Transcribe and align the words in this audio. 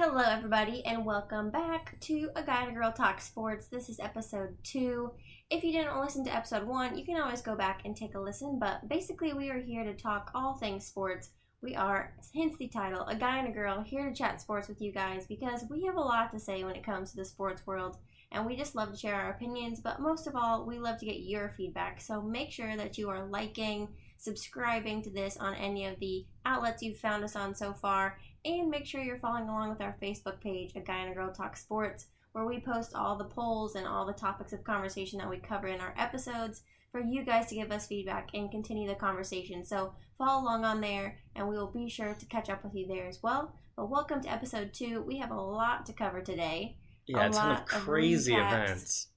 Hello, 0.00 0.22
everybody, 0.22 0.84
and 0.84 1.04
welcome 1.04 1.50
back 1.50 1.98
to 2.02 2.30
A 2.36 2.42
Guy 2.44 2.62
and 2.62 2.70
a 2.70 2.72
Girl 2.72 2.92
Talk 2.92 3.20
Sports. 3.20 3.66
This 3.66 3.88
is 3.88 3.98
episode 3.98 4.56
two. 4.62 5.10
If 5.50 5.64
you 5.64 5.72
didn't 5.72 5.98
listen 5.98 6.24
to 6.24 6.32
episode 6.32 6.68
one, 6.68 6.96
you 6.96 7.04
can 7.04 7.20
always 7.20 7.42
go 7.42 7.56
back 7.56 7.80
and 7.84 7.96
take 7.96 8.14
a 8.14 8.20
listen, 8.20 8.60
but 8.60 8.88
basically, 8.88 9.32
we 9.32 9.50
are 9.50 9.58
here 9.58 9.82
to 9.82 9.94
talk 9.94 10.30
all 10.36 10.54
things 10.54 10.86
sports. 10.86 11.30
We 11.62 11.74
are, 11.74 12.14
hence 12.32 12.56
the 12.58 12.68
title, 12.68 13.08
A 13.08 13.16
Guy 13.16 13.38
and 13.38 13.48
a 13.48 13.50
Girl, 13.50 13.82
here 13.82 14.08
to 14.08 14.14
chat 14.14 14.40
sports 14.40 14.68
with 14.68 14.80
you 14.80 14.92
guys 14.92 15.26
because 15.26 15.64
we 15.68 15.84
have 15.86 15.96
a 15.96 16.00
lot 16.00 16.30
to 16.30 16.38
say 16.38 16.62
when 16.62 16.76
it 16.76 16.86
comes 16.86 17.10
to 17.10 17.16
the 17.16 17.24
sports 17.24 17.66
world, 17.66 17.96
and 18.30 18.46
we 18.46 18.54
just 18.54 18.76
love 18.76 18.92
to 18.92 18.96
share 18.96 19.16
our 19.16 19.30
opinions, 19.30 19.80
but 19.80 19.98
most 19.98 20.28
of 20.28 20.36
all, 20.36 20.64
we 20.64 20.78
love 20.78 20.98
to 20.98 21.06
get 21.06 21.22
your 21.22 21.48
feedback. 21.48 22.00
So 22.00 22.22
make 22.22 22.52
sure 22.52 22.76
that 22.76 22.98
you 22.98 23.10
are 23.10 23.26
liking, 23.26 23.88
subscribing 24.16 25.02
to 25.02 25.10
this 25.10 25.36
on 25.38 25.56
any 25.56 25.86
of 25.86 25.98
the 25.98 26.24
outlets 26.46 26.84
you've 26.84 26.98
found 26.98 27.24
us 27.24 27.34
on 27.34 27.52
so 27.52 27.72
far, 27.72 28.18
and 28.44 28.70
make 28.70 28.86
sure 28.86 29.00
you're 29.02 29.18
following 29.18 29.48
along 29.48 29.70
with 29.70 29.80
our 29.80 29.96
Facebook 30.00 30.40
page, 30.40 30.72
A 30.76 30.80
Guy 30.80 30.98
and 30.98 31.12
a 31.12 31.14
Girl 31.14 31.32
Talk 31.32 31.56
Sports, 31.56 32.06
where 32.32 32.46
we 32.46 32.60
post 32.60 32.94
all 32.94 33.16
the 33.16 33.24
polls 33.24 33.74
and 33.74 33.86
all 33.86 34.06
the 34.06 34.12
topics 34.12 34.52
of 34.52 34.64
conversation 34.64 35.18
that 35.18 35.28
we 35.30 35.38
cover 35.38 35.68
in 35.68 35.80
our 35.80 35.94
episodes 35.98 36.62
for 36.92 37.00
you 37.00 37.22
guys 37.24 37.46
to 37.48 37.54
give 37.54 37.70
us 37.70 37.86
feedback 37.86 38.30
and 38.34 38.50
continue 38.50 38.88
the 38.88 38.94
conversation. 38.94 39.64
So 39.64 39.92
follow 40.16 40.42
along 40.42 40.64
on 40.64 40.80
there, 40.80 41.18
and 41.36 41.48
we 41.48 41.56
will 41.56 41.70
be 41.70 41.88
sure 41.88 42.14
to 42.14 42.26
catch 42.26 42.48
up 42.48 42.64
with 42.64 42.74
you 42.74 42.86
there 42.86 43.06
as 43.06 43.22
well. 43.22 43.54
But 43.76 43.90
welcome 43.90 44.22
to 44.22 44.32
episode 44.32 44.72
two. 44.72 45.02
We 45.02 45.18
have 45.18 45.30
a 45.30 45.40
lot 45.40 45.86
to 45.86 45.92
cover 45.92 46.20
today. 46.22 46.76
Yeah, 47.06 47.26
A 47.26 47.28
a 47.28 47.32
ton 47.32 47.48
lot 47.48 47.52
of 47.56 47.58
of 47.62 47.64
crazy 47.66 48.32
recaps. 48.34 48.64
events. 48.64 49.08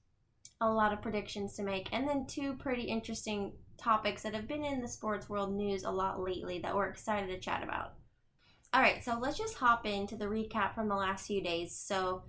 a 0.60 0.70
lot 0.70 0.92
of 0.92 1.02
predictions 1.02 1.54
to 1.56 1.62
make, 1.62 1.88
and 1.92 2.08
then 2.08 2.26
two 2.26 2.54
pretty 2.54 2.82
interesting 2.82 3.52
topics 3.78 4.22
that 4.22 4.34
have 4.34 4.46
been 4.46 4.64
in 4.64 4.80
the 4.80 4.88
sports 4.88 5.28
world 5.28 5.52
news 5.52 5.82
a 5.82 5.90
lot 5.90 6.20
lately 6.20 6.58
that 6.60 6.74
we're 6.74 6.86
excited 6.88 7.26
to 7.28 7.38
chat 7.40 7.62
about. 7.64 7.94
All 8.74 8.80
right, 8.80 9.04
so 9.04 9.18
let's 9.20 9.36
just 9.36 9.56
hop 9.56 9.84
into 9.84 10.16
the 10.16 10.24
recap 10.24 10.74
from 10.74 10.88
the 10.88 10.94
last 10.94 11.26
few 11.26 11.42
days. 11.42 11.76
So, 11.76 12.22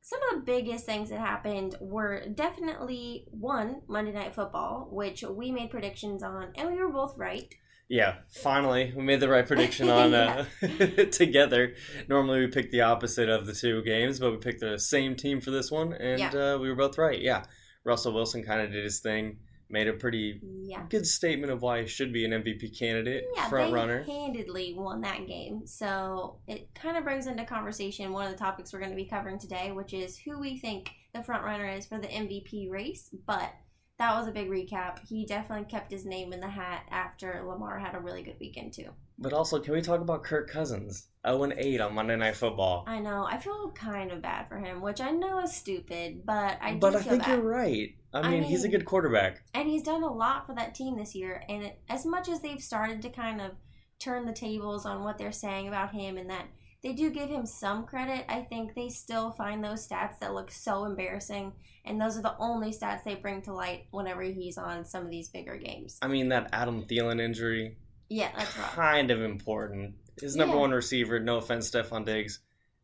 some 0.00 0.18
of 0.22 0.36
the 0.36 0.46
biggest 0.46 0.86
things 0.86 1.10
that 1.10 1.20
happened 1.20 1.76
were 1.78 2.24
definitely 2.34 3.26
one, 3.30 3.82
Monday 3.86 4.12
Night 4.12 4.34
Football, 4.34 4.88
which 4.90 5.22
we 5.22 5.52
made 5.52 5.70
predictions 5.70 6.22
on, 6.22 6.52
and 6.54 6.70
we 6.70 6.78
were 6.78 6.90
both 6.90 7.18
right. 7.18 7.54
Yeah, 7.90 8.14
finally, 8.30 8.94
we 8.96 9.02
made 9.02 9.20
the 9.20 9.28
right 9.28 9.46
prediction 9.46 9.90
on 9.90 10.14
uh, 10.14 10.46
together. 11.10 11.74
Normally, 12.08 12.40
we 12.40 12.46
pick 12.46 12.70
the 12.70 12.80
opposite 12.80 13.28
of 13.28 13.46
the 13.46 13.52
two 13.52 13.82
games, 13.82 14.20
but 14.20 14.30
we 14.30 14.38
picked 14.38 14.60
the 14.60 14.78
same 14.78 15.16
team 15.16 15.40
for 15.42 15.50
this 15.50 15.70
one, 15.70 15.92
and 15.92 16.34
uh, 16.34 16.56
we 16.58 16.70
were 16.70 16.76
both 16.76 16.96
right. 16.96 17.20
Yeah, 17.20 17.42
Russell 17.84 18.14
Wilson 18.14 18.42
kind 18.42 18.62
of 18.62 18.72
did 18.72 18.84
his 18.84 19.00
thing, 19.00 19.40
made 19.70 19.88
a 19.88 19.92
pretty 19.92 20.40
Yeah. 20.62 20.84
good 20.88 21.06
statement 21.06 21.52
of 21.52 21.62
why 21.62 21.82
he 21.82 21.86
should 21.86 22.12
be 22.12 22.24
an 22.24 22.32
MVP 22.32 22.70
candidate, 22.70 23.24
Yeah, 23.36 23.48
front 23.48 23.72
runner. 23.72 24.02
handedly 24.02 24.74
won 24.74 25.00
that 25.02 25.26
game. 25.26 25.66
So 25.66 26.40
it 26.46 26.74
kind 26.74 26.96
of 26.96 27.04
brings 27.04 27.26
into 27.26 27.44
conversation 27.44 28.12
one 28.12 28.24
of 28.26 28.32
the 28.32 28.38
topics 28.38 28.72
we're 28.72 28.80
going 28.80 28.90
to 28.92 28.96
be 28.96 29.04
covering 29.06 29.38
today, 29.38 29.72
which 29.72 29.92
is 29.94 30.18
who 30.18 30.38
we 30.38 30.58
think 30.58 30.90
the 31.14 31.22
front 31.22 31.44
runner 31.44 31.68
is 31.68 31.86
for 31.86 31.98
the 31.98 32.08
MVP 32.08 32.68
race. 32.70 33.14
But 33.26 33.52
that 33.98 34.16
was 34.18 34.26
a 34.26 34.32
big 34.32 34.48
recap. 34.48 35.06
He 35.06 35.26
definitely 35.26 35.66
kept 35.66 35.92
his 35.92 36.06
name 36.06 36.32
in 36.32 36.40
the 36.40 36.48
hat 36.48 36.86
after 36.90 37.42
Lamar 37.46 37.78
had 37.78 37.94
a 37.94 38.00
really 38.00 38.22
good 38.22 38.36
weekend 38.40 38.72
too. 38.72 38.90
But 39.20 39.34
also, 39.34 39.60
can 39.60 39.74
we 39.74 39.82
talk 39.82 40.00
about 40.00 40.24
Kirk 40.24 40.50
Cousins? 40.50 41.08
0 41.26 41.42
and 41.42 41.52
8 41.56 41.80
on 41.82 41.94
Monday 41.94 42.16
Night 42.16 42.36
Football. 42.36 42.84
I 42.86 42.98
know. 42.98 43.26
I 43.28 43.36
feel 43.36 43.70
kind 43.72 44.10
of 44.10 44.22
bad 44.22 44.48
for 44.48 44.56
him, 44.56 44.80
which 44.80 45.02
I 45.02 45.10
know 45.10 45.40
is 45.40 45.52
stupid, 45.54 46.22
but 46.24 46.56
I 46.62 46.72
do 46.72 46.78
but 46.78 46.96
I 46.96 47.02
think 47.02 47.22
bad. 47.24 47.28
you're 47.28 47.46
right. 47.46 47.94
I 48.14 48.20
I 48.20 48.30
mean, 48.30 48.42
he's 48.42 48.64
a 48.64 48.68
good 48.68 48.86
quarterback. 48.86 49.42
and 49.54 49.68
he's 49.68 49.82
done 49.82 50.02
a 50.02 50.12
lot 50.12 50.46
for 50.46 50.54
that 50.54 50.74
team 50.74 50.96
this 50.96 51.14
year. 51.14 51.44
And 51.48 51.64
it, 51.64 51.80
as 51.90 52.06
much 52.06 52.28
as 52.30 52.40
they've 52.40 52.60
started 52.62 53.02
to 53.02 53.10
kind 53.10 53.40
of 53.42 53.52
turn 53.98 54.24
the 54.24 54.32
tables 54.32 54.86
on 54.86 55.04
what 55.04 55.18
they're 55.18 55.30
saying 55.32 55.68
about 55.68 55.92
him 55.92 56.16
and 56.16 56.30
that 56.30 56.46
they 56.82 56.94
do 56.94 57.10
give 57.10 57.28
him 57.28 57.44
some 57.44 57.84
credit, 57.84 58.24
I 58.26 58.40
think 58.40 58.74
they 58.74 58.88
still 58.88 59.32
find 59.32 59.62
those 59.62 59.86
stats 59.86 60.18
that 60.20 60.32
look 60.32 60.50
so 60.50 60.86
embarrassing. 60.86 61.52
And 61.84 62.00
those 62.00 62.16
are 62.18 62.22
the 62.22 62.36
only 62.38 62.72
stats 62.72 63.04
they 63.04 63.16
bring 63.16 63.42
to 63.42 63.52
light 63.52 63.86
whenever 63.90 64.22
he's 64.22 64.56
on 64.56 64.86
some 64.86 65.04
of 65.04 65.10
these 65.10 65.28
bigger 65.28 65.56
games. 65.58 65.98
I 66.00 66.08
mean, 66.08 66.30
that 66.30 66.48
Adam 66.52 66.82
Thielen 66.82 67.20
injury, 67.20 67.76
Yeah, 68.10 68.30
that's 68.36 68.58
right. 68.58 68.70
kind 68.72 69.10
of 69.10 69.22
important. 69.22 69.94
His 70.20 70.36
number 70.36 70.54
Yeah. 70.56 70.60
one 70.60 70.70
receiver, 70.72 71.18
no 71.20 71.38
offense, 71.38 71.70
Stefon 71.70 72.04
Diggs, 72.04 72.40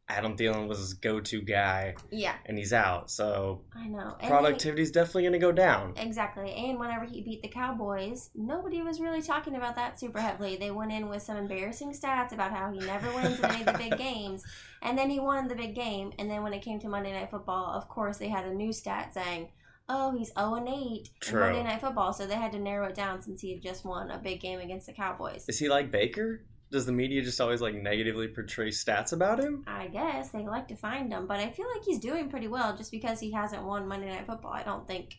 Adam 0.08 0.36
Thielen 0.36 0.68
was 0.68 0.78
his 0.78 0.94
go-to 0.94 1.40
guy, 1.42 1.96
Yeah, 2.12 2.36
and 2.46 2.56
he's 2.56 2.72
out. 2.72 3.10
So 3.10 3.64
I 3.74 3.88
know. 3.88 4.16
productivity 4.24 4.82
is 4.82 4.92
definitely 4.92 5.22
going 5.24 5.32
to 5.32 5.38
go 5.40 5.50
down. 5.50 5.94
Exactly. 5.96 6.52
And 6.54 6.78
whenever 6.78 7.04
he 7.04 7.22
beat 7.22 7.42
the 7.42 7.48
Cowboys, 7.48 8.30
nobody 8.36 8.82
was 8.82 9.00
really 9.00 9.20
talking 9.20 9.56
about 9.56 9.74
that 9.74 9.98
super 9.98 10.20
heavily. 10.20 10.56
They 10.56 10.70
went 10.70 10.92
in 10.92 11.08
with 11.08 11.22
some 11.22 11.36
embarrassing 11.36 11.92
stats 11.92 12.30
about 12.32 12.52
how 12.52 12.70
he 12.70 12.78
never 12.78 13.12
wins 13.16 13.40
in 13.40 13.44
any 13.46 13.60
of 13.62 13.66
the 13.66 13.78
big 13.78 13.98
games. 13.98 14.44
And 14.80 14.96
then 14.96 15.10
he 15.10 15.18
won 15.18 15.48
the 15.48 15.56
big 15.56 15.74
game. 15.74 16.12
And 16.20 16.30
then 16.30 16.44
when 16.44 16.52
it 16.52 16.62
came 16.62 16.78
to 16.80 16.88
Monday 16.88 17.12
Night 17.12 17.30
Football, 17.32 17.72
of 17.74 17.88
course, 17.88 18.18
they 18.18 18.28
had 18.28 18.44
a 18.46 18.54
new 18.54 18.72
stat 18.72 19.12
saying, 19.12 19.48
oh, 19.88 20.16
he's 20.16 20.32
0 20.38 20.54
and 20.54 20.68
8 20.68 20.72
in 20.74 21.04
True. 21.20 21.40
Monday 21.40 21.62
Night 21.62 21.80
Football. 21.80 22.12
So 22.12 22.26
they 22.26 22.34
had 22.34 22.52
to 22.52 22.58
narrow 22.58 22.88
it 22.88 22.94
down 22.94 23.22
since 23.22 23.40
he 23.40 23.52
had 23.52 23.62
just 23.62 23.84
won 23.84 24.10
a 24.10 24.18
big 24.18 24.40
game 24.40 24.60
against 24.60 24.86
the 24.86 24.92
Cowboys. 24.92 25.44
Is 25.48 25.58
he 25.58 25.68
like 25.68 25.90
Baker? 25.90 26.44
Does 26.72 26.84
the 26.84 26.92
media 26.92 27.22
just 27.22 27.40
always 27.40 27.60
like 27.60 27.74
negatively 27.74 28.28
portray 28.28 28.70
stats 28.70 29.12
about 29.12 29.38
him? 29.38 29.64
I 29.68 29.86
guess 29.86 30.30
they 30.30 30.46
like 30.46 30.66
to 30.68 30.76
find 30.76 31.12
him, 31.12 31.26
but 31.26 31.38
I 31.38 31.50
feel 31.50 31.66
like 31.72 31.84
he's 31.84 32.00
doing 32.00 32.28
pretty 32.28 32.48
well 32.48 32.76
just 32.76 32.90
because 32.90 33.20
he 33.20 33.30
hasn't 33.30 33.64
won 33.64 33.86
Monday 33.86 34.08
Night 34.08 34.26
Football. 34.26 34.52
I 34.52 34.64
don't 34.64 34.86
think 34.86 35.14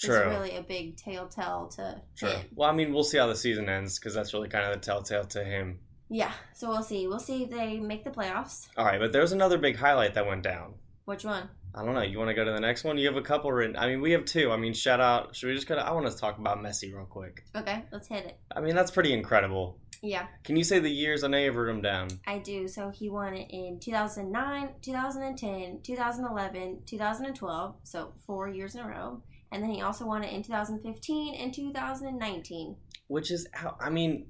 True. 0.00 0.16
it's 0.16 0.26
really 0.26 0.56
a 0.56 0.62
big 0.62 0.96
telltale 0.96 1.68
to 1.76 2.00
True. 2.16 2.28
him. 2.28 2.46
Well, 2.54 2.70
I 2.70 2.72
mean, 2.72 2.92
we'll 2.92 3.02
see 3.02 3.18
how 3.18 3.26
the 3.26 3.34
season 3.34 3.68
ends 3.68 3.98
because 3.98 4.14
that's 4.14 4.32
really 4.32 4.48
kind 4.48 4.64
of 4.66 4.74
the 4.74 4.80
telltale 4.80 5.24
to 5.24 5.42
him. 5.42 5.80
Yeah, 6.08 6.32
so 6.52 6.68
we'll 6.68 6.82
see. 6.82 7.08
We'll 7.08 7.18
see 7.18 7.44
if 7.44 7.50
they 7.50 7.80
make 7.80 8.04
the 8.04 8.10
playoffs. 8.10 8.68
All 8.76 8.84
right, 8.84 9.00
but 9.00 9.12
there's 9.12 9.32
another 9.32 9.58
big 9.58 9.76
highlight 9.76 10.14
that 10.14 10.26
went 10.26 10.44
down. 10.44 10.74
Which 11.06 11.24
one? 11.24 11.48
I 11.76 11.84
don't 11.84 11.94
know. 11.94 12.02
You 12.02 12.18
want 12.18 12.28
to 12.28 12.34
go 12.34 12.44
to 12.44 12.52
the 12.52 12.60
next 12.60 12.84
one? 12.84 12.98
You 12.98 13.06
have 13.08 13.16
a 13.16 13.22
couple 13.22 13.50
written. 13.52 13.76
I 13.76 13.88
mean, 13.88 14.00
we 14.00 14.12
have 14.12 14.24
two. 14.24 14.52
I 14.52 14.56
mean, 14.56 14.72
shout 14.72 15.00
out. 15.00 15.34
Should 15.34 15.48
we 15.48 15.54
just 15.54 15.66
go 15.66 15.74
to? 15.74 15.84
I 15.84 15.90
want 15.92 16.10
to 16.10 16.16
talk 16.16 16.38
about 16.38 16.58
Messi 16.58 16.94
real 16.94 17.04
quick. 17.06 17.44
Okay, 17.56 17.84
let's 17.90 18.06
hit 18.08 18.24
it. 18.26 18.38
I 18.54 18.60
mean, 18.60 18.74
that's 18.76 18.90
pretty 18.90 19.12
incredible. 19.12 19.78
Yeah, 20.02 20.26
Can 20.44 20.56
you 20.56 20.64
say 20.64 20.80
the 20.80 20.90
years? 20.90 21.24
I 21.24 21.28
know 21.28 21.38
you've 21.38 21.56
written 21.56 21.80
them 21.80 22.08
down. 22.08 22.20
I 22.26 22.36
do. 22.38 22.68
So 22.68 22.90
he 22.90 23.08
won 23.08 23.32
it 23.34 23.46
in 23.50 23.80
2009, 23.80 24.68
2010, 24.82 25.80
2011, 25.82 26.82
2012. 26.84 27.74
So 27.84 28.12
four 28.26 28.48
years 28.48 28.74
in 28.74 28.82
a 28.82 28.86
row. 28.88 29.22
And 29.50 29.62
then 29.62 29.70
he 29.70 29.80
also 29.80 30.04
won 30.04 30.22
it 30.22 30.30
in 30.32 30.42
2015 30.42 31.34
and 31.36 31.54
2019. 31.54 32.76
Which 33.06 33.30
is 33.30 33.46
how 33.52 33.76
I 33.80 33.88
mean, 33.88 34.26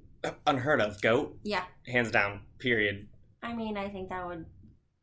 unheard 0.47 0.79
of. 0.79 1.01
Goat, 1.01 1.37
Yeah, 1.43 1.63
hands 1.85 2.09
down. 2.09 2.41
Period. 2.59 3.07
I 3.43 3.53
mean, 3.53 3.75
I 3.77 3.89
think 3.89 4.09
that 4.09 4.25
would 4.25 4.45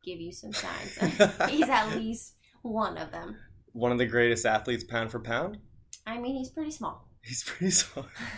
give 0.03 0.19
you 0.19 0.31
some 0.31 0.53
signs. 0.53 0.95
he's 1.49 1.69
at 1.69 1.95
least 1.95 2.35
one 2.61 2.97
of 2.97 3.11
them. 3.11 3.37
One 3.71 3.91
of 3.91 3.97
the 3.97 4.05
greatest 4.05 4.45
athletes, 4.45 4.83
pound 4.83 5.11
for 5.11 5.19
pound. 5.19 5.57
I 6.05 6.17
mean, 6.19 6.35
he's 6.35 6.49
pretty 6.49 6.71
small. 6.71 7.07
He's 7.25 7.41
pretty 7.41 7.71
small. 7.71 8.05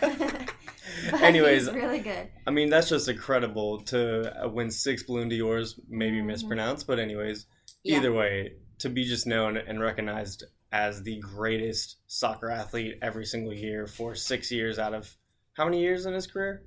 Anyways, 1.20 1.66
he's 1.66 1.74
really 1.74 1.98
good. 1.98 2.28
I 2.46 2.52
mean, 2.52 2.70
that's 2.70 2.88
just 2.88 3.08
incredible 3.08 3.80
to 3.86 4.44
uh, 4.44 4.48
win 4.48 4.70
six 4.70 5.02
Balloon 5.02 5.28
d'Ors, 5.28 5.78
maybe 5.88 6.18
Mhm. 6.20 6.26
mispronounced, 6.26 6.86
but 6.86 7.00
anyways, 7.00 7.46
Yeah. 7.82 7.96
either 7.96 8.12
way, 8.12 8.52
to 8.78 8.88
be 8.88 9.02
just 9.04 9.26
known 9.26 9.56
and 9.56 9.80
recognized 9.80 10.44
as 10.70 11.02
the 11.02 11.18
greatest 11.18 11.96
soccer 12.06 12.48
athlete 12.48 12.98
every 13.02 13.24
single 13.24 13.52
year 13.52 13.88
for 13.88 14.14
six 14.14 14.52
years 14.52 14.78
out 14.78 14.94
of 14.94 15.16
how 15.54 15.64
many 15.64 15.80
years 15.80 16.06
in 16.06 16.12
his 16.14 16.28
career? 16.28 16.62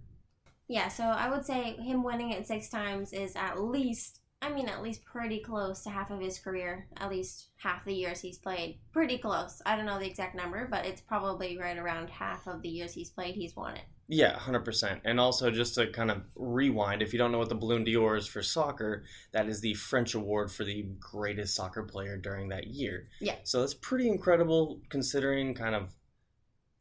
Yeah, 0.68 0.90
so 0.90 1.04
I 1.06 1.30
would 1.30 1.46
say 1.46 1.74
him 1.78 2.04
winning 2.04 2.32
it 2.32 2.46
six 2.48 2.68
times 2.70 3.14
is 3.14 3.36
at 3.38 3.62
least, 3.62 4.20
I 4.42 4.50
mean, 4.50 4.70
at 4.70 4.82
least 4.82 5.04
pretty 5.04 5.40
close 5.40 5.84
to 5.84 5.90
half 5.90 6.12
of 6.12 6.22
his 6.22 6.40
career. 6.40 6.88
At 6.98 7.10
least 7.10 7.50
half 7.58 7.84
the 7.84 7.94
years 7.94 8.22
he's 8.22 8.38
played. 8.38 8.80
Pretty 8.94 9.18
close. 9.18 9.62
I 9.66 9.76
don't 9.76 9.86
know 9.86 10.00
the 10.00 10.08
exact 10.08 10.36
number, 10.36 10.68
but 10.70 10.86
it's 10.86 11.02
probably 11.02 11.58
right 11.58 11.78
around 11.78 12.10
half 12.10 12.48
of 12.48 12.62
the 12.62 12.70
years 12.70 12.94
he's 12.94 13.10
played, 13.10 13.36
he's 13.36 13.56
won 13.56 13.76
it. 13.76 13.84
Yeah, 14.08 14.36
100%. 14.40 15.02
And 15.06 15.20
also, 15.20 15.52
just 15.52 15.76
to 15.76 15.88
kind 15.88 16.10
of 16.10 16.24
rewind, 16.36 17.02
if 17.02 17.14
you 17.14 17.20
don't 17.20 17.32
know 17.32 17.38
what 17.38 17.50
the 17.50 17.56
Balloon 17.56 17.84
d'Or 17.84 18.16
is 18.16 18.26
for 18.26 18.42
soccer, 18.42 19.04
that 19.34 19.48
is 19.48 19.62
the 19.62 19.76
French 19.76 20.16
award 20.16 20.52
for 20.52 20.64
the 20.64 20.88
greatest 21.00 21.54
soccer 21.54 21.84
player 21.84 22.18
during 22.18 22.50
that 22.50 22.68
year. 22.68 23.08
Yeah. 23.22 23.36
So 23.44 23.60
that's 23.60 23.76
pretty 23.76 24.08
incredible 24.08 24.82
considering 24.90 25.54
kind 25.54 25.76
of 25.76 25.94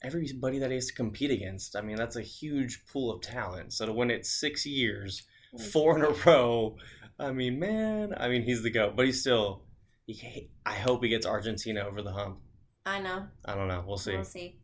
everybody 0.03 0.59
that 0.61 0.71
he 0.71 0.77
has 0.77 0.87
to 0.87 0.95
compete 0.95 1.31
against. 1.31 1.77
I 1.77 1.83
mean, 1.83 1.97
that's 1.97 2.17
a 2.17 2.23
huge 2.23 2.87
pool 2.87 3.11
of 3.11 3.21
talent. 3.21 3.75
So 3.75 3.85
to 3.85 3.93
win 3.93 4.11
it 4.11 4.25
six 4.25 4.65
years, 4.65 5.25
four 5.73 5.99
in 5.99 6.05
a 6.05 6.11
row, 6.27 6.77
I 7.19 7.33
mean, 7.33 7.59
man, 7.59 8.15
I 8.17 8.29
mean, 8.29 8.43
he's 8.43 8.63
the 8.63 8.71
GOAT. 8.71 8.97
But 8.97 9.07
he's 9.07 9.21
still, 9.21 9.65
he, 10.07 10.51
I 10.65 10.75
hope 10.75 11.03
he 11.03 11.09
gets 11.09 11.27
Argentina 11.27 11.87
over 11.87 12.03
the 12.03 12.13
hump. 12.13 12.39
I 12.87 13.01
know. 13.01 13.27
I 13.45 13.55
don't 13.55 13.69
know. 13.69 13.85
We'll 13.87 13.99
see. 13.99 14.15
We'll 14.15 14.25
see. 14.25 14.59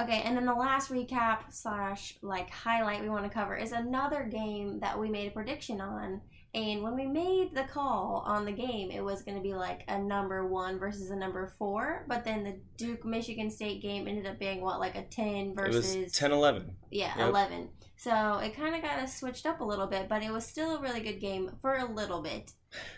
Okay, 0.00 0.22
and 0.24 0.36
then 0.36 0.46
the 0.46 0.54
last 0.54 0.90
recap 0.92 1.52
slash 1.52 2.14
like 2.22 2.50
highlight 2.50 3.02
we 3.02 3.08
want 3.08 3.24
to 3.24 3.30
cover 3.30 3.56
is 3.56 3.72
another 3.72 4.22
game 4.24 4.78
that 4.78 4.98
we 4.98 5.10
made 5.10 5.26
a 5.26 5.32
prediction 5.32 5.80
on. 5.80 6.20
And 6.54 6.82
when 6.82 6.94
we 6.96 7.06
made 7.06 7.54
the 7.54 7.64
call 7.64 8.22
on 8.26 8.44
the 8.46 8.52
game, 8.52 8.90
it 8.90 9.02
was 9.04 9.22
going 9.22 9.36
to 9.36 9.42
be 9.42 9.54
like 9.54 9.84
a 9.86 9.98
number 9.98 10.46
one 10.46 10.78
versus 10.78 11.10
a 11.10 11.16
number 11.16 11.52
four. 11.58 12.04
But 12.08 12.24
then 12.24 12.42
the 12.42 12.56
Duke 12.78 13.04
Michigan 13.04 13.50
State 13.50 13.82
game 13.82 14.08
ended 14.08 14.26
up 14.26 14.38
being 14.38 14.62
what, 14.62 14.80
like 14.80 14.96
a 14.96 15.02
10 15.04 15.54
versus. 15.54 15.94
It 15.94 16.02
was 16.04 16.12
10 16.12 16.32
11. 16.32 16.74
Yeah, 16.90 17.12
Yep. 17.18 17.28
11. 17.28 17.68
So 17.96 18.38
it 18.38 18.56
kind 18.56 18.74
of 18.74 18.80
got 18.82 18.98
us 18.98 19.18
switched 19.20 19.44
up 19.44 19.60
a 19.60 19.64
little 19.64 19.86
bit, 19.86 20.08
but 20.08 20.22
it 20.22 20.32
was 20.32 20.46
still 20.46 20.76
a 20.76 20.80
really 20.80 21.00
good 21.00 21.20
game 21.20 21.50
for 21.60 21.74
a 21.76 21.84
little 21.84 22.22
bit. 22.22 22.52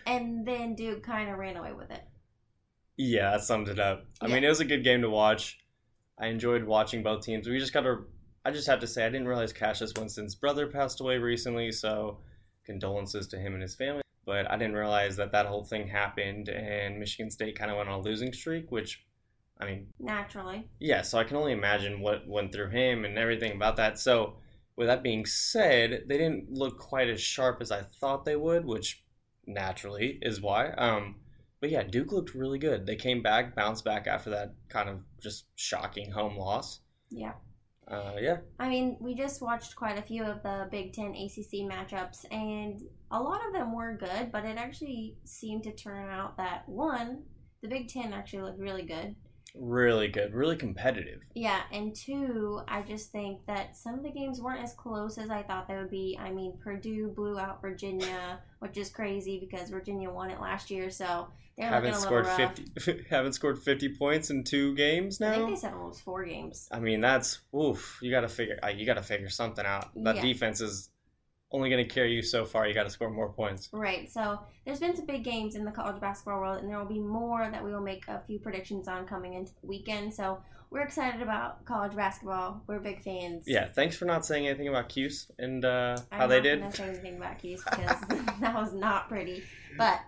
and 0.05 0.45
then 0.45 0.75
Duke 0.75 1.01
kind 1.03 1.29
of 1.29 1.37
ran 1.37 1.55
away 1.57 1.73
with 1.73 1.91
it. 1.91 2.01
Yeah, 2.97 3.31
that 3.31 3.41
summed 3.41 3.67
it 3.69 3.79
up. 3.79 4.05
I 4.21 4.27
Yeah. 4.27 4.35
mean, 4.35 4.43
it 4.43 4.49
was 4.49 4.59
a 4.59 4.65
good 4.65 4.83
game 4.83 5.01
to 5.01 5.09
watch. 5.09 5.59
I 6.19 6.27
enjoyed 6.27 6.63
watching 6.65 7.03
both 7.03 7.23
teams. 7.25 7.47
We 7.47 7.57
just 7.57 7.73
got 7.73 7.81
to. 7.81 8.05
I 8.45 8.51
just 8.51 8.67
have 8.67 8.79
to 8.81 8.87
say, 8.87 9.05
I 9.05 9.09
didn't 9.09 9.27
realize 9.27 9.53
Cassius 9.53 9.93
Winston's 9.95 10.35
brother 10.35 10.67
passed 10.67 10.99
away 10.99 11.17
recently, 11.17 11.71
so 11.71 12.19
condolences 12.65 13.27
to 13.27 13.37
him 13.37 13.53
and 13.53 13.61
his 13.61 13.75
family. 13.75 14.01
But 14.25 14.49
I 14.49 14.57
didn't 14.57 14.75
realize 14.75 15.15
that 15.17 15.31
that 15.31 15.47
whole 15.47 15.63
thing 15.63 15.87
happened, 15.87 16.47
and 16.49 16.99
Michigan 16.99 17.31
State 17.31 17.57
kind 17.57 17.71
of 17.71 17.77
went 17.77 17.89
on 17.89 17.99
a 17.99 18.03
losing 18.03 18.31
streak, 18.33 18.71
which, 18.71 19.03
I 19.59 19.65
mean, 19.65 19.87
Naturally. 19.99 20.69
yeah, 20.79 21.01
so 21.01 21.17
I 21.17 21.23
can 21.23 21.37
only 21.37 21.53
imagine 21.53 22.01
what 22.01 22.27
went 22.27 22.51
through 22.53 22.69
him 22.69 23.03
and 23.03 23.17
everything 23.17 23.53
about 23.55 23.77
that. 23.77 23.97
So, 23.99 24.35
with 24.75 24.87
that 24.87 25.03
being 25.03 25.25
said, 25.25 26.03
they 26.07 26.17
didn't 26.17 26.51
look 26.51 26.77
quite 26.77 27.09
as 27.09 27.19
sharp 27.19 27.61
as 27.61 27.71
I 27.71 27.81
thought 27.81 28.25
they 28.25 28.35
would, 28.35 28.63
which 28.65 29.03
naturally 29.47 30.19
is 30.21 30.39
why. 30.39 30.69
Um, 30.71 31.15
but 31.59 31.69
yeah, 31.71 31.83
Duke 31.83 32.11
looked 32.11 32.33
really 32.33 32.57
good. 32.59 32.85
They 32.85 32.95
came 32.95 33.21
back, 33.21 33.55
bounced 33.55 33.83
back 33.83 34.07
after 34.07 34.29
that 34.31 34.53
kind 34.69 34.87
of 34.89 34.99
just 35.21 35.45
shocking 35.55 36.11
home 36.11 36.37
loss. 36.37 36.79
Yeah. 37.09 37.33
Uh, 37.91 38.13
yeah, 38.17 38.37
I 38.57 38.69
mean, 38.69 38.95
we 39.01 39.13
just 39.13 39.41
watched 39.41 39.75
quite 39.75 39.97
a 39.97 40.01
few 40.01 40.23
of 40.23 40.41
the 40.43 40.69
Big 40.71 40.93
Ten 40.93 41.13
ACC 41.13 41.67
matchups, 41.69 42.25
and 42.31 42.81
a 43.11 43.21
lot 43.21 43.45
of 43.45 43.51
them 43.51 43.75
were 43.75 43.97
good, 43.97 44.31
but 44.31 44.45
it 44.45 44.57
actually 44.57 45.17
seemed 45.25 45.63
to 45.63 45.73
turn 45.73 46.09
out 46.09 46.37
that 46.37 46.67
one, 46.69 47.23
the 47.61 47.67
Big 47.67 47.89
Ten 47.89 48.13
actually 48.13 48.43
looked 48.43 48.59
really 48.59 48.83
good. 48.83 49.15
Really 49.55 50.07
good, 50.07 50.33
really 50.33 50.55
competitive. 50.55 51.21
Yeah, 51.33 51.61
and 51.71 51.95
two, 51.95 52.61
I 52.67 52.81
just 52.81 53.11
think 53.11 53.45
that 53.47 53.75
some 53.75 53.95
of 53.95 54.03
the 54.03 54.11
games 54.11 54.39
weren't 54.41 54.63
as 54.63 54.73
close 54.73 55.17
as 55.17 55.29
I 55.29 55.43
thought 55.43 55.67
they 55.67 55.75
would 55.75 55.89
be. 55.91 56.17
I 56.19 56.31
mean, 56.31 56.57
Purdue 56.63 57.09
blew 57.09 57.37
out 57.39 57.61
Virginia, 57.61 58.39
which 58.59 58.77
is 58.77 58.89
crazy 58.89 59.39
because 59.39 59.69
Virginia 59.69 60.09
won 60.09 60.29
it 60.31 60.39
last 60.39 60.71
year, 60.71 60.89
so 60.89 61.27
they're 61.57 61.67
haven't 61.69 61.91
looking 61.91 62.07
a 62.07 62.11
little 62.11 62.31
scored 62.33 62.55
fifty. 62.75 63.05
haven't 63.09 63.33
scored 63.33 63.59
fifty 63.61 63.89
points 63.93 64.29
in 64.29 64.43
two 64.43 64.73
games 64.75 65.19
now. 65.19 65.31
I 65.31 65.35
think 65.35 65.49
they 65.49 65.55
said 65.55 65.73
almost 65.73 66.01
four 66.01 66.23
games. 66.23 66.67
I 66.71 66.79
mean, 66.79 67.01
that's 67.01 67.39
oof. 67.55 67.99
You 68.01 68.09
got 68.11 68.21
to 68.21 68.29
figure. 68.29 68.57
uh, 68.63 68.69
You 68.69 68.85
got 68.85 68.95
to 68.95 69.03
figure 69.03 69.29
something 69.29 69.65
out. 69.65 69.89
That 69.95 70.15
Yeah. 70.17 70.21
defense 70.21 70.61
is 70.61 70.89
only 71.51 71.69
going 71.69 71.85
to 71.85 71.93
carry 71.93 72.13
you 72.13 72.21
so 72.21 72.45
far. 72.45 72.67
You 72.67 72.73
got 72.73 72.83
to 72.83 72.89
score 72.89 73.09
more 73.09 73.31
points. 73.31 73.69
Right. 73.73 74.11
So 74.11 74.39
there's 74.65 74.79
been 74.79 74.95
some 74.95 75.05
big 75.05 75.23
games 75.23 75.55
in 75.55 75.65
the 75.65 75.71
college 75.71 75.99
basketball 75.99 76.39
world, 76.39 76.61
and 76.61 76.69
there 76.69 76.77
will 76.77 76.85
be 76.85 76.99
more 76.99 77.49
that 77.49 77.63
we 77.63 77.73
will 77.73 77.81
make 77.81 78.07
a 78.07 78.21
few 78.25 78.39
predictions 78.39 78.87
on 78.87 79.05
coming 79.05 79.33
into 79.33 79.51
the 79.61 79.67
weekend. 79.67 80.13
So 80.13 80.41
we're 80.69 80.81
excited 80.81 81.21
about 81.21 81.65
college 81.65 81.95
basketball. 81.95 82.63
We're 82.67 82.79
big 82.79 83.03
fans. 83.03 83.43
Yeah, 83.45 83.67
thanks 83.67 83.97
for 83.97 84.05
not 84.05 84.25
saying 84.25 84.47
anything 84.47 84.69
about 84.69 84.87
Cuse 84.87 85.29
and 85.37 85.65
uh, 85.65 85.97
how 86.11 86.23
I'm 86.23 86.29
they 86.29 86.37
not 86.37 86.43
did. 86.43 86.59
gonna 86.61 86.71
say 86.71 86.89
anything 86.89 87.17
about 87.17 87.39
Cuse 87.39 87.63
because 87.63 87.99
that 88.39 88.55
was 88.55 88.73
not 88.73 89.09
pretty. 89.09 89.43
But 89.77 89.99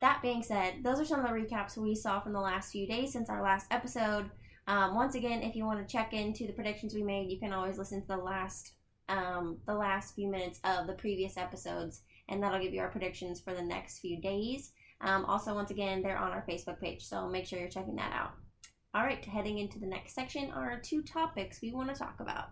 that 0.00 0.20
being 0.20 0.42
said, 0.42 0.84
those 0.84 1.00
are 1.00 1.04
some 1.04 1.20
of 1.20 1.26
the 1.26 1.32
recaps 1.32 1.78
we 1.78 1.94
saw 1.94 2.20
from 2.20 2.34
the 2.34 2.40
last 2.40 2.70
few 2.72 2.86
days 2.86 3.12
since 3.12 3.30
our 3.30 3.42
last 3.42 3.66
episode. 3.70 4.30
Um, 4.66 4.94
once 4.94 5.14
again, 5.14 5.42
if 5.42 5.56
you 5.56 5.64
want 5.64 5.80
to 5.80 5.90
check 5.90 6.12
into 6.12 6.46
the 6.46 6.52
predictions 6.52 6.94
we 6.94 7.02
made, 7.02 7.30
you 7.30 7.38
can 7.38 7.54
always 7.54 7.78
listen 7.78 8.02
to 8.02 8.06
the 8.06 8.16
last 8.18 8.74
um, 9.08 9.58
the 9.66 9.74
last 9.74 10.14
few 10.14 10.28
minutes 10.28 10.60
of 10.64 10.86
the 10.86 10.92
previous 10.92 11.36
episodes, 11.36 12.02
and 12.28 12.42
that'll 12.42 12.60
give 12.60 12.74
you 12.74 12.80
our 12.80 12.90
predictions 12.90 13.40
for 13.40 13.54
the 13.54 13.62
next 13.62 14.00
few 14.00 14.20
days. 14.20 14.72
Um, 15.00 15.24
also, 15.24 15.54
once 15.54 15.70
again, 15.70 16.02
they're 16.02 16.18
on 16.18 16.32
our 16.32 16.44
Facebook 16.48 16.80
page, 16.80 17.04
so 17.06 17.28
make 17.28 17.46
sure 17.46 17.58
you're 17.58 17.68
checking 17.68 17.96
that 17.96 18.12
out. 18.12 18.32
All 18.94 19.02
right, 19.02 19.24
heading 19.24 19.58
into 19.58 19.78
the 19.78 19.86
next 19.86 20.14
section 20.14 20.50
are 20.50 20.80
two 20.80 21.02
topics 21.02 21.60
we 21.62 21.72
want 21.72 21.92
to 21.92 21.94
talk 21.94 22.16
about. 22.20 22.48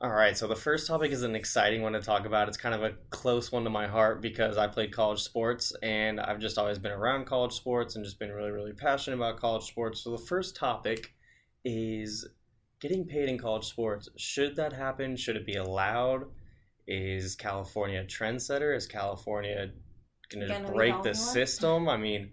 All 0.00 0.10
right, 0.10 0.38
so 0.38 0.46
the 0.46 0.54
first 0.54 0.86
topic 0.86 1.10
is 1.10 1.24
an 1.24 1.34
exciting 1.34 1.82
one 1.82 1.94
to 1.94 2.00
talk 2.00 2.24
about. 2.24 2.46
It's 2.46 2.56
kind 2.56 2.72
of 2.72 2.84
a 2.84 2.92
close 3.10 3.50
one 3.50 3.64
to 3.64 3.70
my 3.70 3.88
heart 3.88 4.22
because 4.22 4.56
I 4.56 4.68
played 4.68 4.92
college 4.92 5.20
sports 5.22 5.72
and 5.82 6.20
I've 6.20 6.38
just 6.38 6.56
always 6.56 6.78
been 6.78 6.92
around 6.92 7.26
college 7.26 7.52
sports 7.52 7.96
and 7.96 8.04
just 8.04 8.20
been 8.20 8.30
really, 8.30 8.52
really 8.52 8.72
passionate 8.72 9.16
about 9.16 9.40
college 9.40 9.64
sports. 9.64 10.04
So 10.04 10.12
the 10.12 10.24
first 10.26 10.54
topic 10.54 11.14
is 11.64 12.28
getting 12.80 13.06
paid 13.06 13.28
in 13.28 13.38
college 13.38 13.66
sports. 13.66 14.08
Should 14.16 14.56
that 14.56 14.72
happen? 14.72 15.16
Should 15.16 15.36
it 15.36 15.46
be 15.46 15.54
allowed? 15.54 16.24
Is 16.86 17.34
California 17.34 18.00
a 18.00 18.04
trendsetter? 18.04 18.74
Is 18.74 18.86
California 18.86 19.70
going 20.30 20.48
Gonna 20.48 20.72
break 20.72 21.02
the 21.02 21.10
the 21.10 21.14
system? 21.14 21.88
I 21.88 21.96
mean, 21.96 22.30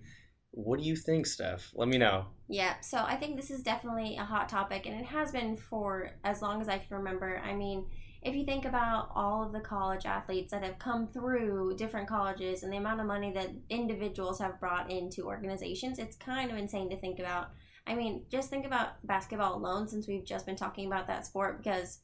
what 0.51 0.79
do 0.79 0.85
you 0.85 0.95
think, 0.95 1.25
Steph? 1.25 1.71
Let 1.75 1.89
me 1.89 1.97
know. 1.97 2.27
Yeah, 2.47 2.79
so 2.79 2.99
I 2.99 3.15
think 3.15 3.35
this 3.35 3.51
is 3.51 3.61
definitely 3.61 4.17
a 4.17 4.23
hot 4.23 4.47
topic, 4.47 4.85
and 4.85 4.99
it 4.99 5.05
has 5.05 5.31
been 5.31 5.57
for 5.57 6.11
as 6.23 6.41
long 6.41 6.61
as 6.61 6.69
I 6.69 6.77
can 6.77 6.97
remember. 6.97 7.41
I 7.43 7.53
mean, 7.53 7.85
if 8.21 8.35
you 8.35 8.45
think 8.45 8.65
about 8.65 9.09
all 9.13 9.43
of 9.43 9.51
the 9.51 9.59
college 9.59 10.05
athletes 10.05 10.51
that 10.51 10.63
have 10.63 10.79
come 10.79 11.07
through 11.07 11.75
different 11.77 12.07
colleges 12.07 12.63
and 12.63 12.71
the 12.71 12.77
amount 12.77 13.01
of 13.01 13.07
money 13.07 13.31
that 13.33 13.51
individuals 13.69 14.39
have 14.39 14.59
brought 14.59 14.89
into 14.89 15.25
organizations, 15.25 15.99
it's 15.99 16.15
kind 16.15 16.49
of 16.49 16.57
insane 16.57 16.89
to 16.89 16.97
think 16.97 17.19
about. 17.19 17.51
I 17.87 17.95
mean, 17.95 18.25
just 18.29 18.49
think 18.49 18.65
about 18.65 19.05
basketball 19.05 19.55
alone 19.55 19.87
since 19.87 20.07
we've 20.07 20.25
just 20.25 20.45
been 20.45 20.55
talking 20.55 20.87
about 20.87 21.07
that 21.07 21.25
sport 21.25 21.63
because. 21.63 21.99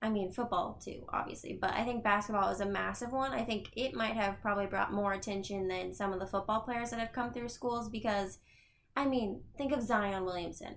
I 0.00 0.10
mean, 0.10 0.30
football 0.30 0.80
too, 0.80 1.02
obviously, 1.08 1.58
but 1.60 1.72
I 1.72 1.82
think 1.84 2.04
basketball 2.04 2.50
is 2.50 2.60
a 2.60 2.66
massive 2.66 3.10
one. 3.10 3.32
I 3.32 3.42
think 3.42 3.70
it 3.74 3.94
might 3.94 4.14
have 4.14 4.40
probably 4.40 4.66
brought 4.66 4.92
more 4.92 5.12
attention 5.12 5.66
than 5.66 5.92
some 5.92 6.12
of 6.12 6.20
the 6.20 6.26
football 6.28 6.60
players 6.60 6.90
that 6.90 7.00
have 7.00 7.12
come 7.12 7.32
through 7.32 7.48
schools 7.48 7.88
because 7.88 8.38
I 8.98 9.04
mean, 9.04 9.42
think 9.56 9.72
of 9.72 9.82
Zion 9.82 10.24
Williamson. 10.24 10.74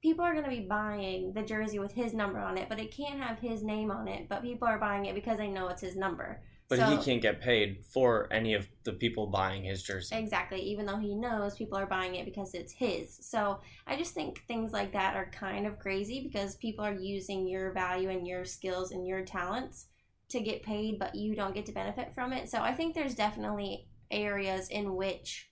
People 0.00 0.24
are 0.24 0.32
going 0.32 0.44
to 0.44 0.50
be 0.50 0.60
buying 0.60 1.32
the 1.32 1.42
jersey 1.42 1.80
with 1.80 1.92
his 1.92 2.14
number 2.14 2.38
on 2.38 2.56
it, 2.56 2.68
but 2.68 2.78
it 2.78 2.96
can't 2.96 3.18
have 3.18 3.40
his 3.40 3.64
name 3.64 3.90
on 3.90 4.06
it. 4.06 4.28
But 4.28 4.42
people 4.42 4.68
are 4.68 4.78
buying 4.78 5.06
it 5.06 5.14
because 5.16 5.38
they 5.38 5.48
know 5.48 5.66
it's 5.66 5.80
his 5.80 5.96
number. 5.96 6.40
But 6.78 6.88
So- 6.88 6.96
he 6.96 7.04
can't 7.04 7.22
get 7.22 7.40
paid 7.40 7.84
for 7.84 8.32
any 8.32 8.54
of 8.54 8.68
the 8.84 8.92
people 8.92 9.26
buying 9.26 9.64
his 9.64 9.82
jersey. 9.82 10.16
Exactly, 10.16 10.60
even 10.60 10.86
though 10.86 10.96
he 10.98 11.14
knows 11.14 11.56
people 11.56 11.78
are 11.78 11.86
buying 11.86 12.14
it 12.14 12.24
because 12.24 12.54
it's 12.54 12.72
his. 12.72 13.16
So 13.26 13.60
I 13.86 13.96
just 13.96 14.14
think 14.14 14.44
things 14.46 14.72
like 14.72 14.92
that 14.92 15.16
are 15.16 15.30
kind 15.30 15.66
of 15.66 15.78
crazy 15.78 16.22
because 16.22 16.56
people 16.56 16.84
are 16.84 16.94
using 16.94 17.46
your 17.46 17.72
value 17.72 18.10
and 18.10 18.26
your 18.26 18.44
skills 18.44 18.90
and 18.92 19.06
your 19.06 19.24
talents 19.24 19.86
to 20.30 20.40
get 20.40 20.62
paid, 20.62 20.98
but 20.98 21.14
you 21.14 21.34
don't 21.34 21.54
get 21.54 21.66
to 21.66 21.72
benefit 21.72 22.14
from 22.14 22.32
it. 22.32 22.48
So 22.48 22.60
I 22.60 22.72
think 22.74 22.94
there's 22.94 23.14
definitely 23.14 23.86
areas 24.10 24.68
in 24.68 24.96
which 24.96 25.50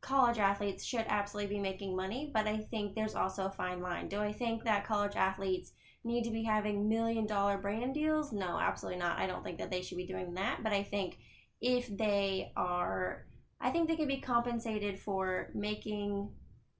college 0.00 0.38
athletes 0.38 0.84
should 0.84 1.04
absolutely 1.08 1.56
be 1.56 1.60
making 1.60 1.96
money, 1.96 2.30
but 2.32 2.46
I 2.46 2.58
think 2.58 2.94
there's 2.94 3.14
also 3.14 3.46
a 3.46 3.50
fine 3.50 3.80
line. 3.80 4.08
Do 4.08 4.20
I 4.20 4.32
think 4.32 4.64
that 4.64 4.84
college 4.86 5.16
athletes 5.16 5.72
need 6.08 6.24
to 6.24 6.30
be 6.30 6.42
having 6.42 6.88
million 6.88 7.26
dollar 7.26 7.58
brand 7.58 7.94
deals? 7.94 8.32
No, 8.32 8.58
absolutely 8.58 8.98
not. 8.98 9.18
I 9.18 9.26
don't 9.28 9.44
think 9.44 9.58
that 9.58 9.70
they 9.70 9.82
should 9.82 9.98
be 9.98 10.06
doing 10.06 10.34
that, 10.34 10.64
but 10.64 10.72
I 10.72 10.82
think 10.82 11.18
if 11.60 11.88
they 11.96 12.52
are 12.56 13.26
I 13.60 13.70
think 13.70 13.88
they 13.88 13.96
could 13.96 14.08
be 14.08 14.20
compensated 14.20 14.98
for 14.98 15.50
making 15.54 16.30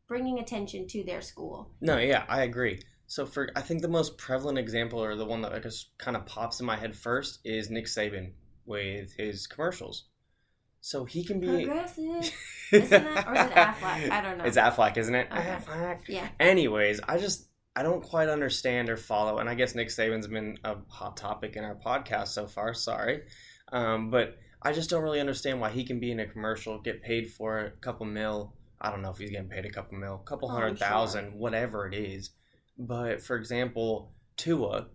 bringing 0.07 0.39
attention 0.39 0.87
to 0.89 1.05
their 1.05 1.21
school. 1.21 1.71
No, 1.81 1.99
yeah, 1.99 2.25
I 2.29 2.43
agree. 2.43 2.81
So 3.07 3.27
for 3.27 3.51
I 3.57 3.61
think 3.61 3.83
the 3.83 3.89
most 3.89 4.19
prevalent 4.19 4.59
example 4.59 5.03
or 5.03 5.17
the 5.17 5.25
one 5.25 5.43
that 5.43 5.53
I 5.53 5.59
guess 5.61 5.87
kind 5.99 6.17
of 6.17 6.27
pops 6.27 6.61
in 6.61 6.67
my 6.67 6.77
head 6.77 6.97
first 6.97 7.41
is 7.45 7.71
Nick 7.71 7.87
Saban 7.87 8.33
with 8.65 9.13
his 9.15 9.47
commercials. 9.47 10.05
So 10.81 11.05
he 11.05 11.25
can 11.25 11.41
be 11.41 11.65
Progressive. 11.65 12.33
Isn't 12.73 12.91
that 12.91 13.27
or 13.27 13.35
is 13.35 13.47
it 13.47 13.55
Aflac? 13.55 14.11
I 14.11 14.21
don't 14.21 14.39
know. 14.39 14.45
It's 14.45 14.57
Aflac, 14.57 14.97
isn't 14.97 15.15
it? 15.15 15.29
Okay. 15.33 15.41
Aflac. 15.41 16.01
Yeah. 16.07 16.29
Anyways, 16.39 17.01
I 17.09 17.19
just 17.19 17.48
I 17.79 17.85
don't 17.85 18.03
quite 18.03 18.29
understand 18.29 18.91
or 18.91 18.97
follow, 18.97 19.39
and 19.39 19.49
I 19.49 19.55
guess 19.55 19.77
Nick 19.77 19.87
Saban's 19.87 20.27
been 20.27 20.59
a 20.65 20.79
hot 20.89 21.17
topic 21.17 21.55
in 21.55 21.63
our 21.63 21.77
podcast 21.77 22.29
so 22.29 22.49
far. 22.49 22.75
Sorry, 22.75 23.23
um, 23.71 24.11
but 24.11 24.37
I 24.61 24.73
just 24.73 24.91
don't 24.91 25.05
really 25.05 25.21
understand 25.21 25.61
why 25.61 25.71
he 25.71 25.85
can 25.85 26.01
be 26.01 26.11
in 26.11 26.19
a 26.19 26.27
commercial, 26.27 26.81
get 26.81 27.05
paid 27.05 27.31
for 27.31 27.59
a 27.61 27.71
couple 27.71 28.05
mil. 28.05 28.57
I 28.81 28.91
don't 28.91 29.01
know 29.01 29.11
if 29.11 29.19
he's 29.19 29.31
getting 29.31 29.49
paid 29.49 29.65
a 29.65 29.71
couple 29.71 29.97
mil, 29.97 30.21
a 30.25 30.29
couple 30.29 30.51
Oh, 30.51 30.55
sure. 31.31 31.39
whatever 31.39 31.87
it 31.87 31.95
is. 31.95 32.31
But 32.77 33.23
for 33.23 33.37
example, 33.37 34.13
Tua 34.37 34.89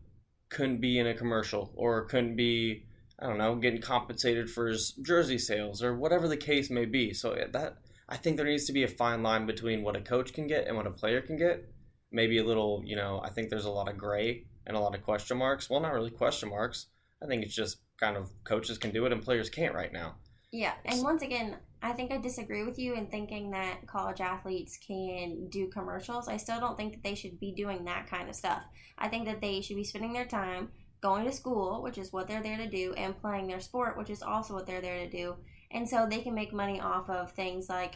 couldn't 0.50 0.82
be 0.82 1.00
in 1.00 1.08
a 1.08 1.14
commercial 1.14 1.72
or 1.78 2.04
couldn't 2.06 2.36
be, 2.36 2.86
I 3.18 3.28
don't 3.28 3.38
know, 3.38 3.56
getting 3.56 3.82
compensated 3.82 4.50
for 4.50 4.68
his 4.68 4.92
jersey 5.02 5.38
sales 5.38 5.82
or 5.82 5.96
whatever 5.96 6.28
the 6.28 6.36
case 6.36 6.70
may 6.70 6.84
be. 6.84 7.14
So 7.14 7.34
that 7.54 7.78
I 8.10 8.18
think 8.18 8.36
there 8.36 8.46
needs 8.46 8.66
to 8.66 8.74
be 8.74 8.84
a 8.84 8.90
fine 8.90 9.24
line 9.24 9.46
between 9.46 9.84
what 9.84 9.96
a 9.96 10.02
coach 10.02 10.34
can 10.34 10.48
get 10.48 10.68
and 10.68 10.76
what 10.76 10.88
a 10.88 10.92
player 10.92 11.22
can 11.22 11.38
get. 11.38 11.70
Maybe 12.14 12.38
a 12.38 12.44
little, 12.44 12.82
you 12.86 12.96
know, 12.96 13.22
I 13.24 13.30
think 13.30 13.50
there's 13.50 13.66
a 13.66 13.72
lot 13.72 13.90
of 13.90 13.98
gray 13.98 14.46
and 14.66 14.78
a 14.78 14.80
lot 14.80 14.96
of 14.96 15.04
question 15.04 15.38
marks. 15.38 15.70
Well, 15.70 15.82
not 15.82 15.94
really 15.94 16.12
question 16.12 16.50
marks. 16.50 16.88
I 17.22 17.26
think 17.26 17.44
it's 17.44 17.56
just 17.56 17.80
kind 18.00 18.16
of 18.16 18.32
coaches 18.44 18.78
can 18.78 18.92
do 18.92 19.06
it 19.06 19.12
and 19.12 19.22
players 19.22 19.50
can't 19.50 19.74
right 19.74 19.92
now. 19.92 20.16
Yeah, 20.52 20.74
and 20.86 21.02
once 21.02 21.24
again, 21.24 21.58
I 21.82 21.94
think 21.94 22.12
I 22.12 22.18
disagree 22.20 22.64
with 22.64 22.78
you 22.78 22.94
in 22.94 23.08
thinking 23.08 23.50
that 23.52 23.88
college 23.88 24.22
athletes 24.22 24.78
can 24.78 25.48
do 25.50 25.68
commercials. 25.68 26.28
I 26.28 26.38
still 26.38 26.60
don't 26.60 26.78
think 26.78 26.94
that 26.94 27.04
they 27.04 27.16
should 27.16 27.40
be 27.40 27.52
doing 27.52 27.86
that 27.86 28.08
kind 28.08 28.30
of 28.30 28.36
stuff. 28.36 28.62
I 28.98 29.08
think 29.08 29.26
that 29.26 29.42
they 29.42 29.62
should 29.62 29.76
be 29.78 29.84
spending 29.84 30.14
their 30.14 30.26
time 30.26 30.70
going 31.02 31.26
to 31.26 31.32
school, 31.32 31.82
which 31.82 31.98
is 31.98 32.14
what 32.14 32.28
they're 32.28 32.44
there 32.44 32.58
to 32.58 32.70
do, 32.70 32.94
and 32.94 33.20
playing 33.20 33.48
their 33.48 33.60
sport, 33.60 33.98
which 33.98 34.12
is 34.12 34.22
also 34.22 34.54
what 34.54 34.68
they're 34.68 34.80
there 34.80 35.00
to 35.00 35.10
do. 35.10 35.36
And 35.72 35.90
so 35.90 36.08
they 36.08 36.22
can 36.22 36.36
make 36.36 36.54
money 36.54 36.80
off 36.80 37.10
of 37.10 37.32
things 37.32 37.68
like 37.68 37.96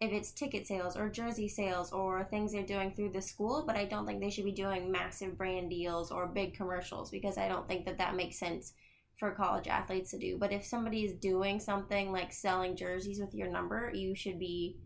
if 0.00 0.12
it's 0.12 0.32
ticket 0.32 0.66
sales 0.66 0.96
or 0.96 1.10
jersey 1.10 1.46
sales 1.46 1.92
or 1.92 2.24
things 2.24 2.52
they're 2.52 2.62
doing 2.62 2.92
through 2.92 3.10
the 3.12 3.20
school, 3.20 3.64
but 3.66 3.76
I 3.76 3.84
don't 3.84 4.06
think 4.06 4.20
they 4.20 4.30
should 4.30 4.46
be 4.46 4.52
doing 4.52 4.90
massive 4.90 5.36
brand 5.36 5.68
deals 5.68 6.10
or 6.10 6.26
big 6.26 6.54
commercials 6.54 7.10
because 7.10 7.36
I 7.36 7.48
don't 7.48 7.68
think 7.68 7.84
that 7.84 7.98
that 7.98 8.16
makes 8.16 8.38
sense 8.38 8.72
for 9.18 9.32
college 9.32 9.68
athletes 9.68 10.10
to 10.12 10.18
do. 10.18 10.38
But 10.38 10.52
if 10.52 10.64
somebody 10.64 11.04
is 11.04 11.12
doing 11.12 11.60
something 11.60 12.10
like 12.10 12.32
selling 12.32 12.76
jerseys 12.76 13.20
with 13.20 13.34
your 13.34 13.50
number, 13.50 13.90
you 13.92 14.14
should 14.14 14.38
be 14.38 14.78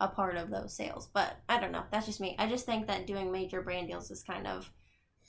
a 0.00 0.08
part 0.08 0.38
of 0.38 0.50
those 0.50 0.74
sales. 0.74 1.06
But 1.12 1.36
I 1.50 1.60
don't 1.60 1.72
know. 1.72 1.84
That's 1.92 2.06
just 2.06 2.20
me. 2.20 2.34
I 2.38 2.48
just 2.48 2.64
think 2.64 2.86
that 2.86 3.06
doing 3.06 3.30
major 3.30 3.60
brand 3.60 3.88
deals 3.88 4.10
is 4.10 4.22
kind 4.22 4.46
of 4.46 4.70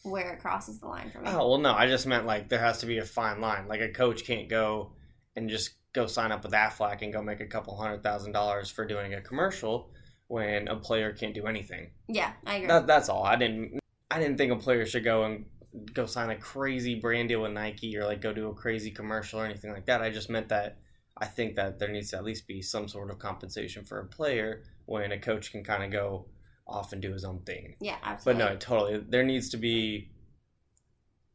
where 0.03 0.33
it 0.33 0.39
crosses 0.39 0.79
the 0.79 0.87
line 0.87 1.11
for 1.11 1.19
me. 1.19 1.29
Oh 1.29 1.49
well, 1.49 1.57
no, 1.57 1.73
I 1.73 1.87
just 1.87 2.07
meant 2.07 2.25
like 2.25 2.47
there 2.47 2.59
has 2.59 2.79
to 2.79 2.85
be 2.85 2.97
a 2.97 3.05
fine 3.05 3.41
line. 3.41 3.67
Like 3.67 3.81
a 3.81 3.89
coach 3.89 4.25
can't 4.25 4.49
go 4.49 4.93
and 5.35 5.49
just 5.49 5.71
go 5.93 6.07
sign 6.07 6.31
up 6.31 6.43
with 6.43 6.53
Aflac 6.53 7.01
and 7.01 7.13
go 7.13 7.21
make 7.21 7.39
a 7.39 7.45
couple 7.45 7.75
hundred 7.77 8.03
thousand 8.03 8.31
dollars 8.31 8.69
for 8.69 8.85
doing 8.85 9.13
a 9.13 9.21
commercial 9.21 9.91
when 10.27 10.67
a 10.67 10.75
player 10.75 11.13
can't 11.13 11.33
do 11.35 11.45
anything. 11.45 11.91
Yeah, 12.07 12.33
I 12.45 12.55
agree. 12.55 12.67
That, 12.67 12.87
that's 12.87 13.09
all. 13.09 13.23
I 13.23 13.35
didn't. 13.35 13.79
I 14.09 14.19
didn't 14.19 14.37
think 14.37 14.51
a 14.51 14.57
player 14.57 14.85
should 14.85 15.03
go 15.03 15.23
and 15.23 15.45
go 15.93 16.05
sign 16.05 16.29
a 16.29 16.35
crazy 16.35 16.99
brand 16.99 17.29
deal 17.29 17.41
with 17.41 17.51
Nike 17.51 17.97
or 17.97 18.05
like 18.05 18.21
go 18.21 18.31
do 18.33 18.49
a 18.49 18.53
crazy 18.53 18.91
commercial 18.91 19.39
or 19.39 19.45
anything 19.45 19.71
like 19.71 19.85
that. 19.87 20.01
I 20.01 20.09
just 20.11 20.29
meant 20.29 20.49
that 20.49 20.77
I 21.17 21.25
think 21.25 21.55
that 21.55 21.79
there 21.79 21.89
needs 21.89 22.11
to 22.11 22.17
at 22.17 22.23
least 22.23 22.47
be 22.47 22.61
some 22.61 22.87
sort 22.87 23.09
of 23.11 23.19
compensation 23.19 23.85
for 23.85 23.99
a 23.99 24.05
player 24.05 24.63
when 24.85 25.11
a 25.11 25.19
coach 25.19 25.51
can 25.51 25.63
kind 25.63 25.83
of 25.83 25.91
go 25.91 26.27
off 26.67 26.93
and 26.93 27.01
do 27.01 27.11
his 27.11 27.23
own 27.25 27.39
thing. 27.41 27.75
yeah, 27.81 27.97
absolutely. 28.03 28.43
But 28.43 28.51
no, 28.51 28.57
totally. 28.57 29.05
There 29.09 29.23
needs 29.23 29.49
to 29.49 29.57
be. 29.57 30.09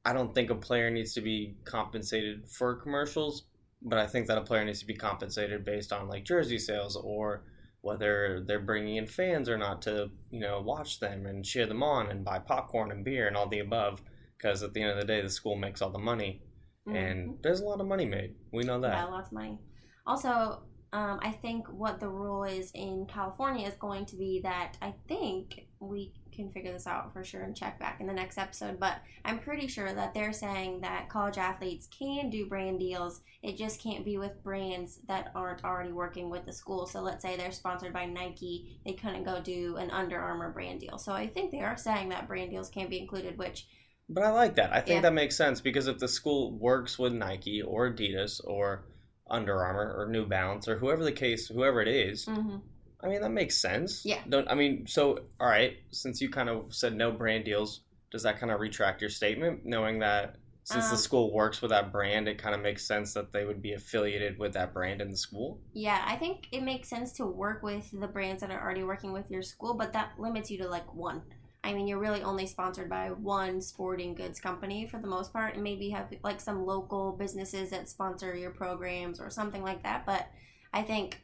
I 0.05 0.13
don't 0.13 0.35
think 0.35 0.51
a 0.51 0.55
player 0.55 0.89
needs 0.91 1.13
to 1.15 1.21
be 1.21 1.57
compensated 1.65 2.49
for 2.49 2.77
commercials, 2.77 3.45
but 3.83 3.99
I 3.99 4.07
think 4.07 4.27
that 4.27 4.39
a 4.39 4.43
player 4.43 4.65
needs 4.65 4.81
to 4.81 4.87
be 4.87 4.95
compensated 4.95 5.65
based 5.65 5.93
on 5.93 6.09
like 6.09 6.25
jersey 6.25 6.59
sales 6.59 6.97
or 6.97 7.45
whether 7.81 8.43
they're 8.47 8.59
bringing 8.61 8.97
in 8.97 9.07
fans 9.07 9.49
or 9.49 9.57
not 9.57 9.83
to 9.83 10.11
you 10.31 10.41
know 10.41 10.61
watch 10.61 10.99
them 11.01 11.27
and 11.27 11.45
cheer 11.45 11.67
them 11.67 11.83
on 11.83 12.11
and 12.11 12.25
buy 12.25 12.39
popcorn 12.39 12.91
and 12.91 13.05
beer 13.05 13.29
and 13.29 13.37
all 13.37 13.49
the 13.49 13.61
above. 13.61 14.03
Because 14.37 14.63
at 14.63 14.73
the 14.73 14.83
end 14.83 14.93
of 14.93 14.99
the 14.99 15.05
day, 15.05 15.21
the 15.21 15.31
school 15.31 15.57
makes 15.57 15.83
all 15.83 15.91
the 15.91 15.99
money, 15.99 16.43
Mhm. 16.87 16.97
and 16.97 17.39
there's 17.43 17.61
a 17.61 17.65
lot 17.65 17.81
of 17.81 17.87
money 17.89 18.05
made. 18.05 18.37
We 18.53 18.63
know 18.63 18.81
that. 18.81 18.93
Yeah, 18.95 19.05
lots 19.05 19.29
of 19.29 19.33
money. 19.33 19.59
Also, 20.07 20.63
um, 20.93 21.21
I 21.23 21.33
think 21.33 21.67
what 21.69 22.01
the 22.01 22.09
rule 22.09 22.45
is 22.45 22.71
in 22.75 23.07
California 23.07 23.67
is 23.67 23.75
going 23.75 24.07
to 24.07 24.17
be 24.17 24.41
that 24.43 24.77
I 24.81 24.95
think 25.07 25.67
we 25.81 26.13
can 26.33 26.51
figure 26.51 26.73
this 26.73 26.87
out 26.87 27.13
for 27.13 27.25
sure 27.25 27.43
and 27.43 27.55
check 27.55 27.79
back 27.79 28.01
in 28.01 28.07
the 28.07 28.13
next 28.13 28.39
episode. 28.39 28.81
But 28.81 28.97
I'm 29.25 29.39
pretty 29.39 29.67
sure 29.67 29.93
that 29.93 30.15
they're 30.15 30.33
saying 30.33 30.81
that 30.81 31.09
college 31.11 31.37
athletes 31.37 31.89
can 31.89 32.31
do 32.31 32.47
brand 32.47 32.79
deals. 32.81 33.21
It 33.43 33.57
just 33.59 33.83
can't 33.83 34.05
be 34.05 34.17
with 34.17 34.43
brands 34.43 35.01
that 35.09 35.31
aren't 35.35 35.65
already 35.65 35.93
working 35.93 36.31
with 36.31 36.47
the 36.47 36.53
school. 36.53 36.87
So 36.87 37.01
let's 37.03 37.23
say 37.23 37.37
they're 37.37 37.53
sponsored 37.53 37.93
by 37.93 38.07
Nike, 38.07 38.81
they 38.87 38.93
couldn't 38.95 39.25
go 39.25 39.41
do 39.43 39.77
an 39.77 39.91
Under 39.91 40.19
Armour 40.19 40.53
brand 40.53 40.81
deal. 40.81 40.97
So 40.97 41.13
I 41.13 41.27
think 41.27 41.51
they 41.51 41.61
are 41.61 41.77
saying 41.77 42.09
that 42.11 42.29
brand 42.29 42.51
deals 42.51 42.71
can 42.71 42.89
be 42.89 43.01
included, 43.01 43.37
which 43.37 43.67
But 44.09 44.25
I 44.25 44.31
like 44.31 44.55
that. 44.55 44.73
I 44.73 44.81
think 44.81 44.97
Yeah. 44.97 45.01
that 45.03 45.13
makes 45.13 45.37
sense 45.37 45.61
because 45.61 45.87
if 45.87 45.99
the 45.99 46.09
school 46.09 46.57
works 46.59 46.99
with 46.99 47.13
Nike 47.13 47.61
or 47.61 47.93
Adidas 47.93 48.41
or 48.43 48.87
Under 49.31 49.63
Armour 49.63 49.95
or 49.97 50.09
New 50.09 50.27
Balance 50.27 50.69
or 50.69 50.79
whoever 50.79 51.05
the 51.05 51.13
case, 51.13 51.49
whoever 51.49 51.81
it 51.81 51.89
is, 51.89 52.27
mhm. 52.27 52.61
I 53.03 53.09
mean 53.09 53.21
that 53.21 53.31
makes 53.31 53.57
sense. 53.57 54.05
Yeah. 54.05 54.21
Don't 54.29 54.49
I 54.51 54.55
mean 54.55 54.87
so? 54.87 55.21
All 55.41 55.49
right. 55.49 55.77
Since 55.91 56.21
you 56.21 56.29
kind 56.31 56.49
of 56.49 56.75
said 56.75 56.95
no 56.95 57.13
brand 57.13 57.45
deals, 57.45 57.81
does 58.11 58.23
that 58.25 58.41
kind 58.41 58.51
of 58.51 58.61
retract 58.61 59.01
your 59.01 59.11
statement, 59.11 59.65
knowing 59.65 59.99
that 60.01 60.37
since 60.65 60.85
Um, 60.87 60.91
the 60.91 60.97
school 60.99 61.33
works 61.33 61.63
with 61.63 61.71
that 61.71 61.93
brand, 61.93 62.29
it 62.29 62.37
kind 62.37 62.55
of 62.55 62.61
makes 62.61 62.87
sense 62.87 63.15
that 63.15 63.33
they 63.33 63.47
would 63.47 63.63
be 63.63 63.73
affiliated 63.73 64.39
with 64.39 64.53
that 64.53 64.75
brand 64.75 65.01
in 65.01 65.11
the 65.11 65.17
school? 65.17 65.61
Yeah, 65.73 66.05
I 66.07 66.17
think 66.17 66.49
it 66.53 66.63
makes 66.63 66.89
sense 66.91 67.13
to 67.15 67.27
work 67.27 67.63
with 67.63 67.91
the 67.91 68.07
brands 68.07 68.43
that 68.43 68.51
are 68.51 68.61
already 68.61 68.83
working 68.83 69.13
with 69.13 69.31
your 69.31 69.41
school, 69.41 69.75
but 69.75 69.95
that 69.95 70.13
limits 70.19 70.51
you 70.51 70.59
to 70.59 70.69
like 70.69 70.93
one. 70.95 71.23
I 71.65 71.73
mean, 71.73 71.89
you're 71.89 71.99
really 71.99 72.23
only 72.23 72.47
sponsored 72.47 72.89
by 72.89 73.09
one 73.11 73.61
sporting 73.61 74.15
goods 74.15 74.41
company 74.41 74.87
for 74.87 74.99
the 75.01 75.09
most 75.09 75.33
part, 75.33 75.55
and 75.55 75.63
maybe 75.63 75.91
have 75.91 76.13
like 76.23 76.41
some 76.41 76.65
local 76.65 77.13
businesses 77.13 77.71
that 77.71 77.89
sponsor 77.89 78.35
your 78.37 78.53
programs 78.53 79.21
or 79.21 79.31
something 79.31 79.63
like 79.63 79.83
that. 79.83 80.07
But 80.07 80.29
I 80.73 80.83
think 80.83 81.21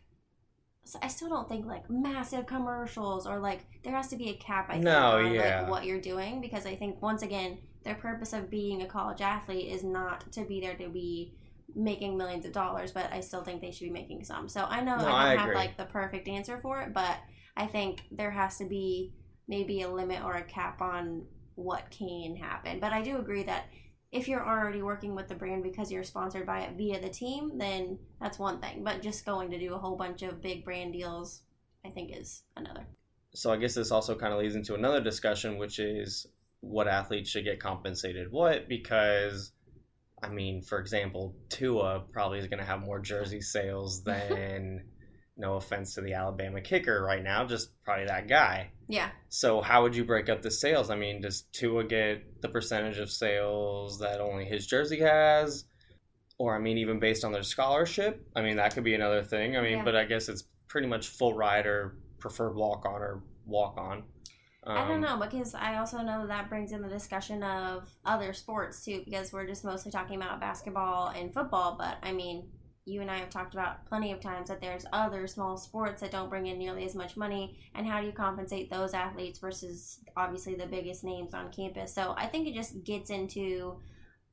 I 1.01 1.09
still 1.09 1.29
don't 1.31 1.49
think 1.49 1.67
like 1.67 1.89
massive 1.89 2.47
commercials 2.47 3.27
or 3.27 3.39
like 3.39 3.61
there 3.83 3.95
has 3.95 4.09
to 4.09 4.17
be 4.17 4.31
a 4.31 4.35
cap. 4.35 4.67
I 4.69 4.83
think 4.83 4.85
No, 4.85 5.19
on 5.19 5.33
yeah. 5.33 5.61
like 5.63 5.71
what 5.71 5.85
you're 5.87 6.01
doing 6.01 6.41
because 6.41 6.67
I 6.67 6.77
think 6.77 7.01
once 7.01 7.23
again 7.23 7.59
their 7.85 7.95
purpose 7.95 8.33
of 8.33 8.51
being 8.51 8.83
a 8.83 8.87
college 8.87 9.21
athlete 9.21 9.71
is 9.73 9.83
not 9.83 10.31
to 10.33 10.45
be 10.45 10.61
there 10.61 10.77
to 10.77 10.89
be 10.89 11.35
making 11.75 12.17
millions 12.17 12.45
of 12.45 12.53
dollars, 12.53 12.93
but 12.93 13.11
I 13.13 13.21
still 13.21 13.43
think 13.43 13.61
they 13.61 13.71
should 13.71 13.85
be 13.85 13.91
making 13.91 14.25
some. 14.25 14.49
So 14.49 14.65
I 14.65 14.81
know 14.81 14.97
No, 14.97 15.07
I 15.07 15.35
don't 15.35 15.39
I 15.39 15.43
have 15.43 15.55
like 15.55 15.77
the 15.77 15.87
perfect 15.87 16.29
answer 16.29 16.59
for 16.59 16.81
it, 16.83 16.93
but 16.93 17.17
I 17.57 17.67
think 17.67 18.03
there 18.11 18.31
has 18.31 18.59
to 18.59 18.67
be 18.67 19.13
maybe 19.49 19.83
a 19.83 19.91
limit 19.91 20.23
or 20.25 20.35
a 20.35 20.43
cap 20.43 20.81
on 20.81 21.25
what 21.55 21.91
can 21.91 22.37
happen. 22.37 22.81
But 22.81 22.93
I 22.93 23.03
do 23.03 23.19
agree 23.19 23.45
that 23.45 23.67
if 24.11 24.29
you're 24.29 24.47
already 24.47 24.83
working 24.83 25.15
with 25.15 25.29
the 25.29 25.35
brand 25.35 25.63
because 25.63 25.91
you're 25.91 26.05
sponsored 26.05 26.47
by 26.47 26.61
it 26.61 26.77
via 26.77 27.01
the 27.01 27.09
team, 27.09 27.59
then 27.59 27.99
that's 28.21 28.39
one 28.39 28.61
thing. 28.61 28.85
But 28.85 29.03
just 29.03 29.27
going 29.27 29.51
to 29.51 29.59
do 29.59 29.75
a 29.75 29.79
whole 29.79 29.97
bunch 29.97 30.23
of 30.23 30.41
big 30.41 30.65
brand 30.65 30.93
deals, 30.93 31.43
I 31.85 31.91
think 31.91 32.17
is 32.17 32.43
another. 32.57 32.87
So 33.35 33.53
I 33.53 33.57
guess 33.57 33.75
this 33.75 33.91
also 33.91 34.15
kind 34.15 34.33
of 34.33 34.39
leads 34.39 34.55
into 34.55 34.75
another 34.75 35.01
discussion, 35.01 35.59
which 35.59 35.81
is 35.81 36.29
what 36.61 36.89
athletes 36.89 37.29
should 37.29 37.45
get 37.45 37.61
compensated 37.61 38.33
what 38.33 38.69
because 38.69 39.53
I 40.23 40.29
mean, 40.29 40.63
for 40.63 40.79
example, 40.79 41.35
Tua 41.51 42.05
probably 42.11 42.39
is 42.39 42.47
going 42.47 42.61
to 42.61 42.65
have 42.65 42.81
more 42.81 42.99
jersey 42.99 43.43
sales 43.43 44.03
than 44.05 44.85
no 45.37 45.57
offense 45.57 45.95
to 45.95 46.01
the 46.01 46.15
Alabama 46.15 46.61
kicker 46.61 47.03
right 47.03 47.23
now, 47.23 47.45
just 47.45 47.71
probably 47.85 48.07
that 48.07 48.29
guy. 48.29 48.71
Yeah. 48.89 49.11
So 49.29 49.61
how 49.61 49.83
would 49.83 49.97
you 49.97 50.05
break 50.05 50.29
up 50.29 50.43
the 50.43 50.51
sales? 50.51 50.91
I 50.91 50.97
mean, 50.97 51.21
does 51.21 51.43
Tua 51.53 51.85
get 51.85 52.43
the 52.43 52.49
percentage 52.49 52.99
of 52.99 53.11
sales 53.11 53.99
that 54.01 54.21
only 54.21 54.45
his 54.45 54.67
jersey 54.67 55.01
has? 55.01 55.65
Or 56.39 56.57
I 56.57 56.59
mean, 56.59 56.79
even 56.79 56.99
based 56.99 57.25
on 57.25 57.33
their 57.33 57.43
scholarship? 57.43 58.27
I 58.35 58.43
mean, 58.43 58.57
that 58.57 58.75
could 58.75 58.85
be 58.85 58.95
another 58.95 59.23
thing. 59.23 59.57
I 59.57 59.63
mean, 59.63 59.79
Yeah. 59.79 59.85
but 59.85 59.97
I 59.97 60.05
guess 60.05 60.29
it's 60.29 60.45
pretty 60.69 60.87
much 60.87 61.09
full 61.09 61.35
ride 61.35 61.67
or 61.67 61.97
preferred 62.19 62.55
walk 62.55 62.85
on 62.87 63.01
or 63.01 63.23
walk 63.47 63.77
on. 63.79 64.05
Um, 64.67 64.79
I 64.79 64.89
don't 64.89 65.01
know 65.03 65.19
because 65.19 65.55
I 65.55 65.77
also 65.77 65.99
know 65.99 66.21
that, 66.21 66.29
that 66.29 66.49
brings 66.49 66.73
in 66.73 66.81
the 66.81 66.89
discussion 66.89 67.43
of 67.43 67.89
other 68.05 68.33
sports 68.33 68.85
too 68.85 69.03
because 69.05 69.33
we're 69.33 69.47
just 69.47 69.65
mostly 69.65 69.93
talking 69.93 70.17
about 70.17 70.41
basketball 70.41 71.09
and 71.09 71.33
football. 71.35 71.77
But 71.79 71.99
I 72.03 72.13
mean, 72.13 72.49
you 72.87 73.01
and 73.01 73.11
I 73.11 73.17
have 73.17 73.31
talked 73.31 73.55
about 73.55 73.87
plenty 73.87 74.13
of 74.13 74.21
times 74.21 74.49
that 74.49 74.61
there's 74.61 74.85
other 74.93 75.27
small 75.27 75.57
sports 75.57 76.01
that 76.03 76.11
don't 76.11 76.29
bring 76.29 76.47
in 76.47 76.59
nearly 76.59 76.85
as 76.85 76.95
much 76.95 77.17
money, 77.17 77.59
and 77.75 77.87
how 77.87 78.01
do 78.01 78.07
you 78.07 78.13
compensate 78.13 78.71
those 78.71 78.93
athletes 78.95 79.39
versus 79.39 80.01
obviously 80.17 80.55
the 80.55 80.67
biggest 80.67 81.03
names 81.05 81.33
on 81.35 81.51
campus? 81.51 81.95
So 81.95 82.15
I 82.17 82.27
think 82.27 82.47
it 82.47 82.55
just 82.55 82.85
gets 82.85 83.11
into 83.11 83.81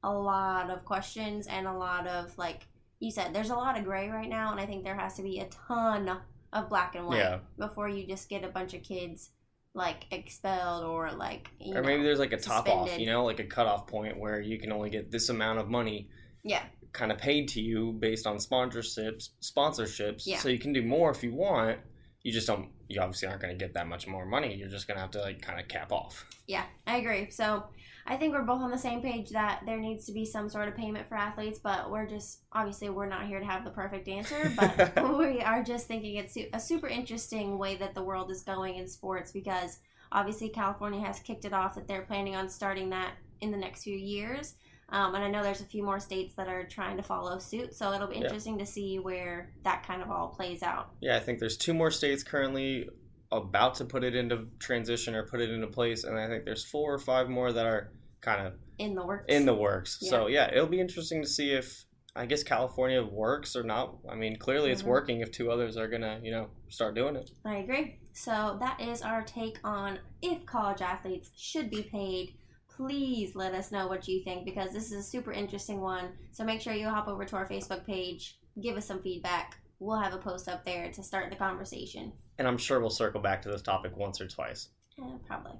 a 0.04 0.12
lot 0.12 0.70
of 0.70 0.84
questions 0.84 1.48
and 1.48 1.68
a 1.68 1.74
lot 1.74 2.08
of 2.08 2.38
like 2.38 2.68
you 3.00 3.10
said, 3.12 3.34
there's 3.34 3.50
a 3.50 3.56
lot 3.56 3.78
of 3.78 3.84
gray 3.86 4.10
right 4.10 4.30
now, 4.30 4.52
and 4.52 4.60
I 4.60 4.66
think 4.66 4.84
there 4.84 4.96
has 4.96 5.16
to 5.16 5.24
be 5.24 5.40
a 5.40 5.46
ton 5.46 6.18
of 6.54 6.70
black 6.70 6.96
and 6.96 7.08
white 7.08 7.18
Yeah. 7.20 7.40
before 7.58 7.88
you 7.90 8.06
just 8.06 8.30
get 8.30 8.44
a 8.44 8.50
bunch 8.50 8.74
of 8.74 8.84
kids 8.84 9.32
like 9.74 10.06
expelled 10.12 10.84
or 10.84 11.12
like 11.14 11.50
Or 11.74 11.82
maybe 11.82 12.04
there's 12.04 12.20
like 12.20 12.34
a 12.34 12.38
top 12.38 12.68
off, 12.68 13.00
you 13.00 13.06
know, 13.06 13.24
like 13.24 13.40
a 13.40 13.46
cutoff 13.46 13.88
point 13.88 14.20
where 14.20 14.42
you 14.42 14.60
can 14.60 14.72
only 14.72 14.90
get 14.90 15.10
this 15.12 15.30
amount 15.30 15.60
of 15.60 15.70
money 15.70 16.10
yeah 16.44 16.64
kind 16.94 17.12
of 17.12 17.18
paid 17.18 17.48
to 17.48 17.62
you 17.62 17.94
based 17.94 18.28
on 18.28 18.38
sponsorships 18.38 19.30
sponsorships 19.42 20.24
Yeah. 20.26 20.40
so 20.40 20.50
you 20.50 20.60
can 20.60 20.74
do 20.74 20.82
more 20.84 21.12
if 21.12 21.24
you 21.24 21.34
want 21.34 21.80
you 22.24 22.32
just 22.32 22.48
don't 22.48 22.70
you 22.88 23.00
obviously 23.02 23.28
aren't 23.28 23.42
going 23.42 23.58
to 23.58 23.64
get 23.66 23.74
that 23.76 23.88
much 23.88 24.08
more 24.08 24.26
money 24.26 24.56
you're 24.56 24.70
just 24.70 24.88
going 24.88 24.96
to 24.98 25.02
have 25.02 25.12
to 25.12 25.22
like 25.22 25.42
kind 25.42 25.60
of 25.60 25.68
cap 25.68 25.92
off 25.92 26.26
yeah 26.48 26.64
I 26.86 26.98
agree. 26.98 27.30
So 27.30 27.64
I 28.06 28.18
think 28.18 28.34
we're 28.34 28.44
both 28.44 28.62
on 28.62 28.72
the 28.72 28.78
same 28.78 29.02
page 29.02 29.30
that 29.30 29.62
there 29.66 29.80
needs 29.80 30.06
to 30.08 30.12
be 30.12 30.26
some 30.26 30.50
sort 30.50 30.68
of 30.68 30.76
payment 30.76 31.08
for 31.08 31.16
athletes, 31.16 31.60
but 31.60 31.90
we're 31.90 32.08
just 32.08 32.42
obviously 32.52 32.90
we're 32.90 33.06
not 33.06 33.28
here 33.28 33.40
to 33.40 33.46
have 33.46 33.64
the 33.64 33.70
perfect 33.70 34.10
answer, 34.10 34.52
but 34.58 35.18
we 35.18 35.40
are 35.42 35.64
just 35.64 35.88
thinking 35.88 36.16
it's 36.16 36.36
a 36.52 36.60
super 36.60 36.88
interesting 36.88 37.58
way 37.58 37.76
that 37.78 37.94
the 37.96 38.04
world 38.04 38.30
is 38.32 38.42
going 38.42 38.76
in 38.76 38.88
sports 38.88 39.32
because 39.32 39.80
obviously 40.12 40.50
California 40.50 41.00
has 41.00 41.20
kicked 41.20 41.46
it 41.46 41.54
off 41.54 41.76
that 41.76 41.88
they're 41.88 42.02
planning 42.02 42.36
on 42.36 42.50
starting 42.50 42.90
that 42.90 43.14
in 43.40 43.52
the 43.52 43.58
next 43.58 43.84
few 43.84 43.96
years. 43.96 44.56
Um, 44.92 45.16
and 45.16 45.24
I 45.24 45.30
know 45.30 45.42
there's 45.42 45.62
a 45.62 45.66
few 45.66 45.84
more 45.84 46.00
states 46.00 46.34
that 46.36 46.48
are 46.50 46.66
trying 46.66 46.98
to 46.98 47.04
follow 47.04 47.40
suit, 47.40 47.74
so 47.74 47.94
it'll 47.94 48.08
be 48.08 48.16
Yeah. 48.18 48.24
interesting 48.24 48.58
to 48.60 48.66
see 48.66 49.00
where 49.00 49.54
that 49.64 49.86
kind 49.88 50.02
of 50.02 50.12
all 50.12 50.28
plays 50.30 50.62
out. 50.64 50.90
yeah 51.02 51.16
i 51.16 51.20
think 51.20 51.40
there's 51.40 51.58
two 51.58 51.74
more 51.74 51.90
states 51.92 52.24
currently 52.24 52.90
about 53.32 53.76
to 53.76 53.86
put 53.86 54.04
it 54.04 54.16
into 54.16 54.48
transition 54.60 55.16
or 55.16 55.26
put 55.26 55.40
it 55.40 55.50
into 55.50 55.68
place 55.68 56.04
and 56.04 56.20
i 56.20 56.28
think 56.28 56.44
there's 56.44 56.66
four 56.66 56.94
or 56.94 57.00
five 57.00 57.30
more 57.30 57.52
that 57.54 57.66
are 57.66 57.92
kind 58.20 58.46
of 58.46 58.54
In 58.78 58.94
the 58.96 59.06
works. 59.06 59.26
in 59.30 59.46
the 59.46 59.54
works 59.56 59.98
so 60.02 60.28
yeah 60.28 60.50
it'll 60.52 60.68
be 60.68 60.82
interesting 60.82 61.22
to 61.22 61.28
see 61.28 61.52
if 61.54 61.86
i 62.16 62.26
guess 62.26 62.44
california 62.44 63.02
works 63.02 63.56
or 63.56 63.64
not 63.64 63.96
i 64.10 64.16
mean 64.16 64.36
clearly 64.36 64.72
it's 64.72 64.84
Mhm. 64.84 64.88
working 64.88 65.22
if 65.22 65.32
two 65.32 65.50
others 65.52 65.78
are 65.78 65.88
gonna 65.88 66.20
you 66.22 66.32
know 66.32 66.50
start 66.70 66.94
doing 66.96 67.16
it 67.16 67.30
I 67.46 67.56
agree. 67.58 68.00
So 68.14 68.58
that 68.60 68.82
is 68.82 69.02
our 69.02 69.22
take 69.24 69.58
on 69.64 70.00
if 70.22 70.46
college 70.46 70.82
athletes 70.82 71.32
should 71.38 71.70
be 71.70 71.82
paid. 71.84 72.36
Please 72.82 73.36
let 73.36 73.54
us 73.54 73.72
know 73.72 73.86
what 73.86 74.08
you 74.08 74.24
think 74.24 74.44
because 74.44 74.74
this 74.74 74.86
is 74.92 74.94
a 74.94 75.04
super 75.04 75.32
interesting 75.32 75.82
one. 75.82 76.14
So 76.32 76.44
make 76.44 76.62
sure 76.62 76.74
you 76.74 76.90
hop 76.90 77.08
over 77.08 77.24
to 77.26 77.36
our 77.36 77.48
Facebook 77.48 77.86
page, 77.86 78.40
give 78.60 78.76
us 78.76 78.88
some 78.88 79.04
feedback. 79.04 79.58
We'll 79.80 80.00
have 80.00 80.16
a 80.16 80.18
post 80.18 80.50
up 80.50 80.66
there 80.66 80.92
to 80.92 81.04
start 81.04 81.30
the 81.30 81.36
conversation. 81.36 82.12
and 82.40 82.48
i'm 82.48 82.58
sure 82.58 82.80
we'll 82.80 82.90
circle 82.90 83.22
back 83.22 83.44
to 83.44 83.50
this 83.50 83.62
topic 83.62 83.96
once 83.96 84.20
or 84.20 84.28
twice 84.28 84.70
Eh, 85.00 85.18
probably. 85.28 85.60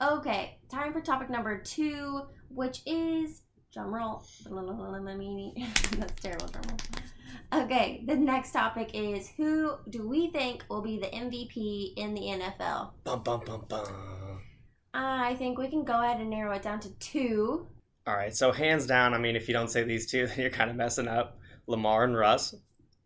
Okay, 0.00 0.58
time 0.70 0.92
for 0.92 1.00
topic 1.00 1.28
number 1.28 1.58
two, 1.58 2.22
which 2.50 2.82
is 2.86 3.42
Drum 3.72 3.92
roll. 3.92 4.22
That's 4.46 6.22
terrible 6.22 6.46
drum 6.46 6.64
roll. 6.68 7.62
Okay, 7.64 8.04
the 8.06 8.16
next 8.16 8.52
topic 8.52 8.90
is 8.94 9.28
who 9.36 9.74
do 9.90 10.08
we 10.08 10.30
think 10.30 10.64
will 10.70 10.82
be 10.82 10.98
the 10.98 11.08
MVP 11.08 11.94
in 11.96 12.14
the 12.14 12.22
NFL? 12.22 12.92
Bum 13.04 13.22
bum 13.22 13.42
bum 13.44 13.64
bum. 13.68 14.40
Uh, 14.94 15.20
I 15.22 15.34
think 15.36 15.58
we 15.58 15.68
can 15.68 15.84
go 15.84 16.02
ahead 16.02 16.20
and 16.20 16.30
narrow 16.30 16.52
it 16.54 16.62
down 16.62 16.80
to 16.80 16.90
two. 16.98 17.66
All 18.06 18.16
right, 18.16 18.34
so 18.34 18.52
hands 18.52 18.86
down, 18.86 19.12
I 19.14 19.18
mean, 19.18 19.36
if 19.36 19.48
you 19.48 19.54
don't 19.54 19.70
say 19.70 19.82
these 19.84 20.10
two, 20.10 20.26
then 20.28 20.38
you're 20.38 20.50
kind 20.50 20.70
of 20.70 20.76
messing 20.76 21.08
up. 21.08 21.38
Lamar 21.66 22.04
and 22.04 22.16
Russ, 22.16 22.54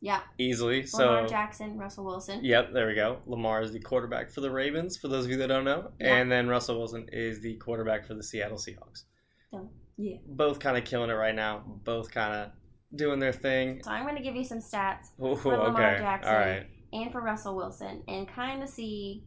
Yeah, 0.01 0.21
easily. 0.39 0.87
So, 0.87 1.07
Lamar 1.07 1.27
Jackson, 1.27 1.77
Russell 1.77 2.05
Wilson. 2.05 2.45
yep, 2.45 2.73
there 2.73 2.87
we 2.87 2.95
go. 2.95 3.19
Lamar 3.27 3.63
is 3.63 3.73
the 3.73 3.81
quarterback 3.81 4.31
for 4.31 4.41
the 4.41 4.51
Ravens, 4.51 4.97
for 4.97 5.09
those 5.09 5.25
of 5.25 5.33
you 5.33 5.37
that 5.39 5.49
don't 5.49 5.65
know, 5.65 5.91
Yeah. 5.99 6.17
and 6.17 6.31
then 6.31 6.47
Russell 6.49 6.79
Wilson 6.79 7.09
is 7.13 7.41
the 7.41 7.57
quarterback 7.57 8.07
for 8.07 8.15
the 8.15 8.23
Seattle 8.23 8.59
Seahawks. 8.59 9.03
So, 9.51 9.69
yeah. 9.97 10.19
Both 10.27 10.61
kind 10.61 10.77
of 10.77 10.85
killing 10.85 11.11
it 11.11 11.15
right 11.15 11.35
now. 11.35 11.65
Both 11.85 12.13
kind 12.13 12.35
of 12.35 12.51
doing 12.95 13.19
their 13.19 13.33
thing. 13.33 13.83
So 13.83 13.91
I'm 13.91 14.05
going 14.05 14.17
to 14.17 14.23
give 14.23 14.37
you 14.37 14.45
some 14.45 14.59
stats 14.59 15.07
Ooh, 15.21 15.35
for 15.35 15.57
Lamar 15.57 15.95
okay, 15.95 16.01
Jackson 16.03 16.33
all 16.33 16.41
right. 16.41 16.67
and 16.93 17.11
for 17.11 17.21
Russell 17.21 17.57
Wilson 17.57 18.03
and 18.07 18.29
kind 18.29 18.63
of 18.63 18.69
see. 18.69 19.25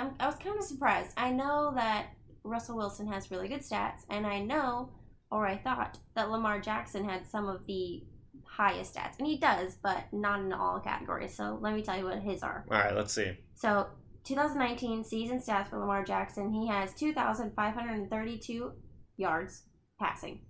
I'm, 0.00 0.14
I 0.18 0.26
was 0.26 0.36
kind 0.36 0.58
of 0.58 0.64
surprised. 0.64 1.12
I 1.16 1.30
know 1.30 1.72
that 1.74 2.06
Russell 2.42 2.76
Wilson 2.76 3.06
has 3.08 3.30
really 3.30 3.48
good 3.48 3.60
stats, 3.60 4.00
and 4.08 4.26
I 4.26 4.40
know, 4.40 4.92
or 5.30 5.46
I 5.46 5.58
thought, 5.58 5.98
that 6.14 6.30
Lamar 6.30 6.60
Jackson 6.60 7.06
had 7.06 7.26
some 7.26 7.48
of 7.48 7.66
the 7.66 8.02
highest 8.44 8.94
stats. 8.94 9.18
And 9.18 9.26
he 9.26 9.38
does, 9.38 9.76
but 9.82 10.04
not 10.12 10.40
in 10.40 10.52
all 10.52 10.80
categories. 10.80 11.36
So 11.36 11.58
let 11.60 11.74
me 11.74 11.82
tell 11.82 11.98
you 11.98 12.04
what 12.04 12.18
his 12.20 12.42
are. 12.42 12.64
All 12.70 12.78
right, 12.78 12.94
let's 12.94 13.12
see. 13.12 13.32
So 13.54 13.88
2019 14.24 15.04
season 15.04 15.38
stats 15.38 15.68
for 15.68 15.78
Lamar 15.78 16.04
Jackson, 16.04 16.50
he 16.52 16.66
has 16.68 16.94
2,532 16.94 18.72
yards 19.16 19.62
passing. 19.98 20.40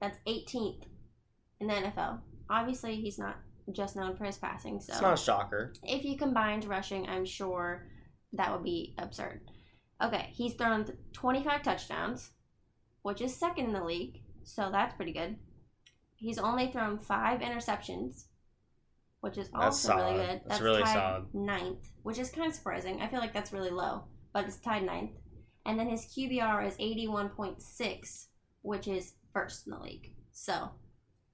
That's 0.00 0.18
18th 0.26 0.82
in 1.60 1.68
the 1.68 1.74
NFL. 1.74 2.18
Obviously, 2.50 2.96
he's 2.96 3.18
not 3.18 3.36
just 3.72 3.96
known 3.96 4.16
for 4.16 4.24
his 4.24 4.38
passing, 4.38 4.80
so 4.80 4.92
It's 4.92 5.02
not 5.02 5.14
a 5.14 5.22
shocker. 5.22 5.72
if 5.82 6.04
you 6.04 6.16
combined 6.16 6.64
rushing, 6.64 7.08
I'm 7.08 7.24
sure 7.24 7.86
that 8.32 8.52
would 8.52 8.64
be 8.64 8.94
absurd. 8.98 9.40
Okay, 10.02 10.30
he's 10.32 10.54
thrown 10.54 10.86
25 11.12 11.62
touchdowns, 11.62 12.30
which 13.02 13.20
is 13.20 13.34
second 13.34 13.66
in 13.66 13.72
the 13.72 13.84
league, 13.84 14.22
so 14.44 14.70
that's 14.70 14.94
pretty 14.94 15.12
good. 15.12 15.36
He's 16.16 16.38
only 16.38 16.70
thrown 16.70 16.98
five 16.98 17.40
interceptions, 17.40 18.24
which 19.20 19.38
is 19.38 19.50
That's 19.50 19.64
also 19.64 19.96
really 19.96 20.26
good. 20.26 20.40
That's 20.46 20.60
really 20.60 20.82
tied 20.82 20.94
solid. 20.94 21.34
Ninth, 21.34 21.90
which 22.02 22.18
is 22.18 22.30
kind 22.30 22.48
of 22.48 22.54
surprising. 22.54 23.00
I 23.00 23.08
feel 23.08 23.20
like 23.20 23.32
that's 23.32 23.52
really 23.52 23.70
low, 23.70 24.04
but 24.32 24.44
it's 24.44 24.58
tied 24.58 24.84
ninth. 24.84 25.12
And 25.66 25.78
then 25.78 25.88
his 25.88 26.06
QBR 26.06 26.66
is 26.66 26.76
81.6, 26.76 28.26
which 28.62 28.88
is 28.88 29.14
first 29.32 29.66
in 29.66 29.72
the 29.72 29.80
league. 29.80 30.12
So 30.32 30.70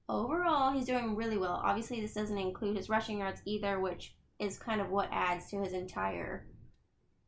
overall, 0.08 0.72
he's 0.72 0.86
doing 0.86 1.16
really 1.16 1.38
well. 1.38 1.62
Obviously, 1.64 2.00
this 2.00 2.14
doesn't 2.14 2.36
include 2.36 2.76
his 2.76 2.88
rushing 2.88 3.18
yards 3.18 3.42
either, 3.44 3.80
which 3.80 4.14
is 4.38 4.58
kind 4.58 4.80
of 4.80 4.90
what 4.90 5.08
adds 5.12 5.48
to 5.50 5.62
his 5.62 5.72
entire 5.72 6.46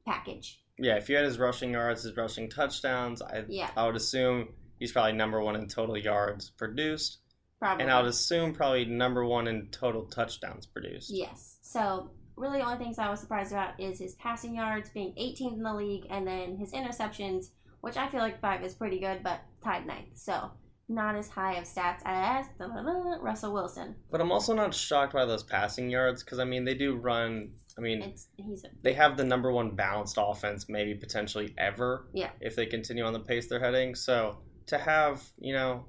package. 0.07 0.61
Yeah, 0.79 0.97
if 0.97 1.09
you 1.09 1.17
had 1.17 1.25
his 1.25 1.39
rushing 1.39 1.73
yards, 1.73 2.03
his 2.03 2.17
rushing 2.17 2.49
touchdowns, 2.51 3.23
I, 3.23 3.45
Yeah, 3.49 3.71
I 3.77 3.87
would 3.87 3.97
assume 3.97 4.49
he's 4.79 4.93
probably 4.93 5.13
number 5.13 5.41
one 5.41 5.57
in 5.57 5.69
total 5.69 5.97
yards 5.97 6.51
produced. 6.51 7.19
probably. 7.59 7.83
And 7.85 7.91
I 7.93 8.01
would 8.01 8.09
assume 8.11 8.53
probably 8.55 8.85
number 8.85 9.25
one 9.25 9.49
in 9.49 9.69
total 9.71 10.05
touchdowns 10.07 10.67
produced. 10.67 11.11
Yes. 11.11 11.57
So 11.63 12.11
really, 12.37 12.59
the 12.59 12.65
only 12.67 12.77
things 12.77 12.99
I 12.99 13.09
was 13.09 13.21
surprised 13.21 13.53
about 13.53 13.81
is 13.81 13.99
his 13.99 14.15
passing 14.17 14.55
yards 14.55 14.91
being 14.91 15.15
18th 15.19 15.55
in 15.55 15.63
the 15.63 15.75
league, 15.75 16.07
and 16.11 16.27
then 16.27 16.57
his 16.59 16.73
interceptions, 16.73 17.47
which 17.81 17.97
I 17.97 18.09
feel 18.09 18.21
like 18.21 18.41
five 18.43 18.63
is 18.63 18.75
pretty 18.75 19.01
good, 19.01 19.23
but 19.23 19.41
tied 19.65 19.87
ninth. 19.87 20.17
So 20.19 20.51
not 20.89 21.17
as 21.17 21.29
high 21.31 21.55
of 21.55 21.65
stats 21.65 22.03
as 22.05 22.47
Russell 23.21 23.53
Wilson. 23.55 23.97
But 24.11 24.21
I'm 24.21 24.31
also 24.31 24.55
not 24.55 24.75
shocked 24.75 25.15
by 25.15 25.25
those 25.25 25.43
passing 25.43 25.89
yards 25.91 26.23
because, 26.23 26.39
I 26.39 26.45
mean, 26.45 26.65
they 26.67 26.75
do 26.75 26.95
run. 26.97 27.53
I 27.79 27.83
mean, 27.83 28.03
a 28.03 28.69
they 28.83 28.95
have 28.95 29.17
the 29.17 29.25
number 29.25 29.53
one 29.53 29.77
balanced 29.77 30.17
offense, 30.19 30.67
maybe 30.69 30.95
potentially 30.95 31.55
ever. 31.59 32.09
Yeah. 32.15 32.31
If 32.41 32.57
they 32.57 32.67
continue 32.67 33.05
on 33.05 33.13
the 33.13 33.21
pace 33.21 33.49
they're 33.49 33.61
heading. 33.61 33.95
So 33.95 34.39
to 34.67 34.79
have, 34.79 35.23
you 35.39 35.53
know, 35.53 35.85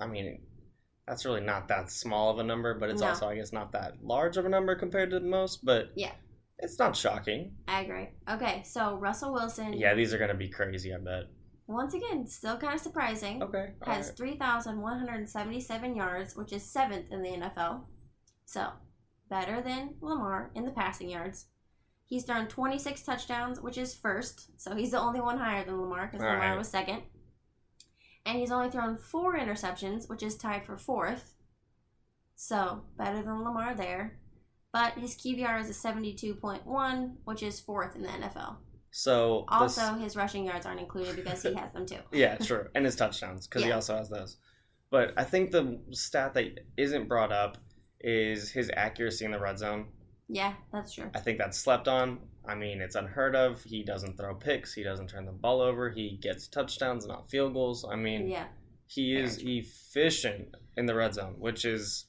I 0.00 0.06
mean, 0.06 0.42
that's 1.06 1.24
really 1.24 1.40
not 1.40 1.68
that 1.68 1.90
small 1.90 2.30
of 2.30 2.38
a 2.38 2.42
number, 2.44 2.74
but 2.74 2.90
it's 2.90 3.00
No. 3.00 3.08
also, 3.08 3.28
I 3.28 3.36
guess, 3.36 3.52
not 3.52 3.72
that 3.72 4.02
large 4.02 4.36
of 4.36 4.46
a 4.46 4.48
number 4.48 4.74
compared 4.74 5.10
to 5.10 5.20
the 5.20 5.26
most. 5.26 5.64
But 5.64 5.90
Yeah. 5.94 6.12
it's 6.58 6.78
not 6.78 6.96
shocking. 6.96 7.56
I 7.68 7.82
agree. 7.82 8.08
Okay, 8.28 8.62
so 8.64 8.96
Russell 8.96 9.32
Wilson. 9.32 9.72
Yeah, 9.74 9.94
these 9.94 10.12
are 10.12 10.18
going 10.18 10.30
to 10.30 10.36
be 10.36 10.48
crazy, 10.48 10.92
I 10.92 10.98
bet. 10.98 11.24
Once 11.68 11.94
again, 11.94 12.26
still 12.26 12.56
kind 12.56 12.74
of 12.74 12.80
surprising. 12.80 13.42
Okay. 13.42 13.74
has 13.82 14.08
right. 14.08 14.16
3,177 14.16 15.94
yards, 15.94 16.34
which 16.34 16.52
is 16.52 16.62
seventh 16.68 17.06
in 17.12 17.22
the 17.22 17.30
NFL. 17.30 17.86
So, 18.46 18.72
better 19.28 19.60
than 19.60 19.94
Lamar 20.00 20.50
in 20.54 20.64
the 20.64 20.70
passing 20.70 21.08
yards. 21.08 21.46
He's 22.04 22.24
thrown 22.24 22.48
26 22.48 23.02
touchdowns, 23.02 23.60
which 23.60 23.76
is 23.76 23.94
first. 23.94 24.50
So, 24.56 24.74
he's 24.74 24.92
the 24.92 25.00
only 25.00 25.20
one 25.20 25.38
higher 25.38 25.64
than 25.64 25.80
Lamar 25.80 26.06
because 26.06 26.22
Lamar 26.24 26.38
right. 26.38 26.58
was 26.58 26.68
second. 26.68 27.02
And 28.24 28.38
he's 28.38 28.50
only 28.50 28.70
thrown 28.70 28.96
four 28.96 29.38
interceptions, 29.38 30.08
which 30.08 30.22
is 30.22 30.36
tied 30.36 30.64
for 30.64 30.76
fourth. 30.76 31.34
So, 32.34 32.84
better 32.96 33.22
than 33.22 33.42
Lamar 33.42 33.74
there. 33.74 34.18
But 34.72 34.94
his 34.94 35.16
QBR 35.16 35.60
is 35.60 35.70
a 35.70 35.88
72.1, 35.88 37.16
which 37.24 37.42
is 37.42 37.60
fourth 37.60 37.96
in 37.96 38.02
the 38.02 38.08
NFL. 38.08 38.58
So 38.90 39.46
this- 39.60 39.78
Also, 39.78 39.94
his 39.94 40.16
rushing 40.16 40.46
yards 40.46 40.66
aren't 40.66 40.80
included 40.80 41.16
because 41.16 41.42
he 41.42 41.54
has 41.54 41.72
them 41.72 41.86
too. 41.86 42.00
Yeah, 42.12 42.36
true. 42.36 42.68
And 42.74 42.84
his 42.84 42.96
touchdowns, 42.96 43.46
because 43.46 43.64
he 43.64 43.72
also 43.72 43.96
has 43.96 44.08
those. 44.08 44.38
But 44.90 45.12
I 45.16 45.24
think 45.24 45.50
the 45.50 45.80
stat 45.90 46.34
that 46.34 46.66
isn't 46.76 47.08
brought 47.08 47.32
up 47.32 47.58
is 48.00 48.50
his 48.50 48.70
accuracy 48.76 49.24
in 49.24 49.30
the 49.32 49.38
red 49.40 49.58
zone. 49.58 49.86
Yeah, 50.28 50.54
that's 50.72 50.92
true. 50.94 51.10
I 51.14 51.20
think 51.20 51.38
that's 51.38 51.58
slept 51.58 51.88
on. 51.88 52.18
I 52.46 52.54
mean, 52.54 52.80
it's 52.80 52.94
unheard 52.94 53.34
of. 53.34 53.62
He 53.62 53.82
doesn't 53.82 54.16
throw 54.16 54.34
picks. 54.34 54.72
He 54.74 54.82
doesn't 54.82 55.08
turn 55.08 55.24
the 55.26 55.32
ball 55.32 55.60
over. 55.60 55.90
He 55.90 56.18
gets 56.20 56.48
touchdowns, 56.48 57.06
not 57.06 57.30
field 57.30 57.54
goals. 57.54 57.84
I 57.90 57.96
mean, 57.96 58.28
Yeah. 58.28 58.46
he 58.86 59.16
is 59.16 59.36
Very 59.36 59.58
efficient 59.58 60.54
in 60.76 60.86
the 60.86 60.94
red 60.94 61.14
zone, 61.14 61.36
which 61.38 61.64
is, 61.64 62.06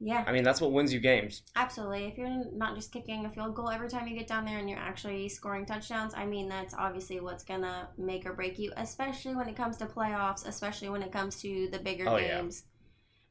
Yeah. 0.00 0.24
I 0.26 0.32
mean, 0.32 0.44
that's 0.44 0.60
what 0.60 0.72
wins 0.72 0.92
you 0.94 1.00
games. 1.00 1.42
Absolutely. 1.56 2.06
If 2.06 2.16
you're 2.18 2.44
not 2.54 2.74
just 2.74 2.92
kicking 2.92 3.24
a 3.26 3.30
field 3.30 3.54
goal 3.54 3.68
every 3.70 3.88
time 3.88 4.06
you 4.06 4.16
get 4.16 4.28
down 4.28 4.44
there 4.44 4.58
and 4.58 4.68
you're 4.68 4.78
actually 4.78 5.28
scoring 5.28 5.66
touchdowns, 5.66 6.14
I 6.14 6.24
mean, 6.24 6.48
that's 6.48 6.72
obviously 6.74 7.20
what's 7.20 7.44
going 7.44 7.62
to 7.62 7.88
make 7.98 8.24
or 8.26 8.32
break 8.32 8.58
you, 8.58 8.72
especially 8.76 9.34
when 9.34 9.48
it 9.48 9.56
comes 9.56 9.76
to 9.78 9.86
playoffs, 9.86 10.46
especially 10.46 10.88
when 10.88 11.02
it 11.02 11.12
comes 11.12 11.40
to 11.42 11.68
the 11.70 11.78
bigger 11.78 12.08
Oh, 12.08 12.16
yeah. 12.16 12.42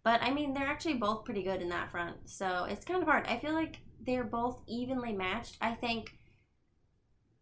But 0.07 0.23
I 0.23 0.31
mean, 0.31 0.53
they're 0.53 0.65
actually 0.65 0.93
both 0.93 1.25
pretty 1.25 1.43
good 1.43 1.61
in 1.61 1.67
that 1.67 1.91
front. 1.91 2.15
So 2.29 2.65
it's 2.69 2.85
kind 2.85 3.01
of 3.01 3.09
hard. 3.09 3.27
I 3.27 3.39
feel 3.39 3.51
like 3.51 3.79
they're 4.05 4.23
both 4.23 4.61
evenly 4.65 5.11
matched. 5.11 5.57
I 5.59 5.73
think. 5.73 6.17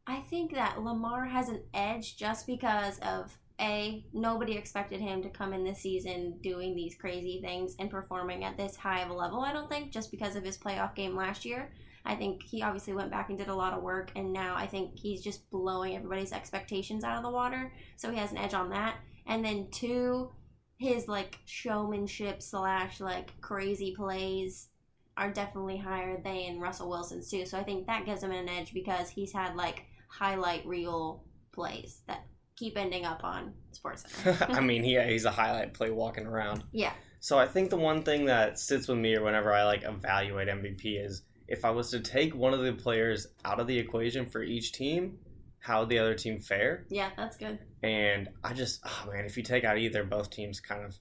I 0.08 0.22
think 0.32 0.56
that 0.56 0.82
Lamar 0.82 1.26
has 1.26 1.48
an 1.48 1.62
edge 1.76 2.18
just 2.18 2.48
because 2.48 2.98
of 3.00 3.38
a 3.62 4.04
nobody 4.14 4.54
expected 4.54 5.00
him 5.00 5.22
to 5.22 5.30
come 5.30 5.54
in 5.54 5.64
this 5.64 5.82
season 5.82 6.40
doing 6.42 6.76
these 6.76 6.96
crazy 6.96 7.40
things 7.40 7.76
and 7.78 7.92
performing 7.92 8.44
at 8.44 8.58
this 8.58 8.76
high 8.76 9.02
of 9.02 9.12
a 9.12 9.14
level. 9.14 9.42
I 9.42 9.54
don't 9.54 9.70
think 9.70 9.92
just 9.92 10.10
because 10.10 10.36
of 10.36 10.44
his 10.44 10.58
playoff 10.58 10.96
game 10.96 11.16
last 11.16 11.46
year. 11.46 11.72
I 12.04 12.16
think 12.16 12.42
he 12.42 12.64
obviously 12.64 12.94
went 12.94 13.12
back 13.12 13.30
and 13.30 13.38
did 13.38 13.48
a 13.48 13.56
lot 13.56 13.74
of 13.74 13.84
work, 13.84 14.12
and 14.16 14.34
now 14.34 14.56
I 14.56 14.66
think 14.66 14.98
he's 14.98 15.22
just 15.22 15.52
blowing 15.52 15.96
everybody's 15.96 16.34
expectations 16.34 17.04
out 17.04 17.18
of 17.18 17.24
the 17.24 17.30
water. 17.30 17.72
So 17.96 18.10
he 18.10 18.18
has 18.18 18.32
an 18.32 18.40
edge 18.40 18.56
on 18.56 18.72
that. 18.72 18.96
And 19.28 19.46
then 19.46 19.68
two, 19.72 20.32
his 20.78 21.08
like 21.08 21.38
showmanship 21.46 22.42
slash 22.42 23.00
like 23.00 23.40
crazy 23.42 23.96
plays 23.96 24.70
are 25.18 25.32
definitely 25.32 25.78
higher 25.78 26.22
than 26.22 26.60
Russell 26.60 26.90
Wilson's 26.90 27.30
too. 27.30 27.46
So 27.46 27.58
I 27.58 27.64
think 27.64 27.88
that 27.88 28.06
gives 28.06 28.22
him 28.24 28.32
an 28.32 28.50
edge 28.50 28.74
because 28.74 29.10
he's 29.10 29.32
had 29.32 29.56
like 29.56 29.86
highlight 30.10 30.66
reel 30.66 31.24
plays 31.54 32.02
that 32.08 32.26
keep 32.56 32.78
ending 32.78 33.06
up 33.06 33.24
on 33.24 33.54
Sports 33.72 34.06
I 34.42 34.62
mean, 34.62 34.84
he, 34.84 35.02
he's 35.02 35.26
a 35.26 35.32
highlight 35.32 35.74
play 35.74 35.90
walking 35.90 36.26
around. 36.26 36.64
yeah, 36.72 36.94
So 37.20 37.38
I 37.38 37.48
think 37.48 37.70
the 37.70 37.78
one 37.78 38.04
thing 38.04 38.26
that 38.26 38.60
sits 38.60 38.88
with 38.88 38.98
me 38.98 39.16
or 39.16 39.24
whenever 39.24 39.54
I 39.54 39.64
like 39.64 39.84
evaluate 39.84 40.48
MVP 40.48 41.04
is 41.06 41.24
if 41.48 41.64
I 41.64 41.72
was 41.72 41.92
to 41.92 42.00
take 42.00 42.36
one 42.36 42.54
of 42.54 42.62
the 42.62 42.74
players 42.74 43.28
out 43.44 43.60
of 43.60 43.68
the 43.68 43.78
equation 43.78 44.26
for 44.26 44.42
each 44.42 44.74
team, 44.74 45.20
how 45.66 45.80
would 45.80 45.90
the 45.90 45.98
other 45.98 46.14
team 46.14 46.40
fare? 46.40 46.86
yeah, 46.90 47.10
that's 47.18 47.38
good. 47.38 47.58
And 47.82 48.30
I 48.44 48.54
just, 48.54 48.82
oh 48.86 49.10
man, 49.12 49.26
if 49.26 49.36
you 49.36 49.42
take 49.42 49.64
out 49.64 49.80
either, 49.80 50.04
both 50.04 50.30
teams 50.30 50.60
kind 50.60 50.84
of, 50.84 50.92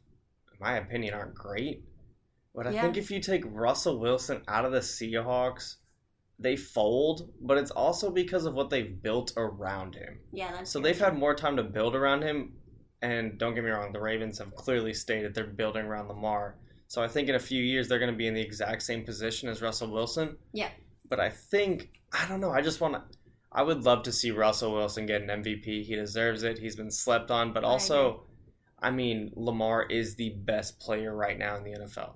in 0.52 0.58
my 0.58 0.78
opinion, 0.78 1.12
aren't 1.12 1.34
great. 1.34 1.82
But 2.54 2.66
I 2.66 2.70
Yeah. 2.70 2.80
think 2.82 2.96
if 2.96 3.10
you 3.10 3.20
take 3.20 3.42
Russell 3.46 3.98
Wilson 4.00 4.42
out 4.48 4.64
of 4.64 4.72
the 4.72 4.78
Seahawks, 4.80 5.76
they 6.38 6.56
fold, 6.56 7.30
but 7.42 7.58
it's 7.58 7.70
also 7.70 8.10
because 8.10 8.46
of 8.46 8.54
what 8.54 8.70
they've 8.70 9.02
built 9.02 9.32
around 9.36 9.94
him. 9.96 10.20
Yeah, 10.32 10.52
that's 10.52 10.70
So 10.70 10.80
they've 10.80 10.98
had 10.98 11.14
more 11.16 11.34
time 11.34 11.56
to 11.56 11.62
build 11.62 11.94
around 11.94 12.22
him, 12.22 12.54
and 13.02 13.38
don't 13.38 13.54
get 13.54 13.64
me 13.64 13.70
wrong, 13.70 13.92
the 13.92 14.00
Ravens 14.00 14.38
have 14.38 14.54
clearly 14.54 14.94
stated 14.94 15.34
they're 15.34 15.44
building 15.46 15.84
around 15.84 16.08
Lamar. 16.08 16.56
So 16.88 17.02
I 17.02 17.08
think 17.08 17.28
in 17.28 17.34
a 17.34 17.38
few 17.40 17.62
years 17.62 17.86
they're 17.86 17.98
going 17.98 18.10
to 18.12 18.16
be 18.16 18.26
in 18.28 18.34
the 18.34 18.40
exact 18.40 18.82
same 18.82 19.04
position 19.04 19.48
as 19.50 19.60
Russell 19.60 19.90
Wilson. 19.90 20.36
Yeah. 20.52 20.70
But 21.10 21.20
I 21.20 21.28
think 21.28 21.90
I 22.12 22.26
don't 22.28 22.40
know. 22.40 22.50
I 22.50 22.62
just 22.62 22.80
want 22.80 22.94
to. 22.94 23.02
I 23.54 23.62
would 23.62 23.84
love 23.84 24.02
to 24.04 24.12
see 24.12 24.30
Russell 24.32 24.72
Wilson 24.72 25.06
get 25.06 25.22
an 25.22 25.28
MVP. 25.28 25.84
He 25.84 25.94
deserves 25.94 26.42
it. 26.42 26.58
He's 26.58 26.76
been 26.76 26.90
slept 26.90 27.30
on, 27.30 27.52
but 27.52 27.64
I 27.64 27.68
also, 27.68 28.24
I 28.82 28.90
mean, 28.90 29.30
Lamar 29.36 29.84
is 29.84 30.16
the 30.16 30.30
best 30.30 30.80
player 30.80 31.14
right 31.14 31.38
now 31.38 31.56
in 31.56 31.62
the 31.64 31.70
NFL. 31.78 32.14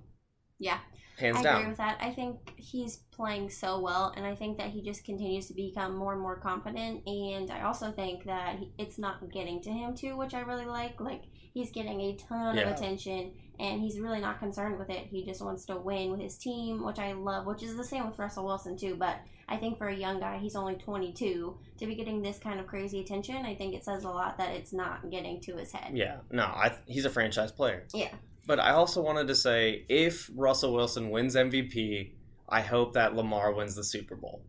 Yeah. 0.58 0.78
Hands 1.18 1.36
I 1.36 1.42
down. 1.42 1.56
agree 1.56 1.68
with 1.70 1.78
that. 1.78 1.98
I 2.00 2.10
think 2.10 2.52
he's 2.56 2.96
playing 3.12 3.50
so 3.50 3.80
well, 3.80 4.12
and 4.16 4.24
I 4.24 4.34
think 4.36 4.58
that 4.58 4.68
he 4.70 4.82
just 4.82 5.04
continues 5.04 5.46
to 5.48 5.54
become 5.54 5.96
more 5.96 6.12
and 6.12 6.20
more 6.22 6.36
confident. 6.38 7.06
And 7.08 7.50
I 7.50 7.62
also 7.62 7.90
think 7.90 8.24
that 8.26 8.56
it's 8.78 8.98
not 8.98 9.28
getting 9.32 9.60
to 9.62 9.70
him 9.70 9.96
too, 9.96 10.16
which 10.16 10.32
I 10.34 10.40
really 10.40 10.66
like. 10.66 11.00
Like 11.00 11.22
he's 11.52 11.72
getting 11.72 12.00
a 12.00 12.16
ton 12.16 12.56
Yeah. 12.56 12.62
of 12.68 12.76
attention, 12.76 13.32
and 13.58 13.80
he's 13.80 13.98
really 13.98 14.20
not 14.20 14.38
concerned 14.38 14.78
with 14.78 14.90
it. 14.90 15.06
He 15.06 15.24
just 15.24 15.42
wants 15.42 15.64
to 15.66 15.76
win 15.76 16.12
with 16.12 16.20
his 16.20 16.38
team, 16.38 16.84
which 16.84 17.00
I 17.00 17.12
love. 17.12 17.46
Which 17.46 17.64
is 17.64 17.76
the 17.76 17.84
same 17.84 18.08
with 18.08 18.18
Russell 18.18 18.44
Wilson 18.44 18.76
too. 18.76 18.94
But 18.96 19.16
I 19.48 19.56
think 19.56 19.78
for 19.78 19.88
a 19.88 19.94
young 19.94 20.20
guy, 20.20 20.38
he's 20.38 20.54
only 20.54 20.74
22, 20.74 21.56
to 21.78 21.86
be 21.86 21.94
getting 21.94 22.20
this 22.22 22.38
kind 22.38 22.60
of 22.60 22.66
crazy 22.66 23.00
attention, 23.00 23.36
I 23.46 23.54
think 23.54 23.74
it 23.74 23.84
says 23.84 24.04
a 24.04 24.08
lot 24.10 24.36
that 24.38 24.50
it's 24.54 24.72
not 24.72 25.10
getting 25.10 25.40
to 25.42 25.56
his 25.56 25.72
head. 25.72 25.96
Yeah, 25.96 26.18
no, 26.30 26.44
I, 26.44 26.72
he's 26.86 27.04
a 27.06 27.10
franchise 27.10 27.50
player. 27.50 27.86
Yeah. 27.94 28.10
But 28.46 28.60
I 28.60 28.72
also 28.72 29.02
wanted 29.02 29.26
to 29.28 29.34
say 29.34 29.84
if 29.88 30.30
Russell 30.34 30.72
Wilson 30.74 31.10
wins 31.10 31.34
MVP, 31.34 32.12
I 32.48 32.60
hope 32.60 32.94
that 32.94 33.14
Lamar 33.14 33.52
wins 33.52 33.74
the 33.74 33.84
Super 33.84 34.16
Bowl. 34.16 34.42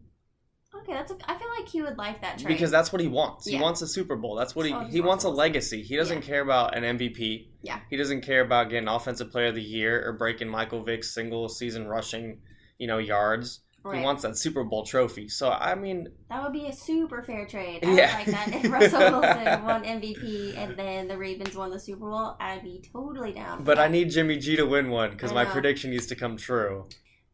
Okay, 0.74 0.94
that's. 0.94 1.12
A, 1.12 1.16
I 1.26 1.38
feel 1.38 1.48
like 1.58 1.68
he 1.68 1.82
would 1.82 1.98
like 1.98 2.22
that 2.22 2.38
trade. 2.38 2.48
Because 2.48 2.72
that's 2.72 2.94
what 2.94 3.02
he 3.02 3.08
wants. 3.08 3.46
He 3.48 3.60
wants 3.60 3.82
a 3.82 3.88
Super 3.88 4.16
Bowl. 4.16 4.36
That's 4.36 4.56
what 4.56 4.66
he 4.66 4.74
he 4.90 5.02
wants 5.02 5.24
a 5.24 5.30
legacy. 5.30 5.82
He 5.84 5.98
doesn't 5.98 6.20
Yeah. 6.22 6.28
care 6.28 6.42
about 6.42 6.78
an 6.78 6.84
MVP. 6.98 7.48
Yeah. 7.62 7.80
He 7.90 7.98
doesn't 7.98 8.22
care 8.22 8.42
about 8.42 8.70
getting 8.70 8.88
offensive 8.88 9.32
player 9.32 9.48
of 9.48 9.56
the 9.56 9.62
year 9.62 10.02
or 10.08 10.14
breaking 10.14 10.48
Michael 10.48 10.84
Vick's 10.84 11.14
single 11.14 11.50
season 11.50 11.88
rushing, 11.88 12.40
you 12.78 12.88
know, 12.88 13.00
yards. 13.00 13.62
Right. 13.92 14.00
He 14.00 14.06
wants 14.06 14.24
that 14.24 14.38
Super 14.38 14.64
Bowl 14.64 14.86
trophy. 14.86 15.28
So 15.30 15.50
I 15.52 15.76
mean, 15.76 16.08
That 16.30 16.44
would 16.44 16.54
be 16.54 16.68
a 16.68 16.74
super 16.74 17.22
fair 17.24 17.46
trade. 17.46 17.84
I 17.84 17.94
Yeah. 17.94 18.18
would 18.18 18.28
like 18.28 18.36
that. 18.52 18.66
If 18.66 18.72
Russell 18.72 19.00
Wilson 19.22 19.64
won 19.64 19.84
MVP 19.84 20.58
and 20.58 20.78
then 20.78 21.08
the 21.08 21.18
Ravens 21.18 21.56
won 21.56 21.70
the 21.72 21.80
Super 21.80 22.10
Bowl, 22.10 22.36
I'd 22.40 22.64
be 22.64 22.84
totally 22.94 23.34
down. 23.34 23.64
but 23.64 23.80
I 23.80 23.88
need 23.88 24.10
Jimmy 24.12 24.38
G 24.38 24.56
to 24.56 24.66
win 24.66 24.90
one 24.90 25.12
because 25.12 25.34
my 25.34 25.46
prediction 25.46 25.92
needs 25.92 26.08
to 26.08 26.16
come 26.16 26.38
true. 26.38 26.88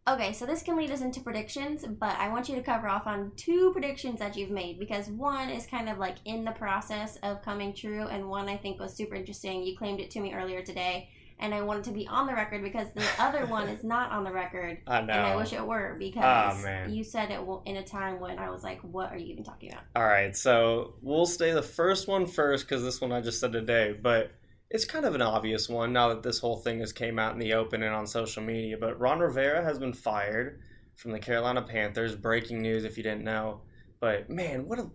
Okay, 0.07 0.33
so 0.33 0.45
this 0.45 0.61
can 0.61 0.77
lead 0.77 0.91
us 0.91 1.01
into 1.01 1.19
predictions, 1.19 1.83
but 1.83 2.15
I 2.19 2.29
want 2.29 2.47
you 2.47 2.53
to 2.55 2.61
cover 2.61 2.87
off 2.87 3.07
on 3.07 3.31
two 3.37 3.71
predictions 3.73 4.19
that 4.19 4.37
you've 4.37 4.51
made 4.51 4.77
because 4.77 5.07
one 5.07 5.49
is 5.49 5.65
kind 5.65 5.89
of 5.89 5.97
like 5.97 6.17
in 6.25 6.45
the 6.45 6.51
process 6.51 7.17
of 7.23 7.41
coming 7.41 7.73
true, 7.73 8.05
and 8.05 8.29
one 8.29 8.47
I 8.47 8.55
think 8.55 8.79
was 8.79 8.95
super 8.95 9.15
interesting. 9.15 9.63
You 9.63 9.75
claimed 9.75 9.99
it 9.99 10.11
to 10.11 10.19
me 10.19 10.31
earlier 10.35 10.61
today, 10.61 11.09
and 11.39 11.53
I 11.53 11.61
wanted 11.61 11.83
to 11.85 11.91
be 11.91 12.07
on 12.07 12.27
the 12.27 12.33
record 12.33 12.63
because 12.63 12.87
the 12.93 13.05
other 13.19 13.45
one 13.45 13.67
is 13.67 13.83
not 13.83 14.11
on 14.11 14.23
the 14.23 14.31
record. 14.31 14.79
I 14.87 15.01
know. 15.01 15.13
And 15.13 15.21
I 15.21 15.35
wish 15.35 15.53
it 15.53 15.65
were 15.65 15.95
because 15.99 16.23
ah, 16.23 16.59
man. 16.63 16.93
you 16.93 17.03
said 17.03 17.31
it 17.31 17.39
in 17.65 17.77
a 17.77 17.83
time 17.83 18.19
when 18.19 18.39
I 18.39 18.49
was 18.49 18.63
like, 18.63 18.81
"What 18.81 19.11
are 19.11 19.17
you 19.17 19.27
even 19.33 19.43
talking 19.43 19.71
about?" 19.71 19.83
All 19.95 20.07
right, 20.07 20.35
so 20.35 20.95
we'll 21.01 21.25
stay 21.25 21.51
the 21.51 21.61
first 21.61 22.07
one 22.07 22.25
first 22.25 22.67
because 22.67 22.83
this 22.83 23.01
one 23.01 23.11
I 23.11 23.21
just 23.21 23.39
said 23.39 23.51
today, 23.51 23.95
but 23.99 24.31
it's 24.69 24.85
kind 24.85 25.05
of 25.05 25.15
an 25.15 25.21
obvious 25.21 25.69
one 25.69 25.93
now 25.93 26.09
that 26.09 26.23
this 26.23 26.39
whole 26.39 26.57
thing 26.57 26.79
has 26.79 26.91
came 26.91 27.19
out 27.19 27.33
in 27.33 27.39
the 27.39 27.53
open 27.53 27.83
and 27.83 27.93
on 27.93 28.07
social 28.07 28.43
media. 28.43 28.77
But 28.79 28.99
Ron 28.99 29.19
Rivera 29.19 29.63
has 29.63 29.77
been 29.77 29.93
fired 29.93 30.59
from 30.95 31.11
the 31.11 31.19
Carolina 31.19 31.61
Panthers. 31.61 32.15
Breaking 32.15 32.61
news 32.61 32.83
if 32.83 32.97
you 32.97 33.03
didn't 33.03 33.23
know. 33.23 33.61
But 33.99 34.29
man, 34.29 34.67
what 34.67 34.79
a 34.79 34.89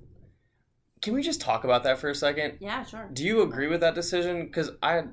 can 1.03 1.15
we 1.15 1.23
just 1.23 1.41
talk 1.41 1.65
about 1.65 1.85
that 1.85 1.99
for 1.99 2.11
a 2.11 2.15
second? 2.15 2.59
Yeah, 2.61 2.85
sure. 2.85 3.09
Do 3.13 3.25
you 3.25 3.43
agree 3.43 3.69
with 3.69 3.81
that 3.81 3.95
decision? 3.95 4.45
Because 4.45 4.71
I 4.83 5.05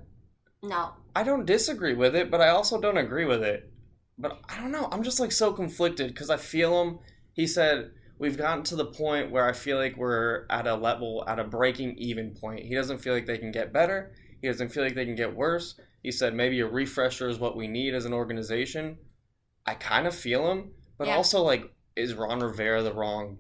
No, 0.61 0.93
I 1.17 1.23
don't 1.23 1.47
disagree 1.47 1.95
with 1.95 2.15
it, 2.15 2.29
but 2.29 2.41
I 2.41 2.49
also 2.49 2.79
don't 2.79 2.97
agree 2.97 3.25
with 3.25 3.41
it. 3.41 3.71
But 4.19 4.39
I 4.47 4.59
don't 4.61 4.71
know. 4.71 4.87
I'm 4.91 5.01
just 5.01 5.19
like 5.19 5.31
so 5.31 5.51
conflicted 5.51 6.09
because 6.09 6.29
I 6.29 6.37
feel 6.37 6.79
him. 6.81 6.99
He 7.33 7.47
said 7.47 7.89
we've 8.19 8.37
gotten 8.37 8.63
to 8.65 8.75
the 8.75 8.85
point 8.85 9.31
where 9.31 9.47
I 9.49 9.53
feel 9.53 9.77
like 9.77 9.97
we're 9.97 10.45
at 10.51 10.67
a 10.67 10.75
level, 10.75 11.23
at 11.27 11.39
a 11.39 11.43
breaking 11.43 11.95
even 11.97 12.35
point. 12.39 12.65
He 12.65 12.75
doesn't 12.75 12.99
feel 12.99 13.13
like 13.15 13.25
they 13.25 13.39
can 13.39 13.51
get 13.51 13.73
better. 13.73 14.11
He 14.41 14.47
doesn't 14.47 14.69
feel 14.69 14.83
like 14.83 14.93
they 14.93 15.05
can 15.05 15.15
get 15.15 15.35
worse. 15.35 15.79
He 16.03 16.11
said 16.11 16.35
maybe 16.35 16.59
a 16.59 16.67
refresher 16.67 17.27
is 17.29 17.39
what 17.39 17.57
we 17.57 17.67
need 17.67 17.95
as 17.95 18.05
an 18.05 18.13
organization. 18.13 18.99
I 19.65 19.73
kind 19.73 20.05
of 20.05 20.13
feel 20.15 20.51
him, 20.51 20.71
but 20.99 21.07
Yeah. 21.07 21.15
also 21.15 21.41
like, 21.41 21.63
is 21.95 22.13
Ron 22.13 22.41
Rivera 22.41 22.83
the 22.83 22.93
wrong? 22.93 23.39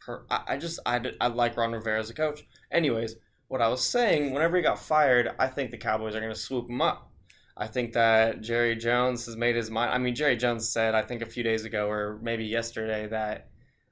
Per- 0.00 0.26
I, 0.30 0.42
I 0.48 0.56
just 0.58 0.80
I, 0.84 1.00
I 1.20 1.28
like 1.28 1.56
Ron 1.56 1.72
Rivera 1.72 2.00
as 2.00 2.10
a 2.10 2.14
coach. 2.14 2.44
Anyways, 2.72 3.14
what 3.48 3.60
I 3.60 3.68
was 3.68 3.84
saying, 3.84 4.32
whenever 4.32 4.56
he 4.56 4.62
got 4.62 4.78
fired, 4.78 5.30
I 5.38 5.48
think 5.48 5.70
the 5.70 5.78
Cowboys 5.78 6.14
are 6.14 6.20
going 6.20 6.32
to 6.32 6.38
swoop 6.38 6.68
him 6.68 6.80
up. 6.80 7.10
I 7.56 7.68
think 7.68 7.92
that 7.92 8.40
Jerry 8.40 8.74
Jones 8.74 9.26
has 9.26 9.36
made 9.36 9.54
his 9.54 9.70
mind. 9.70 9.92
I 9.92 9.98
mean, 9.98 10.14
Jerry 10.14 10.36
Jones 10.36 10.68
said, 10.68 10.94
I 10.94 11.02
think 11.02 11.22
a 11.22 11.26
few 11.26 11.44
days 11.44 11.64
ago 11.64 11.88
or 11.88 12.18
maybe 12.20 12.44
yesterday, 12.44 13.06
that 13.06 13.48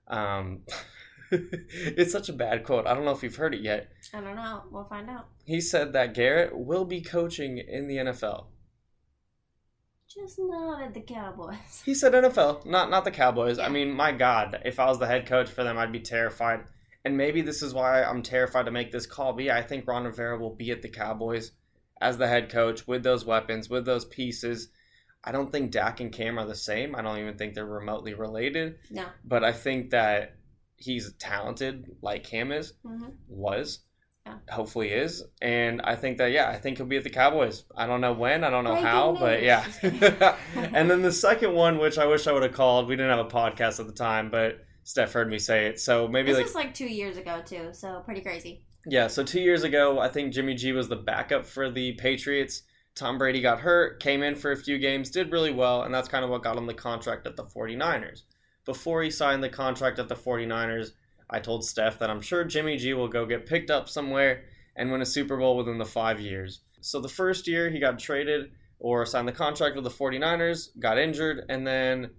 um, 0.09 0.63
it's 1.31 2.13
such 2.13 2.29
a 2.29 2.33
bad 2.33 2.65
quote. 2.65 2.87
I 2.87 2.95
don't 2.95 3.05
know 3.05 3.13
if 3.13 3.23
you've 3.23 3.37
heard 3.37 3.55
it 3.55 3.61
yet. 3.61 3.89
I 4.13 4.21
don't 4.21 4.35
know. 4.35 4.63
We'll 4.71 4.85
find 4.85 5.09
out. 5.09 5.27
He 5.45 5.61
said 5.61 5.93
that 5.93 6.15
Garrett 6.15 6.57
will 6.57 6.85
be 6.85 7.01
coaching 7.01 7.59
in 7.59 7.87
the 7.87 7.97
NFL. 7.97 8.47
Just 10.13 10.39
not 10.39 10.83
at 10.83 10.93
the 10.93 11.01
Cowboys. 11.01 11.83
He 11.87 11.95
said 11.95 12.13
NFL, 12.13 12.67
not 12.67 12.91
not 12.91 13.05
the 13.05 13.11
Cowboys. 13.11 13.59
I 13.59 13.69
mean, 13.69 13.93
my 13.93 14.13
God, 14.13 14.61
if 14.65 14.79
I 14.79 14.87
was 14.87 14.99
the 14.99 15.07
head 15.07 15.25
coach 15.25 15.49
for 15.49 15.65
them, 15.65 15.79
I'd 15.79 15.91
be 15.91 16.01
terrified. 16.01 16.65
And 17.05 17.17
maybe 17.17 17.43
this 17.43 17.63
is 17.63 17.75
why 17.75 18.03
I'm 18.05 18.23
terrified 18.23 18.67
to 18.67 18.71
make 18.71 18.93
this 18.93 19.07
call. 19.07 19.33
But 19.33 19.45
yeah, 19.45 19.57
I 19.57 19.63
think 19.63 19.87
Ron 19.87 20.05
Rivera 20.05 20.39
will 20.39 20.55
be 20.55 20.71
at 20.71 20.83
the 20.83 20.89
Cowboys 20.89 21.53
as 22.01 22.17
the 22.19 22.29
head 22.29 22.49
coach 22.51 22.87
with 22.87 23.03
those 23.03 23.25
weapons, 23.25 23.69
with 23.69 23.85
those 23.85 24.05
pieces. 24.05 24.69
I 25.25 25.33
don't 25.33 25.51
think 25.53 25.71
Dak 25.71 26.01
and 26.01 26.13
Cam 26.13 26.39
are 26.39 26.47
the 26.47 26.55
same. 26.55 26.95
I 26.97 27.03
don't 27.03 27.19
even 27.19 27.37
think 27.37 27.55
they're 27.55 27.65
remotely 27.67 28.15
related. 28.15 28.77
No. 28.91 29.05
But 29.25 29.45
I 29.45 29.53
think 29.53 29.91
that 29.91 30.37
he's 30.77 31.13
talented 31.15 31.87
like 32.03 32.25
Cam 32.25 32.51
is, 32.53 32.73
hmm 32.85 33.11
was, 33.29 33.81
Yeah. 34.27 34.39
hopefully 34.51 34.91
is. 34.91 35.23
And 35.41 35.81
I 35.83 35.95
think 35.95 36.19
that, 36.19 36.33
yeah, 36.33 36.49
I 36.49 36.57
think 36.59 36.77
he'll 36.77 36.87
be 36.87 36.97
at 36.97 37.05
the 37.05 37.11
Cowboys. 37.11 37.65
I 37.77 37.87
don't 37.87 38.01
know 38.01 38.13
when, 38.13 38.43
I 38.43 38.51
don't 38.51 38.65
know 38.65 38.75
how, 38.75 39.13
but 39.13 39.43
yeah. 39.43 39.65
And 40.57 40.91
then 40.91 41.03
the 41.03 41.13
second 41.13 41.55
one, 41.55 41.79
which 41.79 41.99
I 41.99 42.07
wish 42.07 42.27
I 42.27 42.33
would 42.33 42.43
have 42.43 42.53
called, 42.53 42.89
we 42.89 42.97
didn't 42.97 43.17
have 43.17 43.27
a 43.27 43.31
podcast 43.31 43.79
at 43.81 43.87
the 43.87 43.93
time, 43.93 44.29
but 44.31 44.65
Steph 44.85 45.13
heard 45.13 45.29
me 45.29 45.39
say 45.39 45.67
it. 45.67 45.81
So 45.81 46.09
maybe 46.09 46.29
This 46.29 46.37
like, 46.37 46.47
was 46.47 46.55
like 46.55 46.75
two 46.75 46.87
years 46.87 47.17
ago 47.17 47.43
too, 47.45 47.69
so 47.73 48.03
pretty 48.05 48.21
crazy. 48.21 48.65
yeah, 48.87 49.07
so 49.07 49.23
two 49.23 49.41
years 49.41 49.63
ago, 49.63 49.99
I 49.99 50.09
think 50.09 50.33
Jimmy 50.33 50.55
G 50.55 50.73
was 50.73 50.89
the 50.89 50.97
backup 50.97 51.47
for 51.47 51.71
the 51.71 51.93
Patriots. 51.93 52.63
Tom 52.95 53.17
Brady 53.17 53.41
got 53.41 53.61
hurt, 53.61 54.01
came 54.01 54.23
in 54.23 54.35
for 54.35 54.53
a 54.53 54.57
few 54.57 54.79
games, 54.79 55.11
did 55.11 55.33
really 55.33 55.53
well, 55.53 55.83
and 55.83 55.95
that's 55.95 56.09
kind 56.09 56.25
of 56.25 56.31
what 56.31 56.43
got 56.43 56.57
him 56.57 56.67
the 56.67 56.75
contract 56.75 57.27
at 57.27 57.37
the 57.37 57.45
49ers. 57.45 58.23
Before 58.67 59.03
he 59.03 59.11
signed 59.11 59.43
the 59.43 59.49
contract 59.49 59.99
at 59.99 60.09
the 60.09 60.15
49ers, 60.15 60.91
I 61.31 61.41
told 61.41 61.65
Steph 61.65 61.99
that 61.99 62.11
I'm 62.11 62.21
sure 62.21 62.45
Jimmy 62.45 62.77
G 62.77 62.93
will 62.93 63.09
go 63.09 63.25
get 63.25 63.47
picked 63.47 63.71
up 63.71 63.89
somewhere 63.89 64.45
and 64.77 64.91
win 64.91 65.01
a 65.01 65.07
Super 65.07 65.37
Bowl 65.37 65.57
within 65.57 65.79
the 65.79 65.85
five 65.85 66.21
years. 66.21 66.61
So 66.81 67.01
the 67.01 67.09
first 67.09 67.47
year 67.47 67.71
he 67.71 67.79
got 67.79 67.99
traded 67.99 68.51
or 68.79 69.07
signed 69.07 69.29
the 69.29 69.33
contract 69.33 69.77
with 69.77 69.85
the 69.85 69.91
49ers, 69.91 70.69
got 70.79 70.99
injured, 70.99 71.45
and 71.49 71.67
then 71.67 72.11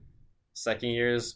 second 0.53 0.89
year's 0.89 1.35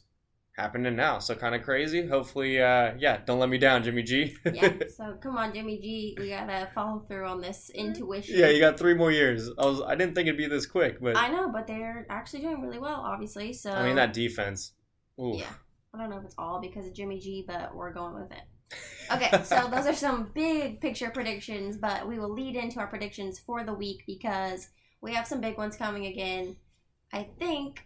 happening 0.58 0.96
now. 0.96 1.20
So 1.20 1.36
kind 1.36 1.56
of 1.56 1.64
crazy. 1.64 2.06
Hopefully, 2.08 2.62
uh, 2.62 2.94
yeah, 2.98 3.20
don't 3.26 3.40
let 3.40 3.50
me 3.50 3.58
down, 3.58 3.84
Jimmy 3.84 4.04
G. 4.04 4.36
Yeah. 4.46 4.74
so 4.96 5.18
come 5.22 5.38
on, 5.38 5.54
Jimmy 5.54 5.80
G, 5.80 6.18
we 6.20 6.30
gotta 6.30 6.70
follow 6.74 7.00
through 7.08 7.26
on 7.26 7.42
this 7.42 7.70
intuition. 7.74 8.38
yeah, 8.38 8.50
you 8.50 8.60
got 8.60 8.78
three 8.78 8.94
more 8.94 9.12
years. 9.12 9.50
I 9.58 9.66
was 9.66 9.82
I 9.82 9.96
didn't 9.96 10.16
think 10.16 10.28
it'd 10.28 10.38
be 10.38 10.48
this 10.48 10.66
quick, 10.66 11.00
but 11.02 11.16
I 11.16 11.30
know, 11.30 11.50
but 11.50 11.68
they're 11.68 12.06
actually 12.10 12.42
doing 12.42 12.62
really 12.62 12.80
well, 12.80 13.02
obviously. 13.06 13.54
So 13.54 13.72
I 13.72 13.86
mean 13.86 13.96
that 13.96 14.14
defense. 14.14 14.74
Ooh. 15.20 15.36
Yeah. 15.38 15.46
I 15.94 16.00
don't 16.00 16.10
know 16.10 16.18
if 16.18 16.26
it's 16.26 16.36
all 16.38 16.60
because 16.60 16.86
of 16.86 16.94
Jimmy 16.94 17.20
G, 17.20 17.44
but 17.48 17.76
we're 17.76 17.94
going 17.94 18.16
with 18.16 18.32
it. 18.32 18.44
Okay, 19.12 19.44
so 19.44 19.68
those 19.72 19.86
are 19.86 19.94
some 19.94 20.32
big 20.34 20.82
picture 20.82 21.10
predictions, 21.10 21.78
but 21.78 22.08
we 22.08 22.20
will 22.20 22.32
lead 22.32 22.56
into 22.56 22.80
our 22.80 22.88
predictions 22.88 23.40
for 23.40 23.64
the 23.64 23.74
week 23.74 24.04
because 24.06 24.70
we 25.02 25.14
have 25.14 25.26
some 25.26 25.42
big 25.42 25.58
ones 25.58 25.76
coming 25.76 26.06
again. 26.06 26.56
I 27.14 27.30
think 27.40 27.86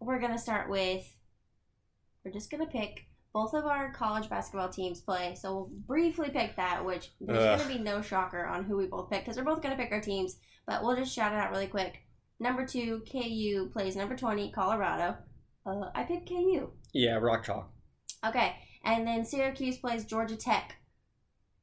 we're 0.00 0.18
going 0.18 0.32
to 0.32 0.38
start 0.38 0.68
with 0.68 1.15
we're 2.26 2.32
just 2.32 2.50
going 2.50 2.64
to 2.66 2.70
pick 2.70 3.06
both 3.32 3.54
of 3.54 3.64
our 3.64 3.92
college 3.92 4.28
basketball 4.28 4.68
teams 4.68 5.00
play. 5.00 5.36
So 5.40 5.54
we'll 5.54 5.70
briefly 5.86 6.28
pick 6.30 6.56
that, 6.56 6.84
which 6.84 7.12
there's 7.20 7.38
Ugh. 7.38 7.58
going 7.58 7.70
to 7.70 7.78
be 7.78 7.84
no 7.84 8.02
shocker 8.02 8.44
on 8.44 8.64
who 8.64 8.76
we 8.76 8.86
both 8.86 9.10
pick 9.10 9.24
because 9.24 9.36
we're 9.36 9.44
both 9.44 9.62
going 9.62 9.76
to 9.76 9.80
pick 9.80 9.92
our 9.92 10.00
teams, 10.00 10.36
but 10.66 10.82
we'll 10.82 10.96
just 10.96 11.14
shout 11.14 11.32
it 11.32 11.38
out 11.38 11.52
really 11.52 11.68
quick. 11.68 12.02
Number 12.40 12.66
two, 12.66 13.02
KU 13.10 13.70
plays 13.72 13.94
number 13.94 14.16
20, 14.16 14.50
Colorado. 14.50 15.16
Uh, 15.64 15.90
I 15.94 16.02
picked 16.02 16.28
KU. 16.28 16.70
Yeah, 16.92 17.14
rock 17.14 17.44
chalk. 17.44 17.70
Okay, 18.26 18.56
and 18.84 19.06
then 19.06 19.24
Syracuse 19.24 19.78
plays 19.78 20.04
Georgia 20.04 20.36
Tech. 20.36 20.76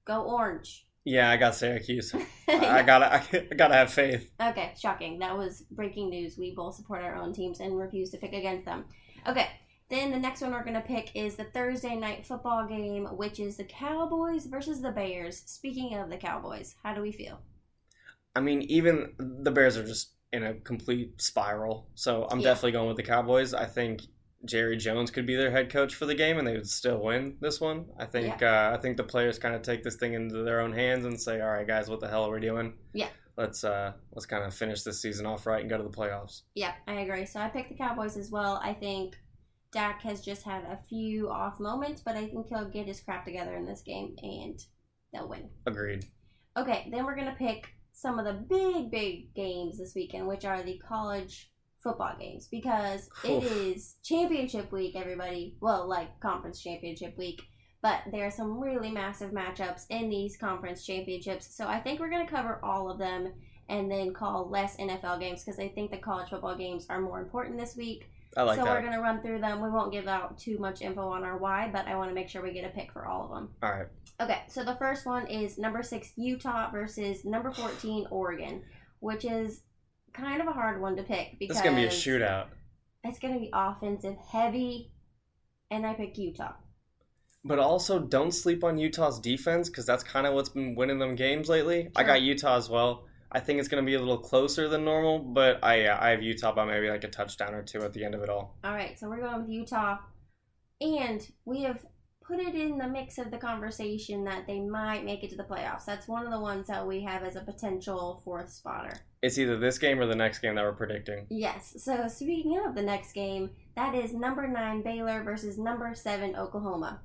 Go 0.05 0.21
Orange. 0.21 0.85
Yeah, 1.05 1.29
I 1.29 1.37
got 1.37 1.55
Syracuse. 1.55 2.15
I 2.47 2.81
gotta 2.83 3.13
I 3.13 3.39
gotta 3.57 3.73
have 3.73 3.91
faith. 3.91 4.29
okay, 4.41 4.73
shocking. 4.79 5.19
That 5.19 5.37
was 5.37 5.63
breaking 5.71 6.09
news. 6.09 6.37
We 6.37 6.53
both 6.55 6.75
support 6.75 7.03
our 7.03 7.15
own 7.15 7.33
teams 7.33 7.59
and 7.59 7.77
refuse 7.77 8.09
to 8.11 8.17
pick 8.17 8.33
against 8.33 8.65
them. 8.65 8.85
Okay, 9.27 9.47
then 9.89 10.11
the 10.11 10.19
next 10.19 10.41
one 10.41 10.51
we're 10.51 10.63
going 10.63 10.73
to 10.75 10.81
pick 10.81 11.11
is 11.15 11.35
the 11.35 11.43
Thursday 11.43 11.95
night 11.95 12.25
football 12.25 12.65
game, 12.67 13.05
which 13.05 13.39
is 13.39 13.57
the 13.57 13.63
Cowboys 13.63 14.45
versus 14.45 14.81
the 14.81 14.91
Bears. 14.91 15.43
Speaking 15.45 15.95
of 15.95 16.09
the 16.09 16.17
Cowboys, 16.17 16.75
how 16.83 16.93
do 16.93 17.01
we 17.01 17.11
feel? 17.11 17.41
I 18.35 18.39
mean, 18.39 18.61
even 18.63 19.13
the 19.19 19.51
Bears 19.51 19.77
are 19.77 19.85
just 19.85 20.11
in 20.31 20.43
a 20.43 20.55
complete 20.55 21.21
spiral. 21.21 21.87
So 21.95 22.27
I'm 22.31 22.39
Yeah. 22.39 22.49
definitely 22.49 22.71
going 22.71 22.87
with 22.87 22.97
the 22.97 23.03
Cowboys. 23.03 23.53
I 23.53 23.65
think 23.65 24.01
Jerry 24.45 24.75
Jones 24.77 25.11
could 25.11 25.25
be 25.25 25.35
their 25.35 25.51
head 25.51 25.69
coach 25.69 25.93
for 25.95 26.05
the 26.05 26.15
game 26.15 26.37
and 26.37 26.47
they 26.47 26.53
would 26.53 26.67
still 26.69 27.01
win 27.01 27.37
this 27.39 27.61
one. 27.61 27.85
I 27.97 28.05
think 28.05 28.41
uh, 28.41 28.71
I 28.73 28.81
think 28.81 28.97
the 28.97 29.03
players 29.03 29.37
kind 29.39 29.55
of 29.55 29.61
take 29.61 29.83
this 29.83 29.95
thing 29.95 30.13
into 30.13 30.43
their 30.43 30.59
own 30.59 30.73
hands 30.73 31.05
and 31.05 31.21
say, 31.21 31.39
"All 31.39 31.49
right, 31.51 31.67
guys, 31.67 31.89
what 31.89 31.99
the 31.99 32.07
hell 32.09 32.25
are 32.25 32.31
we 32.33 32.41
doing? 32.41 32.73
Yeah. 32.93 33.09
Let's 33.37 33.63
uh 33.63 33.93
let's 34.11 34.25
kind 34.25 34.43
of 34.43 34.53
finish 34.53 34.81
this 34.83 35.01
season 35.01 35.25
off 35.25 35.45
right 35.45 35.61
and 35.61 35.69
go 35.69 35.77
to 35.77 35.83
the 35.83 35.89
playoffs." 35.89 36.41
Yeah, 36.55 36.73
I 36.87 36.95
agree. 37.01 37.25
So 37.25 37.39
I 37.39 37.47
picked 37.49 37.69
the 37.69 37.75
Cowboys 37.77 38.17
as 38.17 38.31
well. 38.31 38.59
I 38.61 38.73
think 38.73 39.17
Dak 39.73 40.01
has 40.03 40.21
just 40.21 40.43
had 40.43 40.63
a 40.65 40.79
few 40.87 41.29
off 41.29 41.59
moments, 41.59 42.01
but 42.05 42.15
I 42.15 42.27
think 42.27 42.47
he'll 42.47 42.69
get 42.69 42.87
his 42.87 43.01
crap 43.01 43.25
together 43.25 43.55
in 43.55 43.65
this 43.65 43.81
game 43.81 44.15
and 44.21 44.59
they'll 45.11 45.27
win. 45.27 45.49
Agreed. 45.65 46.05
Okay, 46.55 46.87
then 46.91 47.05
we're 47.05 47.15
gonna 47.15 47.35
pick 47.37 47.73
some 47.91 48.19
of 48.19 48.25
the 48.25 48.33
big, 48.33 48.91
big 48.91 49.33
games 49.33 49.79
this 49.79 49.93
weekend, 49.95 50.27
which 50.27 50.45
are 50.45 50.61
the 50.61 50.77
college 50.77 51.51
football 51.81 52.15
games, 52.19 52.47
because 52.49 53.09
it 53.23 53.43
Oof. 53.43 53.51
is 53.51 53.95
championship 54.03 54.71
week, 54.71 54.95
everybody. 54.95 55.57
Well, 55.59 55.87
like 55.87 56.19
conference 56.19 56.61
championship 56.61 57.17
week, 57.17 57.41
but 57.81 58.01
there 58.11 58.25
are 58.25 58.31
some 58.31 58.59
really 58.59 58.91
massive 58.91 59.31
matchups 59.31 59.85
in 59.89 60.09
these 60.09 60.37
conference 60.37 60.85
championships. 60.85 61.55
So 61.55 61.67
I 61.67 61.79
think 61.79 61.99
we're 61.99 62.11
gonna 62.11 62.27
cover 62.27 62.59
all 62.63 62.91
of 62.91 62.99
them 62.99 63.33
and 63.69 63.89
then 63.89 64.13
call 64.13 64.49
less 64.49 64.77
NFL 64.77 65.19
games 65.19 65.43
because 65.43 65.59
I 65.59 65.69
think 65.69 65.89
the 65.89 65.97
college 65.97 66.29
football 66.29 66.55
games 66.55 66.85
are 66.89 67.01
more 67.01 67.19
important 67.19 67.57
this 67.57 67.75
week. 67.75 68.05
I 68.35 68.43
like 68.43 68.57
so 68.59 68.65
that. 68.65 68.73
we're 68.73 68.81
gonna 68.81 69.01
run 69.01 69.21
through 69.21 69.39
them. 69.39 69.61
We 69.61 69.69
won't 69.69 69.91
give 69.91 70.07
out 70.07 70.37
too 70.37 70.57
much 70.57 70.81
info 70.81 71.07
on 71.07 71.23
our 71.23 71.37
why, 71.37 71.69
but 71.71 71.87
I 71.87 71.95
want 71.95 72.09
to 72.09 72.15
make 72.15 72.29
sure 72.29 72.41
we 72.41 72.53
get 72.53 72.65
a 72.65 72.69
pick 72.69 72.91
for 72.91 73.05
all 73.05 73.25
of 73.25 73.31
them. 73.31 73.49
All 73.61 73.71
right. 73.71 73.87
Okay, 74.21 74.41
so 74.47 74.63
the 74.63 74.75
first 74.75 75.05
one 75.05 75.27
is 75.27 75.57
number 75.57 75.83
six 75.83 76.13
Utah 76.15 76.71
versus 76.71 77.25
number 77.25 77.51
fourteen 77.51 78.07
Oregon, 78.09 78.63
which 78.99 79.25
is 79.25 79.63
kind 80.13 80.41
of 80.41 80.47
a 80.47 80.51
hard 80.51 80.81
one 80.81 80.95
to 80.95 81.03
pick 81.03 81.37
because 81.39 81.57
It's 81.57 81.63
gonna 81.63 81.75
be 81.75 81.85
a 81.85 81.89
shootout. 81.89 82.47
It's 83.03 83.19
gonna 83.19 83.39
be 83.39 83.49
offensive 83.53 84.15
heavy, 84.31 84.91
and 85.69 85.85
I 85.85 85.93
pick 85.93 86.17
Utah. 86.17 86.53
But 87.45 87.59
also, 87.59 87.99
don't 87.99 88.31
sleep 88.31 88.63
on 88.63 88.77
Utah's 88.77 89.19
defense 89.19 89.69
because 89.69 89.85
that's 89.85 90.03
kind 90.03 90.25
of 90.25 90.33
what's 90.33 90.49
been 90.49 90.75
winning 90.75 90.99
them 90.99 91.15
games 91.15 91.49
lately. 91.49 91.89
I 91.95 92.03
got 92.03 92.21
Utah 92.21 92.55
as 92.55 92.69
well. 92.69 93.05
I 93.33 93.39
think 93.39 93.59
it's 93.59 93.67
going 93.67 93.83
to 93.83 93.85
be 93.85 93.95
a 93.95 93.99
little 93.99 94.19
closer 94.19 94.69
than 94.69 94.85
normal, 94.85 95.19
but 95.19 95.63
I 95.63 95.89
I 95.89 96.11
have 96.11 96.21
Utah 96.21 96.53
by 96.53 96.65
maybe 96.65 96.89
like 96.89 97.03
a 97.03 97.09
touchdown 97.09 97.53
or 97.53 97.63
two 97.63 97.81
at 97.83 97.93
the 97.93 98.05
end 98.05 98.15
of 98.15 98.21
it 98.21 98.29
all. 98.29 98.57
All 98.63 98.73
right, 98.73 98.97
so 98.97 99.09
we're 99.09 99.21
going 99.21 99.41
with 99.41 99.49
Utah, 99.49 99.97
and 100.81 101.27
we 101.45 101.63
have 101.63 101.83
put 102.25 102.39
it 102.39 102.55
in 102.55 102.77
the 102.77 102.87
mix 102.87 103.17
of 103.17 103.31
the 103.31 103.37
conversation 103.37 104.23
that 104.23 104.47
they 104.47 104.59
might 104.59 105.03
make 105.03 105.23
it 105.23 105.29
to 105.29 105.35
the 105.35 105.43
playoffs. 105.43 105.85
That's 105.85 106.07
one 106.07 106.25
of 106.25 106.31
the 106.31 106.39
ones 106.39 106.67
that 106.67 106.87
we 106.87 107.01
have 107.01 107.23
as 107.23 107.35
a 107.35 107.41
potential 107.41 108.21
fourth 108.23 108.49
spotter. 108.49 108.93
It's 109.21 109.37
either 109.37 109.57
this 109.57 109.77
game 109.77 109.99
or 109.99 110.05
the 110.05 110.15
next 110.15 110.39
game 110.39 110.55
that 110.55 110.63
we're 110.63 110.73
predicting. 110.73 111.27
Yes. 111.29 111.75
So 111.79 112.07
speaking 112.07 112.59
of 112.65 112.75
the 112.75 112.81
next 112.81 113.13
game, 113.13 113.51
that 113.75 113.95
is 113.95 114.13
number 114.13 114.47
nine 114.47 114.83
Baylor 114.83 115.23
versus 115.23 115.57
number 115.57 115.93
seven 115.95 116.35
Oklahoma. 116.35 117.01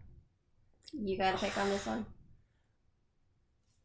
You 0.92 1.18
got 1.18 1.32
to 1.32 1.44
pick 1.44 1.56
on 1.58 1.68
this 1.68 1.86
one. 1.86 2.06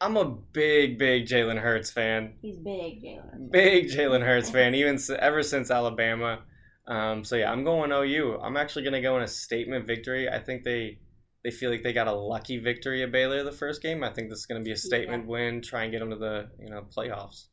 I'm 0.03 0.17
a 0.17 0.25
big, 0.25 0.99
big 0.99 1.27
Jalen 1.27 1.59
Hurts 1.59 1.89
fan. 1.89 2.33
He's 2.41 2.57
big, 2.57 3.01
Jalen. 3.01 3.49
Big 3.51 3.87
Jalen 3.87 4.21
Hurts 4.21 4.49
fan, 4.55 4.75
even 4.75 4.99
ever 5.17 5.41
since 5.41 5.71
Alabama. 5.71 6.41
Um, 6.85 7.23
so 7.23 7.37
yeah, 7.37 7.49
I'm 7.49 7.63
going 7.63 7.93
OU. 7.93 8.37
I'm 8.43 8.57
actually 8.57 8.83
going 8.83 8.95
to 8.95 9.01
go 9.01 9.15
in 9.15 9.23
a 9.23 9.27
statement 9.27 9.87
victory. 9.87 10.27
I 10.27 10.39
think 10.39 10.65
they 10.65 10.99
they 11.45 11.51
feel 11.51 11.71
like 11.71 11.83
they 11.83 11.93
got 11.93 12.07
a 12.07 12.13
lucky 12.13 12.57
victory 12.57 13.01
at 13.01 13.13
Baylor 13.13 13.43
the 13.43 13.53
first 13.53 13.81
game. 13.81 14.03
I 14.03 14.09
think 14.09 14.29
this 14.29 14.39
is 14.39 14.45
going 14.45 14.59
to 14.59 14.65
be 14.65 14.73
a 14.73 14.77
statement 14.77 15.25
win. 15.25 15.61
Try 15.61 15.83
and 15.83 15.91
get 15.91 15.99
them 15.99 16.09
to 16.09 16.17
the 16.17 16.49
you 16.59 16.69
know 16.69 16.85
playoffs. 16.95 17.45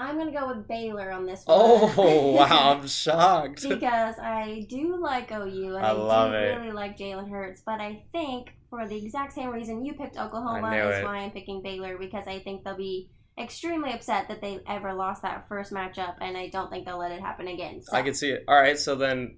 I'm 0.00 0.16
gonna 0.16 0.32
go 0.32 0.48
with 0.48 0.66
Baylor 0.66 1.10
on 1.12 1.26
this 1.26 1.42
one. 1.44 1.58
Oh 1.60 2.32
wow, 2.36 2.72
I'm 2.72 2.88
shocked. 2.88 3.62
because 3.68 4.14
I 4.18 4.64
do 4.68 4.96
like 5.00 5.30
OU 5.30 5.76
and 5.76 5.84
I 5.84 5.90
I, 5.90 5.92
love 5.92 6.30
do 6.32 6.36
it. 6.38 6.56
really 6.56 6.72
like 6.72 6.96
Jalen 6.96 7.30
Hurts, 7.30 7.62
but 7.64 7.80
I 7.80 8.02
think 8.10 8.48
for 8.70 8.88
the 8.88 8.96
exact 8.96 9.34
same 9.34 9.50
reason 9.50 9.84
you 9.84 9.92
picked 9.94 10.16
Oklahoma 10.16 10.74
is 10.74 10.98
it. 10.98 11.04
why 11.04 11.18
I'm 11.18 11.32
picking 11.32 11.60
Baylor 11.62 11.98
because 11.98 12.26
I 12.26 12.38
think 12.38 12.64
they'll 12.64 12.76
be 12.76 13.10
extremely 13.38 13.92
upset 13.92 14.28
that 14.28 14.40
they 14.40 14.60
ever 14.66 14.94
lost 14.94 15.22
that 15.22 15.48
first 15.48 15.72
matchup, 15.72 16.14
and 16.20 16.36
I 16.36 16.48
don't 16.48 16.70
think 16.70 16.86
they'll 16.86 16.98
let 16.98 17.12
it 17.12 17.20
happen 17.20 17.48
again. 17.48 17.82
So. 17.82 17.94
I 17.96 18.02
can 18.02 18.14
see 18.14 18.30
it. 18.30 18.44
All 18.48 18.56
right, 18.58 18.78
so 18.78 18.94
then 18.94 19.36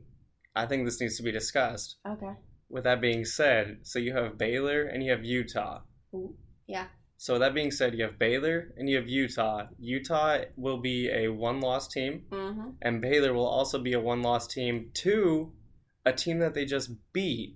I 0.55 0.67
think 0.67 0.85
this 0.85 1.01
needs 1.01 1.17
to 1.17 1.23
be 1.25 1.33
discussed. 1.33 1.97
Okay. 2.07 2.33
With 2.69 2.85
that 2.85 3.01
being 3.01 3.25
said, 3.25 3.79
so 3.83 3.99
you 3.99 4.15
have 4.15 4.39
Baylor 4.39 4.83
and 4.85 5.03
you 5.03 5.11
have 5.11 5.25
Utah. 5.25 5.81
Ooh, 6.15 6.35
yeah. 6.67 6.87
So 7.23 7.39
that 7.39 7.55
being 7.55 7.71
said, 7.71 7.95
you 7.95 8.03
have 8.03 8.19
Baylor 8.19 8.75
and 8.77 8.91
you 8.91 8.97
have 8.97 9.07
Utah. 9.09 9.69
Utah 9.79 10.39
will 10.57 10.79
be 10.79 11.09
a 11.09 11.29
one-loss 11.29 11.87
team, 11.87 12.25
Mm-hmm. 12.33 12.71
and 12.83 13.01
Baylor 13.01 13.33
will 13.33 13.47
also 13.47 13.79
be 13.79 13.93
a 13.93 14.01
one-loss 14.01 14.49
team 14.49 14.91
to 14.95 15.53
a 16.05 16.13
team 16.13 16.41
that 16.41 16.53
they 16.55 16.65
just 16.65 16.91
beat. 17.13 17.55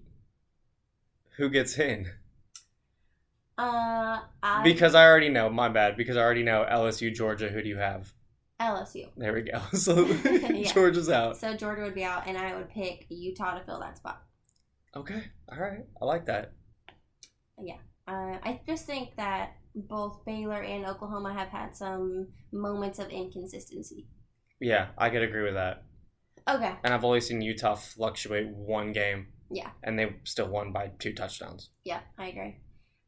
Who 1.37 1.51
gets 1.51 1.77
in? 1.81 2.07
Uh, 3.59 4.21
I 4.41 4.63
Because 4.63 4.95
I 4.95 5.05
already 5.05 5.31
know. 5.31 5.51
My 5.51 5.69
bad. 5.69 5.97
Because 5.97 6.17
I 6.17 6.21
already 6.21 6.45
know 6.45 6.65
LSU, 6.71 7.13
Georgia. 7.13 7.49
Who 7.49 7.61
do 7.61 7.69
you 7.69 7.79
have? 7.79 8.13
LSU. 8.61 9.09
There 9.17 9.33
we 9.33 9.43
go. 9.43 9.61
So 9.77 10.07
Yeah. 10.07 10.73
Georgia's 10.73 11.11
out. 11.11 11.39
So 11.39 11.57
Georgia 11.57 11.83
would 11.83 11.95
be 11.97 12.05
out, 12.05 12.29
and 12.29 12.39
I 12.39 12.55
would 12.55 12.69
pick 12.69 13.07
Utah 13.09 13.59
to 13.59 13.65
fill 13.65 13.81
that 13.81 13.97
spot. 13.97 14.23
Okay. 14.95 15.25
All 15.51 15.59
right. 15.59 15.85
I 16.01 16.05
like 16.05 16.27
that. 16.27 16.53
Uh, 18.09 18.39
I 18.43 18.61
just 18.67 18.87
think 18.87 19.17
that 19.17 19.53
both 19.75 20.25
Baylor 20.25 20.63
and 20.63 20.87
Oklahoma 20.87 21.35
have 21.35 21.49
had 21.49 21.75
some 21.75 22.29
moments 22.53 22.99
of 22.99 23.09
inconsistency. 23.09 24.07
Yeah, 24.61 24.89
I 24.97 25.11
could 25.11 25.23
agree 25.23 25.43
with 25.43 25.55
that. 25.55 25.85
Okay. 26.49 26.73
And 26.85 26.95
I've 26.95 27.05
only 27.05 27.21
seen 27.21 27.43
Utah 27.43 27.75
fluctuate 27.75 28.49
one 28.49 28.93
game. 28.93 29.29
Yeah. 29.51 29.71
And 29.83 29.99
they 29.99 30.17
still 30.25 30.49
won 30.49 30.73
by 30.73 30.93
two 30.99 31.13
touchdowns. 31.13 31.71
Yeah, 31.85 32.01
I 32.19 32.29
agree. 32.29 32.57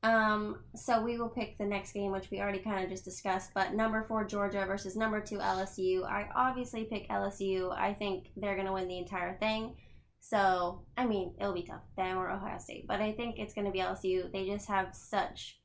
Um, 0.02 0.60
so 0.76 1.02
we 1.02 1.18
will 1.18 1.28
pick 1.28 1.58
the 1.58 1.64
next 1.64 1.92
game, 1.92 2.12
which 2.12 2.30
we 2.30 2.40
already 2.40 2.60
kind 2.60 2.84
of 2.84 2.90
just 2.90 3.04
discussed. 3.04 3.50
But 3.54 3.74
number 3.74 4.02
four 4.02 4.24
Georgia 4.24 4.64
versus 4.66 4.96
number 4.96 5.20
two 5.20 5.38
LSU. 5.38 6.04
I 6.04 6.28
obviously 6.34 6.84
pick 6.84 7.08
LSU. 7.08 7.76
I 7.76 7.94
think 7.94 8.28
they're 8.36 8.56
gonna 8.56 8.72
win 8.72 8.88
the 8.88 8.98
entire 8.98 9.36
thing. 9.38 9.76
So 10.20 10.82
I 10.96 11.06
mean, 11.06 11.34
it'll 11.40 11.54
be 11.54 11.62
tough. 11.62 11.82
Them 11.96 12.18
or 12.18 12.30
Ohio 12.30 12.58
State, 12.58 12.86
but 12.86 13.00
I 13.00 13.12
think 13.12 13.38
it's 13.38 13.54
gonna 13.54 13.70
be 13.70 13.78
LSU. 13.80 14.30
They 14.32 14.46
just 14.46 14.68
have 14.68 14.94
such 14.94 15.58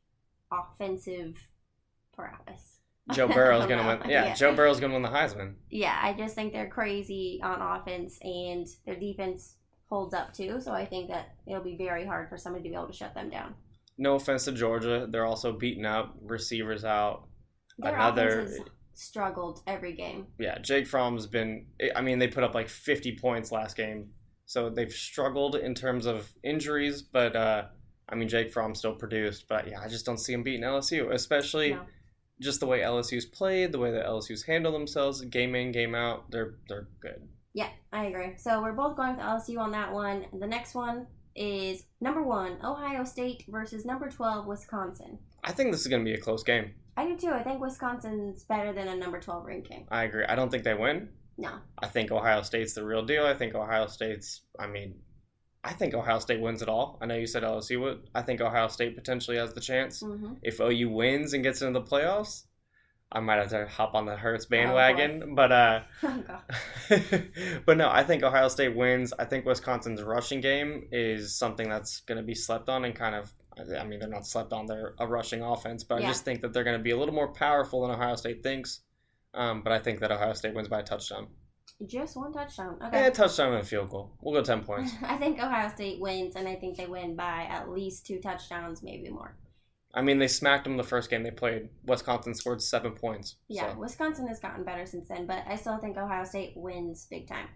offensive 0.52 1.36
prowess. 2.16 2.78
Joe 3.12 3.28
Burrow's 3.34 3.66
gonna 3.66 3.86
win. 3.86 4.00
know. 4.00 4.06
Yeah, 4.08 4.34
Joe 4.34 4.56
Burrow's 4.56 4.80
gonna 4.80 4.94
win 4.94 5.02
the 5.04 5.10
Heisman. 5.10 5.56
Yeah, 5.70 5.98
I 6.02 6.14
just 6.14 6.36
think 6.36 6.54
they're 6.54 6.70
crazy 6.70 7.40
on 7.44 7.62
offense, 7.62 8.18
and 8.22 8.68
their 8.86 8.96
defense 8.96 9.56
holds 9.90 10.14
up 10.14 10.34
too. 10.34 10.62
So 10.62 10.72
I 10.72 10.86
think 10.86 11.10
that 11.10 11.36
it'll 11.46 11.64
be 11.64 11.76
very 11.76 12.06
hard 12.06 12.30
for 12.30 12.38
somebody 12.38 12.64
to 12.64 12.70
be 12.70 12.76
able 12.76 12.88
to 12.88 12.94
shut 12.94 13.14
them 13.14 13.30
down. 13.30 13.56
No 13.98 14.16
offense 14.16 14.46
to 14.46 14.52
Georgia, 14.54 15.08
they're 15.10 15.26
also 15.26 15.52
beaten 15.52 15.86
up. 15.86 16.16
Receivers 16.22 16.84
out. 16.86 17.28
Their 17.78 17.94
Another- 17.94 18.50
struggled 18.96 19.62
every 19.68 19.94
game. 19.94 20.28
Yeah, 20.40 20.58
Jake 20.60 20.86
Fromm's 20.88 21.28
been. 21.28 21.66
I 21.96 22.02
mean, 22.02 22.20
they 22.20 22.28
put 22.28 22.44
up 22.44 22.56
like 22.56 22.70
50 22.70 23.18
points 23.18 23.52
last 23.52 23.76
game, 23.76 24.10
so 24.46 24.70
they've 24.70 24.92
struggled 24.92 25.56
in 25.56 25.74
terms 25.76 26.06
of 26.06 26.32
injuries. 26.44 27.02
But 27.02 27.36
uh, 27.36 27.66
I 28.10 28.16
mean, 28.16 28.28
Jake 28.30 28.52
Fromm 28.52 28.76
still 28.76 28.96
produced. 28.96 29.48
But 29.48 29.68
yeah, 29.68 29.82
I 29.82 29.88
just 29.88 30.06
don't 30.06 30.18
see 30.20 30.34
him 30.34 30.44
beating 30.44 30.64
LSU, 30.64 31.12
especially 31.12 31.72
No. 31.72 31.82
just 32.42 32.60
the 32.60 32.66
way 32.68 32.80
LSU's 32.82 33.26
played, 33.26 33.72
the 33.72 33.80
way 33.80 33.92
that 33.92 34.06
LSU's 34.06 34.44
handle 34.44 34.72
themselves, 34.72 35.22
game 35.22 35.56
in, 35.56 35.72
game 35.72 35.96
out. 35.96 36.30
They're 36.32 36.56
they're 36.68 36.88
good. 37.00 37.28
Yeah, 37.54 37.70
I 37.92 38.06
agree. 38.06 38.34
So 38.38 38.62
we're 38.62 38.74
both 38.74 38.96
going 38.98 39.16
with 39.16 39.26
LSU 39.26 39.60
on 39.60 39.72
that 39.72 39.94
one. 39.94 40.26
The 40.40 40.48
next 40.48 40.74
one 40.74 41.08
is 41.36 41.86
number 42.02 42.22
one 42.24 42.58
Ohio 42.64 43.04
State 43.04 43.46
versus 43.48 43.86
number 43.86 44.10
twelve 44.10 44.46
Wisconsin. 44.48 45.20
I 45.44 45.52
think 45.52 45.72
this 45.72 45.82
is 45.82 45.88
going 45.88 46.04
to 46.04 46.10
be 46.10 46.16
a 46.16 46.22
close 46.22 46.44
game. 46.44 46.74
I 46.96 47.06
do 47.08 47.18
too. 47.18 47.30
I 47.32 47.44
think 47.44 47.60
Wisconsin's 47.60 48.44
better 48.44 48.72
than 48.74 48.88
a 48.88 48.96
number 48.96 49.20
twelve 49.20 49.46
ranking. 49.46 49.88
I 49.92 50.04
agree. 50.04 50.26
I 50.26 50.36
don't 50.36 50.50
think 50.50 50.64
they 50.64 50.74
win. 50.74 51.10
No, 51.38 51.52
I 51.80 51.88
think 51.88 52.12
Ohio 52.12 52.42
State's 52.44 52.74
the 52.74 52.86
real 52.86 53.04
deal. 53.04 53.26
I 53.26 53.34
think 53.34 53.56
Ohio 53.56 53.88
State's. 53.88 54.42
I 54.60 54.68
mean, 54.68 54.96
I 55.64 55.74
think 55.74 55.94
Ohio 55.94 56.20
State 56.20 56.40
wins 56.42 56.62
it 56.62 56.70
all. 56.70 56.98
I 57.02 57.06
know 57.06 57.16
you 57.16 57.26
said 57.28 57.44
LSU 57.44 57.80
would. 57.82 58.10
I 58.14 58.22
think 58.22 58.42
Ohio 58.42 58.68
State 58.68 58.96
potentially 58.96 59.38
has 59.38 59.54
the 59.54 59.62
chance. 59.62 60.02
hmm 60.02 60.34
If 60.44 60.60
OU 60.60 60.90
wins 60.90 61.34
and 61.34 61.44
gets 61.44 61.62
into 61.62 61.80
the 61.80 61.86
playoffs, 61.86 62.44
I 63.12 63.20
might 63.20 63.36
have 63.38 63.50
to 63.50 63.68
hop 63.68 63.94
on 63.96 64.06
the 64.06 64.16
Hurts 64.16 64.46
Oh, 64.46 64.50
bandwagon. 64.50 65.36
but 65.36 65.52
uh, 65.52 65.82
oh 66.04 66.24
but 67.66 67.78
no, 67.78 67.90
I 67.90 68.04
think 68.04 68.24
Ohio 68.24 68.48
State 68.48 68.76
wins. 68.76 69.14
I 69.18 69.26
think 69.26 69.46
Wisconsin's 69.46 70.02
rushing 70.02 70.42
game 70.42 70.88
is 70.92 71.36
something 71.36 71.70
that's 71.70 72.02
going 72.02 72.18
to 72.18 72.24
be 72.24 72.36
slept 72.36 72.70
on 72.70 72.86
and 72.86 72.96
kind 72.96 73.16
of. 73.16 73.34
I 73.80 73.84
mean, 73.84 74.00
they're 74.00 74.10
not 74.10 74.26
slept 74.26 74.52
on. 74.52 74.66
They're 74.66 74.96
a 75.00 75.06
rushing 75.06 75.44
offense, 75.44 75.84
but 75.84 76.00
Yeah. 76.02 76.08
I 76.08 76.10
just 76.10 76.26
think 76.26 76.42
that 76.42 76.54
they're 76.54 76.64
going 76.64 76.78
to 76.78 76.84
be 76.84 76.90
a 76.92 76.98
little 76.98 77.14
more 77.14 77.32
powerful 77.32 77.82
than 77.82 77.92
Ohio 77.92 78.16
State 78.16 78.42
thinks. 78.42 78.82
Um, 79.34 79.62
but 79.64 79.74
I 79.74 79.80
think 79.80 80.00
that 80.00 80.12
Ohio 80.12 80.34
State 80.34 80.54
wins 80.54 80.68
by 80.68 80.80
a 80.80 80.84
touchdown. 80.84 81.28
just 81.88 82.16
one 82.16 82.32
touchdown. 82.32 82.78
Yeah, 82.80 82.88
Okay. 82.88 83.10
touchdown 83.12 83.54
and 83.54 83.62
a 83.62 83.66
field 83.66 83.90
goal. 83.90 84.16
We'll 84.22 84.34
go 84.40 84.44
ten 84.44 84.64
points. 84.70 84.94
I 85.04 85.18
think 85.18 85.40
Ohio 85.40 85.70
State 85.70 86.00
wins, 86.00 86.36
and 86.36 86.48
I 86.48 86.56
think 86.56 86.78
they 86.78 86.86
win 86.88 87.16
by 87.16 87.48
at 87.50 87.70
least 87.70 88.06
two 88.06 88.20
touchdowns, 88.20 88.84
maybe 88.84 89.10
more. 89.10 89.36
I 89.96 90.02
mean, 90.02 90.18
they 90.18 90.28
smacked 90.28 90.64
them 90.64 90.78
the 90.78 90.84
first 90.84 91.10
game 91.10 91.22
they 91.24 91.30
played. 91.32 91.70
Wisconsin 91.86 92.34
scored 92.34 92.62
seven 92.64 92.94
points. 92.94 93.36
Yeah, 93.48 93.74
So. 93.74 93.80
Wisconsin 93.80 94.28
has 94.28 94.40
gotten 94.40 94.64
better 94.64 94.86
since 94.88 95.08
then, 95.08 95.28
but 95.28 95.44
I 95.48 95.56
still 95.56 95.78
think 95.78 95.98
Ohio 95.98 96.24
State 96.26 96.54
wins 96.56 97.06
big 97.12 97.28
time. 97.28 97.48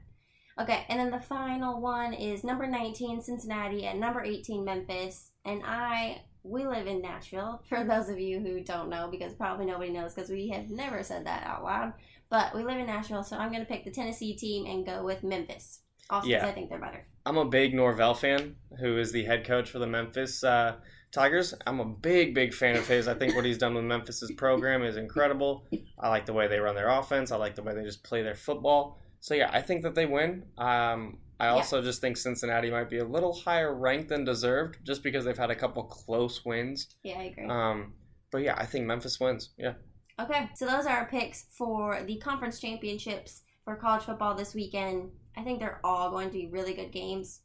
Okay, 0.59 0.85
and 0.89 0.99
then 0.99 1.11
the 1.11 1.19
final 1.19 1.79
one 1.81 2.13
is 2.13 2.43
number 2.43 2.65
19 2.67 3.21
Cincinnati 3.21 3.85
and 3.85 3.99
number 3.99 4.23
18 4.23 4.63
Memphis. 4.65 5.31
And 5.45 5.61
I 5.65 6.21
we 6.47 6.65
live 6.65 6.87
in 6.87 7.01
Nashville. 7.01 7.61
For 7.67 7.83
those 7.83 8.09
of 8.09 8.19
you 8.19 8.39
who 8.39 8.63
don't 8.63 8.89
know, 8.89 9.09
because 9.11 9.33
probably 9.33 9.65
nobody 9.65 9.91
knows, 9.91 10.13
because 10.13 10.29
we 10.29 10.49
have 10.49 10.69
never 10.69 11.03
said 11.03 11.25
that 11.25 11.45
out 11.45 11.63
loud. 11.63 11.93
But 12.29 12.55
we 12.55 12.63
live 12.63 12.77
in 12.77 12.85
Nashville, 12.87 13.23
so 13.23 13.37
I'm 13.37 13.51
going 13.51 13.65
to 13.65 13.71
pick 13.71 13.83
the 13.85 13.91
Tennessee 13.91 14.35
team 14.35 14.65
and 14.65 14.85
go 14.85 15.03
with 15.03 15.23
Memphis. 15.23 15.81
Also, 16.09 16.27
because 16.27 16.43
Yeah. 16.43 16.47
I 16.49 16.53
think 16.53 16.69
they're 16.69 16.79
better. 16.79 17.05
I'm 17.25 17.37
a 17.37 17.45
big 17.45 17.73
Norvell 17.73 18.13
fan, 18.13 18.55
who 18.79 18.97
is 18.97 19.11
the 19.11 19.25
head 19.25 19.45
coach 19.45 19.69
for 19.69 19.79
the 19.79 19.87
Memphis 19.87 20.43
uh, 20.43 20.75
Tigers. 21.11 21.53
I'm 21.65 21.79
a 21.81 21.85
big, 21.85 22.33
big 22.33 22.53
fan 22.53 22.77
of 22.77 22.87
his. 22.87 23.07
I 23.07 23.13
think 23.13 23.35
what 23.35 23.43
he's 23.43 23.57
done 23.57 23.73
with 23.75 23.83
Memphis's 23.83 24.31
program 24.37 24.83
is 24.83 24.95
incredible. 24.95 25.65
I 25.99 26.09
like 26.09 26.25
the 26.25 26.33
way 26.33 26.47
they 26.47 26.59
run 26.59 26.75
their 26.75 26.89
offense. 26.89 27.31
I 27.31 27.35
like 27.37 27.55
the 27.55 27.63
way 27.63 27.73
they 27.73 27.83
just 27.83 28.03
play 28.03 28.23
their 28.23 28.35
football. 28.35 28.97
So 29.19 29.33
yeah, 29.33 29.49
I 29.51 29.61
think 29.61 29.83
that 29.83 29.95
they 29.95 30.05
win. 30.05 30.43
Um, 30.57 31.17
I 31.39 31.45
Yeah. 31.45 31.51
also 31.53 31.81
just 31.81 32.01
think 32.01 32.17
Cincinnati 32.17 32.71
might 32.71 32.89
be 32.89 32.97
a 32.97 33.05
little 33.05 33.33
higher 33.33 33.73
ranked 33.73 34.09
than 34.09 34.23
deserved, 34.23 34.77
just 34.83 35.03
because 35.03 35.23
they've 35.25 35.37
had 35.37 35.51
a 35.51 35.55
couple 35.55 35.83
close 35.83 36.43
wins. 36.43 36.87
Yeah, 37.03 37.19
I 37.19 37.23
agree. 37.23 37.45
Um, 37.47 37.93
but 38.31 38.39
yeah, 38.39 38.55
I 38.57 38.65
think 38.65 38.85
Memphis 38.85 39.19
wins. 39.19 39.51
Yeah. 39.57 39.73
Okay, 40.19 40.49
so 40.55 40.65
those 40.65 40.85
are 40.87 40.97
our 40.97 41.05
picks 41.07 41.45
for 41.51 42.01
the 42.03 42.17
conference 42.17 42.59
championships 42.59 43.43
for 43.63 43.75
college 43.75 44.03
football 44.03 44.33
this 44.33 44.55
weekend. 44.55 45.11
I 45.35 45.43
think 45.43 45.59
they're 45.59 45.79
all 45.83 46.09
going 46.09 46.27
to 46.29 46.33
be 46.33 46.47
really 46.47 46.73
good 46.73 46.91
games. 46.91 47.41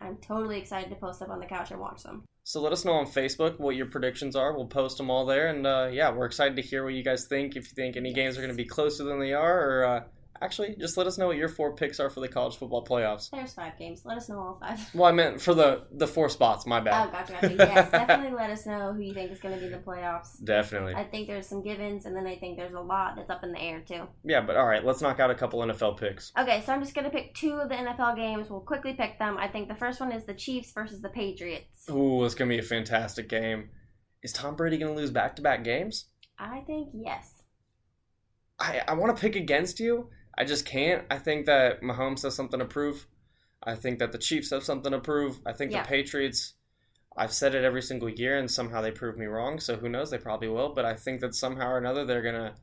I'm 0.00 0.16
totally 0.16 0.58
excited 0.58 0.90
to 0.90 0.96
post 0.96 1.22
up 1.22 1.30
on 1.30 1.38
the 1.38 1.46
couch 1.46 1.70
and 1.70 1.80
watch 1.80 2.02
them. 2.02 2.24
So 2.42 2.60
let 2.60 2.72
us 2.72 2.84
know 2.84 2.92
on 2.92 3.06
Facebook 3.06 3.58
what 3.58 3.76
your 3.76 3.86
predictions 3.86 4.36
are. 4.36 4.54
We'll 4.56 4.66
post 4.66 4.98
them 4.98 5.10
all 5.10 5.24
there, 5.24 5.48
and 5.48 5.66
uh, 5.66 5.88
yeah, 5.90 6.12
we're 6.12 6.26
excited 6.26 6.56
to 6.56 6.62
hear 6.62 6.84
what 6.84 6.94
you 6.94 7.02
guys 7.02 7.26
think. 7.26 7.56
If 7.56 7.64
you 7.64 7.74
think 7.74 7.96
any 7.96 8.12
games 8.12 8.36
are 8.36 8.40
going 8.40 8.52
to 8.52 8.56
be 8.56 8.68
closer 8.68 9.04
than 9.04 9.18
they 9.20 9.32
are, 9.32 9.60
or 9.80 9.84
uh, 9.84 10.00
actually, 10.40 10.76
just 10.78 10.96
let 10.96 11.06
us 11.06 11.18
know 11.18 11.26
what 11.26 11.36
your 11.36 11.48
four 11.48 11.74
picks 11.74 12.00
are 12.00 12.10
for 12.10 12.20
the 12.20 12.28
college 12.28 12.56
football 12.56 12.84
playoffs. 12.84 13.30
There's 13.30 13.52
five 13.52 13.78
games. 13.78 14.02
Let 14.04 14.16
us 14.16 14.28
know 14.28 14.38
all 14.38 14.58
five. 14.60 14.80
Well, 14.94 15.06
I 15.06 15.12
meant 15.12 15.40
for 15.40 15.54
the 15.54 15.86
the 15.92 16.06
four 16.06 16.28
spots. 16.28 16.66
My 16.66 16.80
bad. 16.80 17.08
Oh, 17.08 17.10
gotcha, 17.10 17.32
gotcha. 17.32 17.54
Yes, 17.54 17.90
definitely 17.90 18.36
let 18.36 18.50
us 18.50 18.66
know 18.66 18.92
who 18.92 19.00
you 19.00 19.14
think 19.14 19.30
is 19.30 19.40
going 19.40 19.54
to 19.54 19.60
be 19.60 19.66
in 19.66 19.72
the 19.72 19.78
playoffs. 19.78 20.42
Definitely. 20.44 20.94
I 20.94 21.04
think 21.04 21.28
there's 21.28 21.46
some 21.46 21.62
givens, 21.62 22.06
and 22.06 22.16
then 22.16 22.26
I 22.26 22.36
think 22.36 22.56
there's 22.56 22.74
a 22.74 22.80
lot 22.80 23.16
that's 23.16 23.30
up 23.30 23.44
in 23.44 23.52
the 23.52 23.60
air 23.60 23.80
too. 23.80 24.02
Yeah, 24.24 24.40
but 24.40 24.56
all 24.56 24.66
right, 24.66 24.84
let's 24.84 25.00
knock 25.00 25.20
out 25.20 25.30
a 25.30 25.34
couple 25.34 25.60
NFL 25.60 25.98
picks. 25.98 26.32
Okay, 26.38 26.62
so 26.64 26.72
I'm 26.72 26.82
just 26.82 26.94
gonna 26.94 27.10
pick 27.10 27.34
two 27.34 27.54
of 27.54 27.68
the 27.68 27.74
NFL 27.74 28.16
games. 28.16 28.50
We'll 28.50 28.60
quickly 28.60 28.92
pick 28.94 29.18
them. 29.18 29.36
I 29.38 29.48
think 29.48 29.68
the 29.68 29.74
first 29.74 30.00
one 30.00 30.12
is 30.12 30.24
the 30.24 30.34
Chiefs 30.34 30.72
versus 30.72 31.00
the 31.00 31.08
Patriots. 31.08 31.88
Ooh, 31.90 32.24
it's 32.24 32.34
gonna 32.34 32.48
be 32.48 32.58
a 32.58 32.62
fantastic 32.62 33.28
game. 33.28 33.70
Is 34.22 34.32
Tom 34.32 34.56
Brady 34.56 34.78
gonna 34.78 34.94
lose 34.94 35.10
back 35.10 35.36
to 35.36 35.42
back 35.42 35.64
games? 35.64 36.06
I 36.38 36.60
think 36.66 36.90
yes. 36.92 37.32
I, 38.58 38.82
I 38.88 38.94
want 38.94 39.14
to 39.14 39.20
pick 39.20 39.36
against 39.36 39.80
you. 39.80 40.08
I 40.38 40.44
just 40.44 40.66
can't. 40.66 41.04
I 41.10 41.18
think 41.18 41.46
that 41.46 41.80
Mahomes 41.82 42.22
has 42.22 42.34
something 42.34 42.60
to 42.60 42.66
prove. 42.66 43.06
I 43.62 43.74
think 43.74 43.98
that 44.00 44.12
the 44.12 44.18
Chiefs 44.18 44.50
have 44.50 44.62
something 44.64 44.92
to 44.92 45.00
prove. 45.00 45.40
I 45.46 45.52
think 45.52 45.72
Yeah. 45.72 45.82
the 45.82 45.88
Patriots, 45.88 46.54
I've 47.16 47.32
said 47.32 47.54
it 47.54 47.64
every 47.64 47.82
single 47.82 48.08
year, 48.10 48.36
and 48.38 48.50
somehow 48.50 48.80
they 48.82 48.90
prove 48.90 49.16
me 49.16 49.26
wrong. 49.26 49.58
So 49.60 49.76
who 49.76 49.88
knows? 49.88 50.10
They 50.10 50.18
probably 50.18 50.48
will. 50.48 50.74
But 50.74 50.84
I 50.84 50.94
think 50.94 51.20
that 51.22 51.34
somehow 51.34 51.70
or 51.70 51.78
another 51.78 52.04
they're 52.04 52.22
going 52.22 52.34
to 52.34 52.54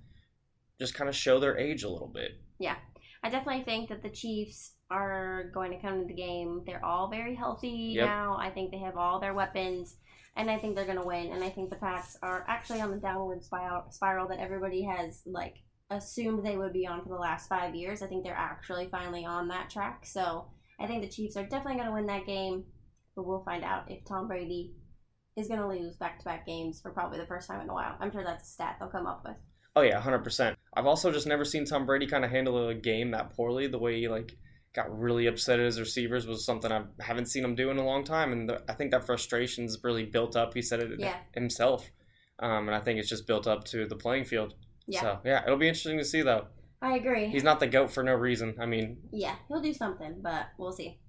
just 0.80 0.94
kind 0.94 1.10
of 1.10 1.16
show 1.16 1.40
their 1.40 1.58
age 1.58 1.84
a 1.84 1.90
little 1.90 2.08
bit. 2.08 2.40
Yeah, 2.60 2.76
I 3.24 3.30
definitely 3.30 3.64
think 3.64 3.90
that 3.90 4.04
the 4.04 4.10
Chiefs 4.10 4.76
are 4.92 5.50
going 5.54 5.72
to 5.72 5.80
come 5.82 6.02
to 6.02 6.06
the 6.08 6.14
game. 6.14 6.62
They're 6.66 6.86
all 6.86 7.10
very 7.10 7.34
healthy 7.36 7.94
Yep. 7.96 8.06
now. 8.06 8.38
I 8.40 8.52
think 8.52 8.70
they 8.72 8.80
have 8.80 8.96
all 8.98 9.20
their 9.20 9.34
weapons, 9.34 9.98
and 10.36 10.50
I 10.52 10.58
think 10.60 10.76
they're 10.76 10.86
going 10.86 11.02
to 11.02 11.08
win. 11.08 11.32
And 11.32 11.44
I 11.44 11.50
think 11.50 11.70
the 11.72 11.76
Pats 11.78 12.18
are 12.22 12.46
actually 12.48 12.82
on 12.82 12.92
the 12.92 12.98
downward 12.98 13.44
spiral, 13.44 13.90
spiral 13.92 14.28
that 14.28 14.40
everybody 14.40 14.84
has 14.84 15.24
like 15.26 15.64
assumed 15.90 16.46
they 16.46 16.58
would 16.58 16.74
be 16.74 16.88
on 16.88 17.04
for 17.04 17.10
the 17.10 17.16
last 17.16 17.48
five 17.50 17.76
years. 17.76 18.02
I 18.02 18.08
think 18.08 18.24
they're 18.24 18.34
actually 18.34 18.88
finally 18.90 19.26
on 19.26 19.48
that 19.50 19.70
track. 19.70 20.06
So 20.06 20.48
I 20.80 20.88
think 20.88 21.02
the 21.04 21.10
Chiefs 21.10 21.38
are 21.38 21.44
definitely 21.44 21.76
going 21.76 21.88
to 21.88 21.94
win 21.94 22.08
that 22.08 22.26
game, 22.26 22.64
but 23.16 23.26
we'll 23.28 23.44
find 23.44 23.64
out 23.64 23.92
if 23.92 24.04
Tom 24.06 24.28
Brady 24.28 24.74
is 25.36 25.48
going 25.48 25.60
to 25.60 25.68
lose 25.68 25.96
back-to-back 25.98 26.46
games 26.46 26.80
for 26.82 26.92
probably 26.92 27.20
the 27.20 27.26
first 27.28 27.48
time 27.48 27.62
in 27.62 27.70
a 27.70 27.74
while. 27.74 27.96
I'm 28.00 28.12
sure 28.12 28.24
that's 28.24 28.48
a 28.48 28.52
stat 28.52 28.78
they'll 28.80 28.90
come 28.90 29.08
up 29.08 29.24
with. 29.26 29.36
Oh 29.76 29.82
yeah, 29.82 30.00
hundred 30.00 30.24
percent. 30.24 30.56
I've 30.76 30.86
also 30.86 31.12
just 31.12 31.26
never 31.26 31.44
seen 31.44 31.66
Tom 31.66 31.88
Brady 31.88 32.06
kind 32.06 32.24
of 32.24 32.30
handle 32.30 32.70
a 32.70 32.76
game 32.76 33.10
that 33.12 33.32
poorly. 33.32 33.66
The 33.66 33.80
way 33.80 34.00
he 34.00 34.08
like 34.08 34.38
got 34.76 34.96
really 34.96 35.26
upset 35.26 35.60
at 35.60 35.66
his 35.66 35.80
receivers 35.80 36.28
was 36.28 36.46
something 36.46 36.72
I 36.72 36.84
haven't 37.00 37.26
seen 37.28 37.44
him 37.44 37.56
do 37.56 37.72
in 37.72 37.78
a 37.78 37.86
long 37.86 38.04
time, 38.04 38.32
and 38.32 38.48
the, 38.48 38.62
I 38.70 38.74
think 38.74 38.92
that 38.92 39.08
frustration's 39.08 39.80
really 39.84 40.06
built 40.06 40.36
up. 40.36 40.54
He 40.54 40.62
said 40.62 40.80
it 40.80 41.00
Yeah. 41.00 41.18
himself, 41.34 41.90
um, 42.38 42.68
and 42.68 42.76
I 42.76 42.82
think 42.82 43.00
it's 43.00 43.10
just 43.10 43.26
built 43.26 43.48
up 43.48 43.64
to 43.66 43.88
the 43.88 43.96
playing 43.96 44.26
field. 44.26 44.54
Yeah. 44.88 45.02
So 45.02 45.20
yeah, 45.26 45.44
it'll 45.44 45.58
be 45.58 45.68
interesting 45.68 45.98
to 45.98 46.06
see 46.06 46.22
though. 46.22 46.48
I 46.82 46.98
agree. 46.98 47.28
He's 47.30 47.46
not 47.46 47.62
the 47.62 47.68
goat 47.68 47.92
for 47.92 48.04
no 48.04 48.14
reason. 48.14 48.56
I 48.60 48.66
mean, 48.66 48.98
Yeah, 49.12 49.36
he'll 49.48 49.62
do 49.62 49.74
something, 49.74 50.20
but 50.22 50.48
we'll 50.58 50.74
see. 50.74 51.00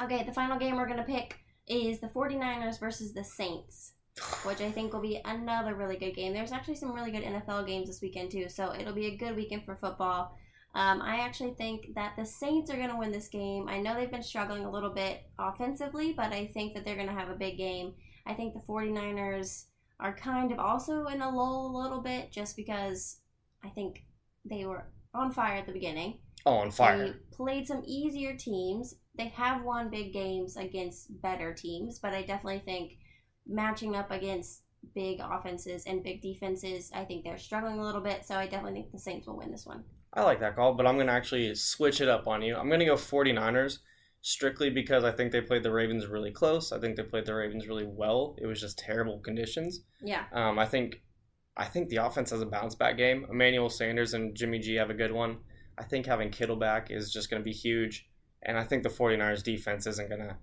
Okay, 0.00 0.24
the 0.24 0.32
final 0.32 0.58
game 0.58 0.76
we're 0.76 0.86
going 0.86 0.96
to 0.96 1.04
pick 1.04 1.38
is 1.68 2.00
the 2.00 2.08
49ers 2.08 2.80
versus 2.80 3.12
the 3.12 3.22
Saints, 3.22 3.92
which 4.44 4.62
I 4.62 4.70
think 4.70 4.92
will 4.92 5.02
be 5.02 5.20
another 5.24 5.74
really 5.74 5.96
good 5.96 6.14
game. 6.14 6.32
There's 6.32 6.52
actually 6.52 6.76
some 6.76 6.92
really 6.92 7.10
good 7.10 7.24
NFL 7.24 7.66
games 7.66 7.88
this 7.88 8.00
weekend, 8.00 8.30
too, 8.30 8.48
so 8.48 8.74
it'll 8.74 8.94
be 8.94 9.08
a 9.08 9.16
good 9.16 9.36
weekend 9.36 9.66
for 9.66 9.76
football. 9.76 10.34
Um, 10.74 11.02
I 11.02 11.16
actually 11.18 11.52
think 11.54 11.94
that 11.94 12.14
the 12.16 12.24
Saints 12.24 12.70
are 12.70 12.76
going 12.78 12.88
to 12.88 12.96
win 12.96 13.12
this 13.12 13.28
game. 13.28 13.68
I 13.68 13.78
know 13.78 13.94
they've 13.94 14.10
been 14.10 14.22
struggling 14.22 14.64
a 14.64 14.70
little 14.70 14.94
bit 14.94 15.24
offensively, 15.38 16.14
but 16.14 16.32
I 16.32 16.46
think 16.46 16.74
that 16.74 16.86
they're 16.86 16.96
going 16.96 17.08
to 17.08 17.12
have 17.12 17.28
a 17.28 17.34
big 17.34 17.58
game. 17.58 17.92
I 18.26 18.32
think 18.32 18.54
the 18.54 18.60
49ers 18.60 19.66
are 20.00 20.16
kind 20.16 20.52
of 20.52 20.58
also 20.58 21.06
in 21.06 21.22
a 21.22 21.30
lull 21.30 21.66
a 21.66 21.78
little 21.82 22.00
bit 22.00 22.32
just 22.32 22.56
because 22.56 23.18
I 23.64 23.68
think 23.68 24.04
they 24.44 24.64
were 24.64 24.86
on 25.14 25.30
fire 25.32 25.58
at 25.58 25.66
the 25.66 25.72
beginning. 25.72 26.18
oh, 26.46 26.54
on 26.56 26.70
fire. 26.70 27.06
They 27.06 27.12
played 27.30 27.66
some 27.66 27.82
easier 27.86 28.36
teams. 28.36 28.94
They 29.16 29.28
have 29.28 29.62
won 29.62 29.90
big 29.90 30.12
games 30.12 30.56
against 30.56 31.20
better 31.22 31.54
teams, 31.54 31.98
but 31.98 32.12
I 32.12 32.22
definitely 32.22 32.60
think 32.60 32.98
matching 33.46 33.94
up 33.94 34.10
against 34.10 34.62
big 34.94 35.20
offenses 35.22 35.84
and 35.86 36.02
big 36.02 36.22
defenses, 36.22 36.90
I 36.94 37.04
think 37.04 37.24
they're 37.24 37.38
struggling 37.38 37.78
a 37.78 37.84
little 37.84 38.00
bit. 38.00 38.24
So 38.24 38.36
I 38.36 38.46
definitely 38.46 38.80
think 38.80 38.92
the 38.92 38.98
Saints 38.98 39.26
will 39.26 39.36
win 39.36 39.50
this 39.52 39.66
one. 39.66 39.84
I 40.14 40.22
like 40.22 40.40
that 40.40 40.56
call, 40.56 40.74
but 40.74 40.86
I'm 40.86 40.96
going 40.96 41.06
to 41.06 41.12
actually 41.12 41.54
switch 41.54 42.00
it 42.00 42.08
up 42.08 42.26
on 42.26 42.42
you. 42.42 42.56
I'm 42.56 42.68
going 42.68 42.80
to 42.80 42.86
go 42.86 42.96
49ers 42.96 43.78
strictly 44.22 44.70
because 44.70 45.04
I 45.04 45.10
think 45.12 45.32
they 45.32 45.40
played 45.40 45.62
the 45.62 45.72
Ravens 45.72 46.06
really 46.06 46.30
close. 46.30 46.72
I 46.72 46.78
think 46.80 46.96
they 46.96 47.02
played 47.02 47.26
the 47.26 47.34
Ravens 47.34 47.68
really 47.68 47.86
well. 47.86 48.36
It 48.40 48.46
was 48.46 48.60
just 48.60 48.78
terrible 48.78 49.18
conditions. 49.18 49.80
Yeah, 50.00 50.24
Um, 50.32 50.58
I 50.58 50.66
think 50.66 51.02
I 51.56 51.66
think 51.66 51.90
the 51.90 51.96
offense 51.96 52.30
has 52.30 52.40
a 52.40 52.46
bounce 52.46 52.74
back 52.74 52.96
game. 52.96 53.26
Emmanuel 53.30 53.68
Sanders 53.68 54.14
and 54.14 54.34
Jimmy 54.34 54.58
G 54.58 54.76
have 54.76 54.88
a 54.88 54.94
good 54.94 55.12
one. 55.12 55.38
I 55.76 55.82
think 55.84 56.06
having 56.06 56.30
Kittle 56.30 56.56
back 56.56 56.90
is 56.90 57.12
just 57.12 57.28
going 57.28 57.42
to 57.42 57.44
be 57.44 57.52
huge, 57.52 58.08
and 58.42 58.56
I 58.56 58.64
think 58.64 58.82
the 58.82 58.88
49ers 58.88 59.42
defense 59.42 59.86
isn't 59.86 60.08
going 60.08 60.20
to 60.22 60.36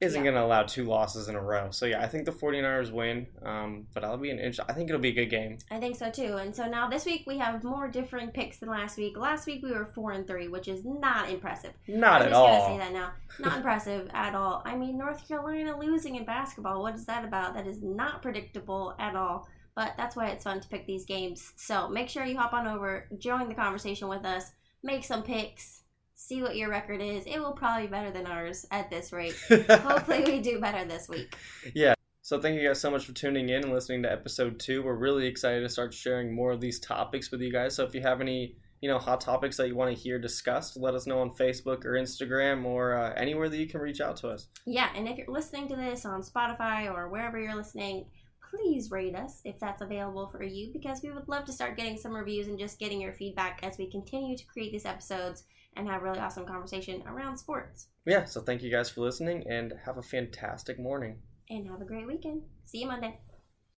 isn't 0.00 0.20
Yeah. 0.24 0.30
going 0.30 0.40
to 0.40 0.44
allow 0.46 0.62
two 0.62 0.84
losses 0.84 1.28
in 1.28 1.34
a 1.34 1.40
row. 1.40 1.70
So 1.72 1.84
yeah, 1.86 2.00
I 2.00 2.06
think 2.06 2.24
the 2.24 2.30
49ers 2.32 2.92
win. 2.92 3.26
Um, 3.42 3.86
but 3.92 4.02
that'll 4.02 4.16
be 4.16 4.30
an 4.30 4.38
inch. 4.38 4.60
I 4.68 4.72
think 4.72 4.88
it'll 4.88 5.00
be 5.00 5.08
a 5.08 5.12
good 5.14 5.30
game. 5.30 5.58
I 5.70 5.80
think 5.80 5.96
so 5.96 6.08
too. 6.10 6.36
And 6.36 6.54
so 6.54 6.68
now 6.68 6.88
this 6.88 7.04
week 7.04 7.24
we 7.26 7.38
have 7.38 7.64
more 7.64 7.88
different 7.88 8.32
picks 8.32 8.58
than 8.58 8.68
last 8.68 8.96
week. 8.96 9.16
Last 9.18 9.46
week 9.46 9.60
we 9.64 9.72
were 9.72 9.86
four 9.86 10.12
and 10.12 10.24
three, 10.26 10.46
which 10.46 10.68
is 10.68 10.84
not 10.84 11.30
impressive. 11.30 11.72
Not 11.88 12.22
I'm 12.22 12.28
at 12.28 12.30
just 12.30 12.40
gonna 12.40 12.64
say 12.66 12.78
that 12.78 12.92
now. 12.92 13.10
Not 13.40 13.56
impressive 13.56 14.08
at 14.14 14.34
all. 14.36 14.62
I 14.64 14.76
mean, 14.76 14.96
North 14.98 15.26
Carolina 15.26 15.76
losing 15.78 16.14
in 16.14 16.24
basketball. 16.24 16.80
What 16.82 16.94
is 16.94 17.06
that 17.06 17.24
about? 17.24 17.54
That 17.54 17.66
is 17.66 17.82
not 17.82 18.22
predictable 18.22 18.94
at 19.00 19.16
all. 19.16 19.48
But 19.74 19.94
that's 19.96 20.16
why 20.16 20.28
it's 20.28 20.42
fun 20.44 20.60
to 20.60 20.68
pick 20.68 20.86
these 20.86 21.04
games. 21.04 21.52
So 21.56 21.88
make 21.88 22.08
sure 22.08 22.24
you 22.24 22.36
hop 22.36 22.52
on 22.52 22.66
over, 22.66 23.06
join 23.18 23.48
the 23.48 23.54
conversation 23.54 24.08
with 24.08 24.24
us, 24.24 24.50
make 24.82 25.04
some 25.04 25.22
picks, 25.22 25.82
see 26.18 26.42
what 26.42 26.56
your 26.56 26.68
record 26.68 27.00
is. 27.00 27.24
It 27.26 27.38
will 27.38 27.52
probably 27.52 27.86
be 27.86 27.92
better 27.92 28.10
than 28.10 28.26
ours 28.26 28.66
at 28.72 28.90
this 28.90 29.12
rate. 29.12 29.36
Hopefully, 29.48 30.24
we 30.24 30.40
do 30.40 30.60
better 30.60 30.84
this 30.84 31.08
week. 31.08 31.36
Yeah. 31.74 31.94
So 32.22 32.40
thank 32.40 32.60
you 32.60 32.66
guys 32.66 32.80
so 32.80 32.90
much 32.90 33.06
for 33.06 33.12
tuning 33.12 33.48
in 33.48 33.62
and 33.62 33.72
listening 33.72 34.02
to 34.02 34.12
episode 34.12 34.58
two. 34.58 34.82
We're 34.82 34.96
really 34.96 35.26
excited 35.26 35.60
to 35.60 35.68
start 35.68 35.94
sharing 35.94 36.34
more 36.34 36.50
of 36.50 36.60
these 36.60 36.80
topics 36.80 37.30
with 37.30 37.40
you 37.40 37.52
guys. 37.52 37.74
So 37.74 37.84
if 37.84 37.94
you 37.94 38.02
have 38.02 38.20
any, 38.20 38.56
you 38.82 38.90
know, 38.90 38.98
hot 38.98 39.20
topics 39.20 39.56
that 39.56 39.68
you 39.68 39.76
want 39.76 39.96
to 39.96 40.02
hear 40.02 40.18
discussed, 40.18 40.76
let 40.76 40.94
us 40.94 41.06
know 41.06 41.20
on 41.20 41.30
Facebook 41.30 41.86
or 41.86 41.92
Instagram 41.92 42.64
or 42.64 42.98
uh, 42.98 43.14
anywhere 43.14 43.48
that 43.48 43.56
you 43.56 43.68
can 43.68 43.80
reach 43.80 44.00
out 44.00 44.16
to 44.16 44.28
us. 44.28 44.48
Yeah, 44.66 44.90
and 44.94 45.08
if 45.08 45.16
you're 45.16 45.28
listening 45.28 45.68
to 45.68 45.76
this 45.76 46.04
on 46.04 46.20
Spotify 46.22 46.92
or 46.92 47.08
wherever 47.08 47.38
you're 47.38 47.54
listening, 47.54 48.06
please 48.50 48.90
rate 48.90 49.14
us 49.14 49.40
if 49.44 49.58
that's 49.58 49.82
available 49.82 50.26
for 50.26 50.42
you 50.42 50.70
because 50.72 51.00
we 51.02 51.10
would 51.10 51.28
love 51.28 51.44
to 51.44 51.52
start 51.52 51.76
getting 51.76 51.96
some 51.96 52.12
reviews 52.12 52.48
and 52.48 52.58
just 52.58 52.78
getting 52.78 53.00
your 53.00 53.12
feedback 53.12 53.60
as 53.62 53.78
we 53.78 53.88
continue 53.88 54.36
to 54.36 54.46
create 54.46 54.72
these 54.72 54.84
episodes 54.84 55.44
and 55.76 55.88
have 55.88 56.02
a 56.02 56.04
really 56.04 56.18
awesome 56.18 56.46
conversation 56.46 57.02
around 57.06 57.36
sports. 57.36 57.88
Yeah. 58.06 58.24
So 58.24 58.40
thank 58.40 58.62
you 58.62 58.70
guys 58.70 58.90
for 58.90 59.02
listening 59.02 59.44
and 59.48 59.72
have 59.84 59.98
a 59.98 60.02
fantastic 60.02 60.78
morning. 60.78 61.18
And 61.50 61.66
have 61.68 61.80
a 61.80 61.84
great 61.84 62.06
weekend. 62.06 62.42
See 62.66 62.80
you 62.80 62.86
Monday. 62.86 63.20